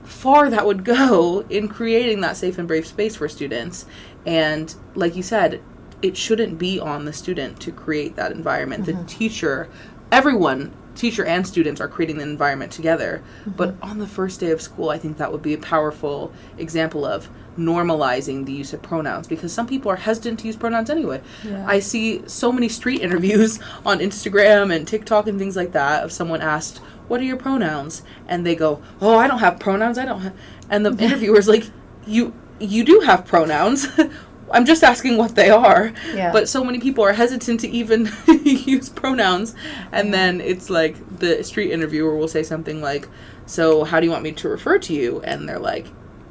far 0.05 0.51
that 0.51 0.67
would 0.67 0.85
go 0.85 1.45
in 1.51 1.69
creating 1.69 2.21
that 2.21 2.37
safe 2.37 2.59
and 2.59 2.69
brave 2.69 2.87
space 2.87 3.17
for 3.17 3.29
students. 3.29 3.87
And 4.27 4.75
like 4.95 5.17
you 5.17 5.23
said, 5.23 5.63
it 6.03 6.17
shouldn't 6.17 6.59
be 6.59 6.79
on 6.79 7.05
the 7.05 7.13
student 7.13 7.61
to 7.61 7.73
create 7.73 8.17
that 8.17 8.33
environment. 8.33 8.87
The 8.87 8.93
mm-hmm. 8.93 9.07
teacher, 9.07 9.69
everyone, 10.13 10.73
teacher 10.95 11.25
and 11.25 11.47
students 11.47 11.81
are 11.81 11.89
creating 11.89 12.19
the 12.19 12.23
environment 12.23 12.73
together. 12.73 13.23
Mm-hmm. 13.41 13.51
But 13.53 13.75
on 13.83 13.99
the 13.99 14.07
first 14.07 14.41
day 14.41 14.51
of 14.51 14.61
school, 14.61 14.91
I 14.91 14.99
think 14.99 15.17
that 15.19 15.33
would 15.33 15.43
be 15.43 15.55
a 15.55 15.59
powerful 15.59 16.33
example 16.59 17.05
of 17.05 17.29
normalizing 17.59 18.45
the 18.47 18.53
use 18.53 18.73
of 18.73 18.83
pronouns 18.83 19.27
because 19.29 19.53
some 19.53 19.67
people 19.67 19.91
are 19.91 19.97
hesitant 19.97 20.41
to 20.41 20.47
use 20.47 20.57
pronouns 20.57 20.91
anyway. 20.91 21.21
Yeah. 21.45 21.65
I 21.67 21.79
see 21.79 22.27
so 22.27 22.51
many 22.53 22.69
street 22.69 23.01
interviews 23.03 23.61
on 23.85 23.99
Instagram 23.99 24.75
and 24.75 24.87
TikTok 24.87 25.27
and 25.27 25.39
things 25.39 25.57
like 25.57 25.73
that 25.73 26.05
of 26.05 26.13
someone 26.13 26.41
asked, 26.41 26.81
"What 27.09 27.21
are 27.21 27.25
your 27.25 27.37
pronouns?" 27.37 28.03
and 28.29 28.47
they 28.47 28.55
go, 28.55 28.83
"Oh, 29.01 29.19
I 29.19 29.27
don't 29.27 29.39
have 29.39 29.59
pronouns. 29.59 29.99
I 29.99 30.05
don't." 30.05 30.21
have 30.21 30.35
And 30.71 30.85
the 30.87 30.91
interviewer's 31.05 31.49
like, 31.49 31.65
"You 32.07 32.33
you 32.59 32.85
do 32.85 33.01
have 33.01 33.27
pronouns. 33.27 33.89
I'm 34.53 34.67
just 34.67 34.85
asking 34.85 35.17
what 35.17 35.35
they 35.35 35.51
are." 35.51 35.93
Yeah. 36.15 36.33
But 36.33 36.49
so 36.49 36.65
many 36.65 36.79
people 36.79 37.05
are 37.05 37.13
hesitant 37.13 37.61
to 37.61 37.69
even 37.69 38.11
use 38.45 38.89
pronouns, 38.89 39.55
and 39.93 40.13
then 40.13 40.41
it's 40.41 40.71
like 40.71 41.19
the 41.19 41.43
street 41.43 41.73
interviewer 41.73 42.17
will 42.17 42.29
say 42.29 42.43
something 42.43 42.81
like, 42.81 43.09
"So, 43.47 43.85
how 43.85 44.01
do 44.01 44.07
you 44.07 44.13
want 44.13 44.23
me 44.23 44.33
to 44.33 44.49
refer 44.49 44.79
to 44.79 44.93
you?" 44.95 45.21
And 45.23 45.49
they're 45.49 45.59
like, 45.59 45.87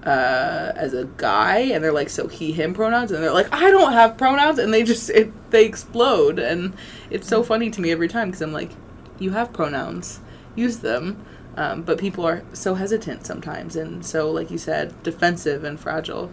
uh, 0.06 0.74
as 0.76 0.94
a 0.94 1.06
guy, 1.18 1.60
and 1.60 1.84
they're 1.84 1.94
like, 1.94 2.10
so 2.10 2.28
he, 2.28 2.52
him 2.52 2.74
pronouns, 2.74 3.12
and 3.12 3.24
they're 3.24 3.34
like, 3.34 3.54
I 3.54 3.70
don't 3.72 3.94
have 3.94 4.18
pronouns, 4.18 4.60
and 4.60 4.74
they 4.74 4.84
just, 4.84 5.10
it, 5.10 5.32
they 5.52 5.66
explode, 5.66 6.40
and 6.40 6.74
it's 7.10 7.28
so 7.28 7.42
funny 7.44 7.70
to 7.70 7.82
me 7.82 7.92
every 7.92 8.08
time 8.08 8.30
because 8.30 8.42
I'm 8.42 8.52
like, 8.52 8.72
you 9.20 9.32
have 9.32 9.54
pronouns, 9.54 10.20
use 10.56 10.80
them, 10.80 11.18
um, 11.58 11.82
but 11.84 11.98
people 11.98 12.26
are 12.26 12.42
so 12.54 12.76
hesitant 12.76 13.26
sometimes, 13.26 13.76
and 13.76 14.06
so, 14.06 14.32
like 14.32 14.50
you 14.52 14.58
said, 14.58 15.02
defensive 15.04 15.64
and 15.64 15.80
fragile. 15.80 16.30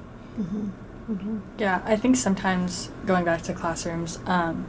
Yeah, 1.59 1.83
I 1.85 1.97
think 1.97 2.17
sometimes 2.17 2.91
going 3.05 3.25
back 3.25 3.43
to 3.43 3.53
classrooms, 3.53 4.21
um, 4.27 4.65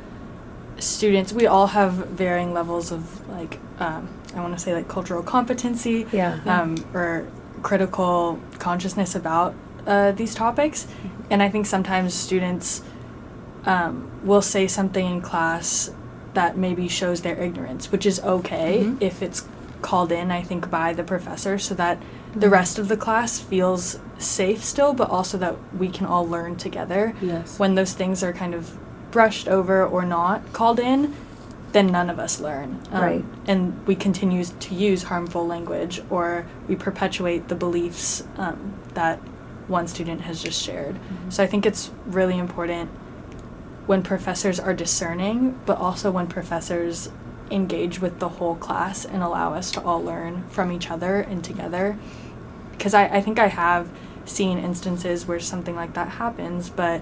students, 0.80 1.32
we 1.34 1.46
all 1.46 1.68
have 1.68 1.94
varying 1.94 2.54
levels 2.54 2.92
of 2.92 3.28
like, 3.30 3.60
um, 3.80 4.10
I 4.36 4.40
want 4.42 4.54
to 4.58 4.60
say 4.60 4.74
like 4.74 4.88
cultural 4.88 5.22
competency 5.22 6.08
Yeah. 6.12 6.40
um, 6.46 6.84
or 6.94 7.28
critical 7.62 8.40
consciousness 8.58 9.14
about 9.14 9.54
uh, 9.86 10.12
these 10.14 10.34
topics. 10.34 10.88
And 11.30 11.44
I 11.44 11.50
think 11.50 11.68
sometimes 11.68 12.14
students 12.16 12.82
um, 13.66 14.10
will 14.24 14.42
say 14.42 14.68
something 14.68 15.06
in 15.06 15.22
class 15.22 15.92
that 16.34 16.58
maybe 16.58 16.88
shows 16.88 17.22
their 17.22 17.36
ignorance, 17.38 17.92
which 17.92 18.06
is 18.06 18.20
okay 18.22 18.84
Mhm. 18.86 18.98
if 19.02 19.22
it's 19.22 19.44
called 19.82 20.12
in, 20.12 20.32
I 20.32 20.42
think, 20.44 20.70
by 20.70 20.94
the 20.94 21.04
professor 21.04 21.58
so 21.58 21.74
that 21.76 21.98
the 22.36 22.50
rest 22.50 22.80
of 22.80 22.88
the 22.88 22.96
class 22.96 23.40
feels 23.40 24.00
safe 24.18 24.64
still, 24.64 24.94
but 24.94 25.10
also 25.10 25.38
that 25.40 25.56
we 25.78 25.90
can 25.90 26.06
all 26.06 26.26
learn 26.28 26.56
together. 26.56 27.14
Yes. 27.22 27.58
When 27.60 27.76
those 27.76 27.94
things 27.94 28.24
are 28.24 28.32
kind 28.32 28.54
of 28.54 28.78
brushed 29.12 29.48
over 29.50 29.84
or 29.86 30.06
not 30.06 30.54
called 30.54 30.80
in, 30.80 31.14
then 31.74 31.88
none 31.88 32.10
of 32.10 32.20
us 32.20 32.40
learn. 32.40 32.78
Um, 32.92 33.02
Right. 33.02 33.26
And 33.48 33.74
we 33.86 33.96
continue 33.96 34.44
to 34.46 34.76
use 34.76 35.04
harmful 35.04 35.46
language 35.48 36.02
or 36.10 36.46
we 36.68 36.76
perpetuate 36.76 37.48
the 37.48 37.56
beliefs 37.56 38.24
um, 38.38 38.74
that 38.94 39.20
one 39.68 39.88
student 39.88 40.22
has 40.22 40.42
just 40.44 40.62
shared. 40.62 40.98
So 41.30 41.44
I 41.44 41.48
think 41.48 41.66
it's 41.66 41.92
really 42.06 42.38
important 42.38 42.90
when 43.86 44.04
professors 44.04 44.60
are 44.60 44.74
discerning, 44.74 45.60
but 45.66 45.78
also 45.78 46.12
when 46.12 46.28
professors 46.28 47.10
engage 47.50 48.00
with 48.00 48.20
the 48.20 48.30
whole 48.30 48.56
class 48.56 49.06
and 49.06 49.22
allow 49.22 49.54
us 49.54 49.72
to 49.72 49.82
all 49.82 50.02
learn 50.02 50.48
from 50.50 50.72
each 50.72 50.90
other 50.90 51.20
and 51.22 51.44
together. 51.44 51.98
Because 52.72 52.94
I, 52.94 53.06
I 53.08 53.22
think 53.22 53.40
I 53.40 53.48
have 53.48 53.90
seen 54.26 54.58
instances 54.58 55.26
where 55.26 55.40
something 55.40 55.76
like 55.76 55.94
that 55.94 56.08
happens, 56.08 56.70
but 56.70 57.02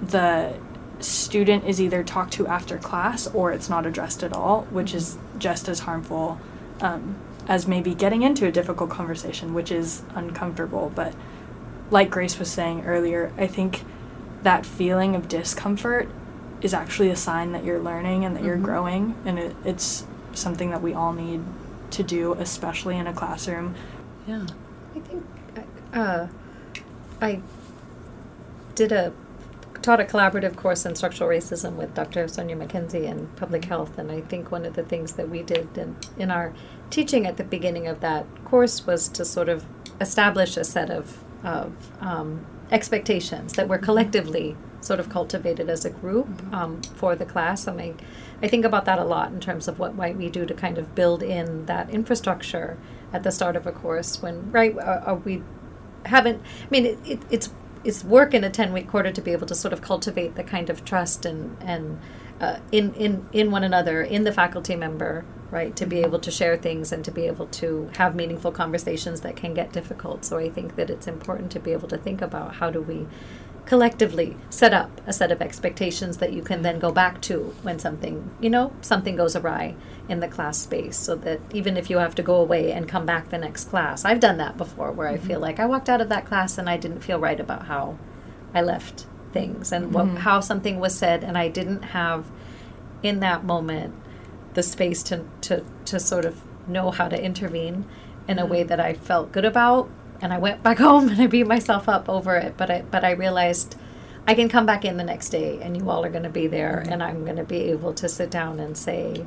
the 0.00 0.54
student 1.00 1.64
is 1.64 1.80
either 1.80 2.02
talked 2.02 2.32
to 2.34 2.46
after 2.46 2.78
class 2.78 3.26
or 3.28 3.52
it's 3.52 3.68
not 3.68 3.86
addressed 3.86 4.22
at 4.22 4.32
all, 4.32 4.62
which 4.70 4.94
is 4.94 5.18
just 5.38 5.68
as 5.68 5.80
harmful 5.80 6.38
um, 6.80 7.16
as 7.48 7.66
maybe 7.66 7.94
getting 7.94 8.22
into 8.22 8.46
a 8.46 8.52
difficult 8.52 8.90
conversation, 8.90 9.54
which 9.54 9.70
is 9.70 10.02
uncomfortable. 10.14 10.92
But 10.94 11.14
like 11.90 12.10
Grace 12.10 12.38
was 12.38 12.50
saying 12.50 12.84
earlier, 12.84 13.32
I 13.36 13.46
think 13.46 13.84
that 14.46 14.64
feeling 14.64 15.16
of 15.16 15.26
discomfort 15.28 16.08
is 16.62 16.72
actually 16.72 17.10
a 17.10 17.16
sign 17.16 17.50
that 17.50 17.64
you're 17.64 17.80
learning 17.80 18.24
and 18.24 18.36
that 18.36 18.44
you're 18.44 18.56
Mhm. 18.56 18.62
growing, 18.62 19.14
and 19.24 19.40
it, 19.40 19.56
it's 19.64 20.06
something 20.34 20.70
that 20.70 20.80
we 20.80 20.94
all 20.94 21.12
need 21.12 21.42
to 21.90 22.02
do, 22.04 22.32
especially 22.34 22.96
in 22.96 23.08
a 23.08 23.12
classroom. 23.12 23.74
Yeah. 24.26 24.46
I 24.94 25.00
think 25.00 25.24
uh, 25.92 26.26
I 27.20 27.40
did 28.76 28.92
a 28.92 29.12
taught 29.82 30.00
a 30.00 30.04
collaborative 30.04 30.54
course 30.56 30.84
in 30.86 30.94
structural 30.94 31.28
racism 31.30 31.74
with 31.74 31.94
Dr. 31.94 32.26
Sonia 32.28 32.56
McKenzie 32.56 33.04
in 33.04 33.28
public 33.36 33.64
health, 33.66 33.98
and 33.98 34.10
I 34.12 34.20
think 34.20 34.50
one 34.52 34.64
of 34.64 34.74
the 34.74 34.82
things 34.82 35.12
that 35.12 35.28
we 35.28 35.42
did 35.42 35.76
in, 35.76 35.96
in 36.18 36.30
our 36.30 36.52
teaching 36.90 37.26
at 37.26 37.36
the 37.36 37.44
beginning 37.44 37.86
of 37.88 37.98
that 38.00 38.26
course 38.44 38.86
was 38.86 39.08
to 39.08 39.24
sort 39.24 39.48
of 39.48 39.64
establish 40.00 40.56
a 40.56 40.62
set 40.64 40.90
of 40.90 41.18
of 41.44 41.72
um, 42.00 42.44
expectations 42.70 43.54
that 43.54 43.68
were 43.68 43.78
collectively 43.78 44.56
sort 44.80 45.00
of 45.00 45.08
cultivated 45.08 45.68
as 45.68 45.84
a 45.84 45.90
group 45.90 46.26
mm-hmm. 46.26 46.54
um, 46.54 46.82
for 46.82 47.16
the 47.16 47.24
class. 47.24 47.66
And 47.66 47.80
I, 47.80 47.94
I 48.42 48.48
think 48.48 48.64
about 48.64 48.84
that 48.84 48.98
a 48.98 49.04
lot 49.04 49.32
in 49.32 49.40
terms 49.40 49.68
of 49.68 49.78
what 49.78 49.94
might 49.94 50.16
we 50.16 50.28
do 50.28 50.46
to 50.46 50.54
kind 50.54 50.78
of 50.78 50.94
build 50.94 51.22
in 51.22 51.66
that 51.66 51.90
infrastructure 51.90 52.78
at 53.12 53.22
the 53.22 53.30
start 53.30 53.56
of 53.56 53.66
a 53.66 53.72
course 53.72 54.20
when 54.20 54.50
right 54.50 54.76
are, 54.78 54.98
are 55.00 55.14
we 55.14 55.42
haven't 56.04 56.42
i 56.42 56.66
mean 56.70 56.86
it, 56.86 56.98
it, 57.04 57.20
it's 57.30 57.50
it's 57.86 58.02
work 58.04 58.34
in 58.34 58.42
a 58.42 58.50
10 58.50 58.72
week 58.72 58.88
quarter 58.88 59.12
to 59.12 59.20
be 59.20 59.30
able 59.30 59.46
to 59.46 59.54
sort 59.54 59.72
of 59.72 59.80
cultivate 59.80 60.34
the 60.34 60.42
kind 60.44 60.68
of 60.68 60.84
trust 60.84 61.24
and 61.24 61.56
and 61.60 61.98
uh, 62.40 62.58
in 62.72 62.92
in 62.94 63.26
in 63.32 63.50
one 63.50 63.64
another 63.64 64.02
in 64.02 64.24
the 64.24 64.32
faculty 64.32 64.76
member 64.76 65.24
right 65.50 65.76
to 65.76 65.86
be 65.86 66.00
able 66.00 66.18
to 66.18 66.30
share 66.30 66.56
things 66.56 66.92
and 66.92 67.04
to 67.04 67.10
be 67.10 67.26
able 67.26 67.46
to 67.46 67.88
have 67.96 68.14
meaningful 68.14 68.50
conversations 68.50 69.20
that 69.20 69.36
can 69.36 69.54
get 69.54 69.72
difficult. 69.72 70.24
So 70.24 70.36
i 70.38 70.50
think 70.50 70.76
that 70.76 70.90
it's 70.90 71.06
important 71.06 71.50
to 71.52 71.60
be 71.60 71.72
able 71.72 71.88
to 71.88 71.96
think 71.96 72.20
about 72.20 72.56
how 72.56 72.70
do 72.70 72.82
we 72.82 73.06
collectively 73.66 74.36
set 74.48 74.72
up 74.72 75.00
a 75.06 75.12
set 75.12 75.30
of 75.32 75.42
expectations 75.42 76.18
that 76.18 76.32
you 76.32 76.40
can 76.42 76.62
then 76.62 76.78
go 76.78 76.92
back 76.92 77.20
to 77.20 77.52
when 77.62 77.78
something 77.78 78.30
you 78.40 78.48
know 78.48 78.72
something 78.80 79.16
goes 79.16 79.34
awry 79.36 79.74
in 80.08 80.20
the 80.20 80.28
class 80.28 80.56
space 80.56 80.96
so 80.96 81.16
that 81.16 81.40
even 81.52 81.76
if 81.76 81.90
you 81.90 81.98
have 81.98 82.14
to 82.14 82.22
go 82.22 82.36
away 82.36 82.70
and 82.72 82.88
come 82.88 83.04
back 83.04 83.28
the 83.28 83.38
next 83.38 83.64
class 83.64 84.04
i've 84.04 84.20
done 84.20 84.36
that 84.38 84.56
before 84.56 84.92
where 84.92 85.08
i 85.08 85.16
feel 85.16 85.40
like 85.40 85.58
i 85.58 85.66
walked 85.66 85.88
out 85.88 86.00
of 86.00 86.08
that 86.08 86.24
class 86.24 86.56
and 86.58 86.68
i 86.70 86.76
didn't 86.76 87.00
feel 87.00 87.18
right 87.18 87.40
about 87.40 87.66
how 87.66 87.98
i 88.54 88.62
left 88.62 89.04
things 89.32 89.72
and 89.72 89.92
what, 89.92 90.06
Mhm. 90.06 90.18
how 90.18 90.38
something 90.40 90.78
was 90.78 90.94
said 90.96 91.24
and 91.24 91.36
i 91.36 91.48
didn't 91.48 91.82
have 91.86 92.24
in 93.02 93.18
that 93.20 93.44
moment 93.44 93.92
the 94.54 94.62
space 94.62 95.02
to, 95.02 95.24
to, 95.42 95.62
to 95.84 95.98
sort 96.00 96.24
of 96.24 96.40
know 96.68 96.90
how 96.90 97.08
to 97.08 97.20
intervene 97.22 97.84
in 98.26 98.38
a 98.38 98.46
way 98.46 98.62
that 98.62 98.80
I 98.80 98.94
felt 98.94 99.30
good 99.30 99.44
about. 99.44 99.88
And 100.22 100.32
I 100.32 100.38
went 100.38 100.62
back 100.62 100.78
home 100.86 101.08
and 101.08 101.20
I 101.20 101.26
beat 101.26 101.46
myself 101.46 101.88
up 101.88 102.08
over 102.08 102.36
it. 102.36 102.56
But 102.56 102.70
I, 102.70 102.82
but 102.90 103.04
I 103.04 103.12
realized 103.12 103.76
I 104.26 104.34
can 104.34 104.48
come 104.48 104.66
back 104.66 104.84
in 104.84 104.96
the 104.96 105.04
next 105.04 105.28
day 105.30 105.60
and 105.62 105.76
you 105.76 105.88
all 105.90 106.04
are 106.04 106.10
going 106.10 106.24
to 106.24 106.28
be 106.30 106.46
there 106.46 106.82
and 106.88 107.02
I'm 107.02 107.24
going 107.24 107.36
to 107.36 107.44
be 107.44 107.70
able 107.70 107.92
to 107.94 108.08
sit 108.08 108.30
down 108.30 108.58
and 108.58 108.76
say, 108.76 109.24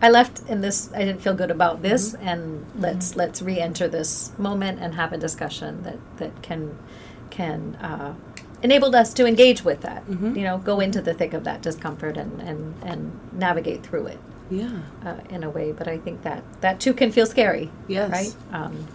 I 0.00 0.10
left 0.10 0.48
in 0.48 0.60
this, 0.60 0.92
I 0.94 0.98
didn't 1.00 1.20
feel 1.22 1.34
good 1.34 1.50
about 1.50 1.82
this 1.82 2.14
and 2.14 2.64
let's, 2.76 3.16
let's 3.16 3.42
re-enter 3.42 3.88
this 3.88 4.30
moment 4.38 4.78
and 4.80 4.94
have 4.94 5.12
a 5.12 5.18
discussion 5.18 5.82
that, 5.82 5.98
that 6.18 6.40
can, 6.40 6.78
can, 7.30 7.74
uh, 7.76 8.14
enabled 8.62 8.94
us 8.94 9.12
to 9.14 9.26
engage 9.26 9.64
with 9.64 9.80
that, 9.80 10.06
Mhm. 10.06 10.36
you 10.36 10.42
know, 10.44 10.58
go 10.58 10.78
into 10.78 11.00
the 11.02 11.14
thick 11.14 11.32
of 11.34 11.42
that 11.44 11.62
discomfort 11.62 12.16
and, 12.16 12.40
and, 12.40 12.74
and 12.84 13.18
navigate 13.32 13.82
through 13.84 14.06
it 14.06 14.18
Yeah. 14.50 14.70
uh, 15.04 15.14
in 15.30 15.42
a 15.42 15.50
way. 15.50 15.72
But 15.72 15.88
I 15.88 15.98
think 15.98 16.22
that 16.22 16.44
that 16.60 16.78
too 16.78 16.94
can 16.94 17.10
feel 17.10 17.26
scary, 17.26 17.70
Yes. 17.88 18.10
right? 18.10 18.36
Um, 18.52 18.86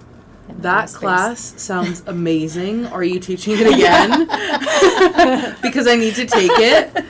That 0.60 0.90
class 0.90 1.54
sounds 1.62 2.04
amazing. 2.08 2.86
Are 2.88 3.04
you 3.04 3.20
teaching 3.20 3.56
it 3.58 3.68
again? 3.68 4.28
because 5.62 5.88
I 5.88 5.96
need 5.96 6.16
to 6.16 6.26
take 6.26 6.52
it. 6.54 6.94
well, 6.94 7.04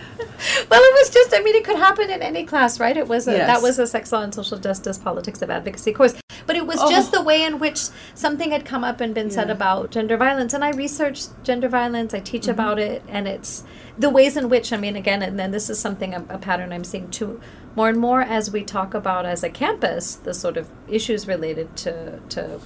it 0.82 0.94
was 0.94 1.10
just, 1.10 1.34
I 1.34 1.42
mean, 1.42 1.56
it 1.56 1.64
could 1.64 1.78
happen 1.78 2.10
in 2.10 2.22
any 2.22 2.46
class, 2.46 2.80
right? 2.80 2.96
It 2.96 3.08
was 3.08 3.28
a, 3.28 3.32
Yes. 3.34 3.48
that 3.48 3.62
was 3.62 3.80
a 3.80 3.88
sex 3.88 4.12
law 4.12 4.22
and 4.22 4.34
social 4.34 4.58
justice, 4.58 4.98
politics 4.98 5.42
of 5.42 5.50
advocacy 5.50 5.94
course. 5.94 6.16
But 6.46 6.56
it 6.58 6.68
was 6.68 6.80
Oh. 6.82 6.90
just 6.92 7.12
the 7.12 7.22
way 7.22 7.44
in 7.44 7.60
which 7.60 7.80
something 8.16 8.52
had 8.52 8.66
come 8.66 8.84
up 8.84 9.00
and 9.02 9.14
been 9.16 9.32
said 9.32 9.50
about 9.50 9.92
gender 9.92 10.18
violence. 10.18 10.54
And 10.54 10.64
I 10.64 10.72
researched 10.72 11.30
gender 11.44 11.70
violence, 11.70 12.14
I 12.14 12.20
teach 12.20 12.44
Mm-hmm. 12.44 12.52
about 12.52 12.80
it, 12.80 13.04
and 13.08 13.28
it's 13.28 13.64
the 13.98 14.10
ways 14.10 14.36
in 14.38 14.50
which, 14.50 14.74
I 14.74 14.78
mean, 14.78 14.96
again, 14.96 15.22
and 15.22 15.40
then 15.40 15.52
this 15.52 15.70
is 15.70 15.80
something, 15.80 16.14
a, 16.14 16.26
a 16.30 16.38
pattern 16.38 16.74
I'm 16.74 16.84
seeing 16.84 17.10
too, 17.10 17.40
more 17.76 17.90
and 17.90 17.98
more 18.00 18.22
as 18.22 18.52
we 18.52 18.64
talk 18.64 18.94
about 18.94 19.26
as 19.26 19.44
a 19.44 19.50
campus, 19.50 20.16
the 20.16 20.34
sort 20.34 20.58
of 20.58 20.68
issues 20.88 21.28
related 21.28 21.76
to, 21.78 22.20
to 22.30 22.60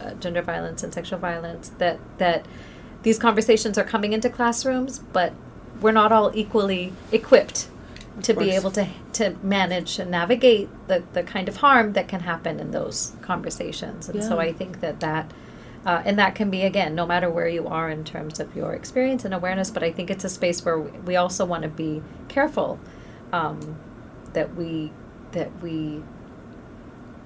uh, 0.00 0.14
gender 0.14 0.42
violence 0.42 0.82
and 0.82 0.92
sexual 0.92 1.18
violence, 1.18 1.70
that, 1.78 1.98
that 2.18 2.46
these 3.02 3.18
conversations 3.18 3.78
are 3.78 3.84
coming 3.84 4.12
into 4.12 4.28
classrooms, 4.28 4.98
but 4.98 5.32
we're 5.80 5.92
not 5.92 6.12
all 6.12 6.30
equally 6.34 6.92
equipped 7.12 7.68
to 8.22 8.34
be 8.34 8.50
able 8.50 8.70
to 8.70 8.88
to 9.12 9.36
manage 9.42 9.98
and 9.98 10.10
navigate 10.10 10.68
the, 10.88 11.02
the 11.12 11.22
kind 11.22 11.48
of 11.48 11.56
harm 11.56 11.94
that 11.94 12.08
can 12.08 12.20
happen 12.20 12.60
in 12.60 12.70
those 12.70 13.12
conversations. 13.22 14.08
And 14.08 14.22
so 14.22 14.38
I 14.38 14.52
think 14.52 14.80
that 14.80 15.00
that 15.00 15.32
uh, 15.84 16.02
and 16.04 16.18
that 16.18 16.34
can 16.34 16.50
be 16.50 16.62
again 16.62 16.94
no 16.94 17.06
matter 17.06 17.28
where 17.28 17.48
you 17.48 17.66
are 17.66 17.90
in 17.90 18.04
terms 18.04 18.40
of 18.40 18.54
your 18.54 18.72
experience 18.72 19.24
and 19.24 19.34
awareness. 19.34 19.70
But 19.70 19.82
I 19.82 19.90
think 19.90 20.10
it's 20.10 20.24
a 20.24 20.28
space 20.28 20.64
where 20.64 20.78
we 20.78 21.16
also 21.16 21.44
want 21.44 21.64
to 21.64 21.68
be 21.68 22.02
careful 22.28 22.78
um, 23.32 23.76
that 24.32 24.54
we 24.54 24.92
that 25.32 25.50
we 25.60 26.02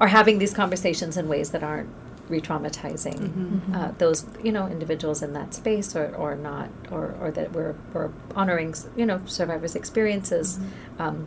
are 0.00 0.08
having 0.08 0.38
these 0.38 0.54
conversations 0.54 1.16
in 1.16 1.28
ways 1.28 1.50
that 1.50 1.62
aren't 1.62 1.90
re-traumatizing 2.30 3.18
Mm-hmm. 3.18 3.74
uh, 3.74 3.90
those 3.98 4.26
you 4.42 4.52
know 4.52 4.66
individuals 4.66 5.22
in 5.22 5.32
that 5.32 5.54
space 5.54 5.94
or, 5.96 6.14
or 6.16 6.34
not 6.36 6.68
or, 6.90 7.14
or 7.20 7.30
that 7.30 7.52
we're, 7.52 7.74
we're 7.92 8.10
honoring 8.34 8.74
you 8.96 9.06
know 9.06 9.20
survivors 9.26 9.74
experiences 9.74 10.58
um, 10.98 11.26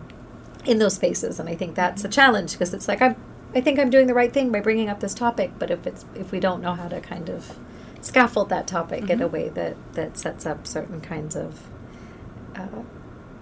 in 0.65 0.77
those 0.79 0.95
spaces 0.95 1.39
and 1.39 1.47
I 1.49 1.55
think 1.55 1.75
that's 1.75 2.03
a 2.03 2.09
challenge 2.09 2.51
because 2.53 2.73
it's 2.73 2.87
like 2.87 3.01
I'm 3.01 3.15
I 3.53 3.59
think 3.61 3.79
I'm 3.79 3.89
doing 3.89 4.07
the 4.07 4.13
right 4.13 4.31
thing 4.31 4.51
by 4.51 4.59
bringing 4.61 4.89
up 4.89 4.99
this 4.99 5.13
topic 5.13 5.51
but 5.59 5.69
if 5.71 5.85
it's 5.87 6.05
if 6.15 6.31
we 6.31 6.39
don't 6.39 6.61
know 6.61 6.73
how 6.73 6.87
to 6.87 7.01
kind 7.01 7.29
of 7.29 7.57
scaffold 8.01 8.49
that 8.49 8.65
topic 8.67 9.09
in 9.09 9.21
a 9.21 9.27
way 9.27 9.49
that 9.49 9.75
that 9.93 10.17
sets 10.17 10.45
up 10.45 10.65
certain 10.67 11.01
kinds 11.01 11.35
of 11.35 11.67
uh, 12.55 12.67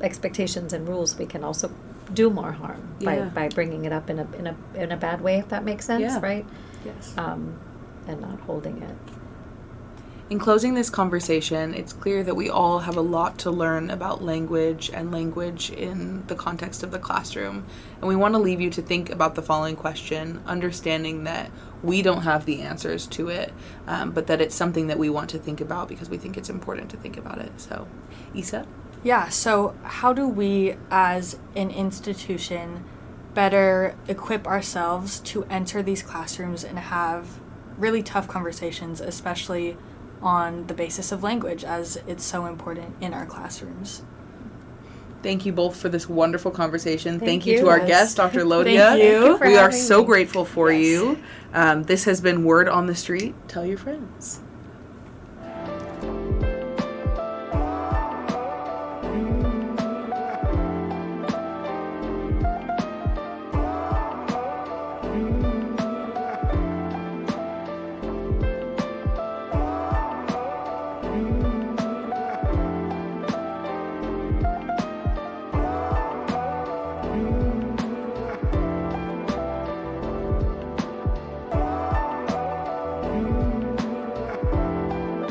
expectations 0.01 0.74
and 0.74 0.88
rules 0.88 1.18
we 1.18 1.26
can 1.26 1.43
also 1.43 1.72
do 2.14 2.30
more 2.30 2.53
harm 2.53 2.82
by, 3.03 3.18
Yeah. 3.18 3.26
by 3.26 3.49
bringing 3.49 3.86
it 3.86 3.93
up 3.93 4.10
in 4.10 4.20
a, 4.20 4.28
in 4.38 4.47
a 4.47 4.55
in 4.76 4.91
a 4.91 4.97
bad 4.97 5.22
way 5.22 5.38
if 5.39 5.49
that 5.49 5.64
makes 5.64 5.86
sense 5.86 6.01
Yeah. 6.01 6.20
right 6.22 6.45
Yes. 6.86 7.13
um, 7.17 7.59
and 8.07 8.21
not 8.21 8.39
holding 8.41 8.82
it 8.82 8.97
In 10.30 10.38
closing 10.38 10.75
this 10.75 10.91
conversation, 10.91 11.73
it's 11.73 11.91
clear 11.91 12.23
that 12.23 12.36
we 12.36 12.51
all 12.51 12.80
have 12.80 12.95
a 12.95 13.01
lot 13.01 13.39
to 13.39 13.49
learn 13.51 13.89
about 13.89 14.23
language 14.23 14.91
and 14.93 15.11
language 15.11 15.71
in 15.71 16.23
the 16.27 16.36
context 16.36 16.84
of 16.84 16.91
the 16.91 16.99
classroom. 16.99 17.65
And 17.97 18.07
we 18.07 18.15
want 18.15 18.36
to 18.36 18.38
leave 18.39 18.61
you 18.61 18.69
to 18.69 18.82
think 18.82 19.09
about 19.09 19.34
the 19.34 19.41
following 19.41 19.75
question, 19.75 20.39
understanding 20.45 21.23
that 21.23 21.49
we 21.82 22.03
don't 22.03 22.21
have 22.21 22.45
the 22.45 22.61
answers 22.61 23.07
to 23.07 23.30
it, 23.30 23.51
um, 23.88 24.11
but 24.11 24.27
that 24.27 24.39
it's 24.39 24.53
something 24.53 24.86
that 24.86 24.99
we 24.99 25.09
want 25.09 25.32
to 25.32 25.39
think 25.39 25.61
about 25.61 25.88
because 25.88 26.09
we 26.09 26.17
think 26.17 26.38
it's 26.38 26.49
important 26.49 26.91
to 26.91 26.97
think 26.97 27.17
about 27.17 27.39
it. 27.39 27.51
So, 27.57 27.88
Isa? 28.36 28.67
Yeah, 29.03 29.30
so 29.30 29.73
how 29.84 30.13
do 30.13 30.27
we 30.27 30.75
as 30.91 31.39
an 31.55 31.71
institution 31.71 32.84
better 33.39 33.95
equip 34.09 34.45
ourselves 34.45 35.21
to 35.21 35.45
enter 35.45 35.81
these 35.81 36.03
classrooms 36.03 36.61
and 36.61 36.77
have 36.77 37.39
really 37.77 38.03
tough 38.03 38.27
conversations, 38.27 38.99
especially 38.99 39.77
on 40.21 40.67
the 40.67 40.73
basis 40.73 41.13
of 41.13 41.23
language, 41.23 41.63
as 41.63 41.95
it's 42.05 42.25
so 42.25 42.45
important 42.47 42.93
in 42.99 43.13
our 43.13 43.25
classrooms? 43.25 44.03
Thank 45.23 45.45
you 45.45 45.53
both 45.53 45.77
for 45.77 45.87
this 45.87 46.09
wonderful 46.09 46.51
conversation. 46.51 47.13
Thank, 47.13 47.43
Thank 47.43 47.45
you, 47.45 47.61
to 47.61 47.69
our 47.69 47.79
guest, 47.79 48.17
Dr. 48.17 48.41
Lodhia. 48.51 48.89
Thank 48.89 49.03
you. 49.03 49.21
Thank 49.37 49.43
you 49.45 49.47
we 49.51 49.57
are 49.57 49.71
so 49.71 50.01
me. 50.01 50.07
grateful 50.07 50.43
for 50.43 50.69
Yes. 50.69 50.83
you. 50.85 51.19
Um, 51.53 51.83
this 51.83 52.03
has 52.03 52.19
been 52.19 52.43
Word 52.43 52.67
on 52.67 52.87
the 52.87 52.95
Street. 52.95 53.35
Tell 53.47 53.65
your 53.65 53.77
friends. 53.77 54.41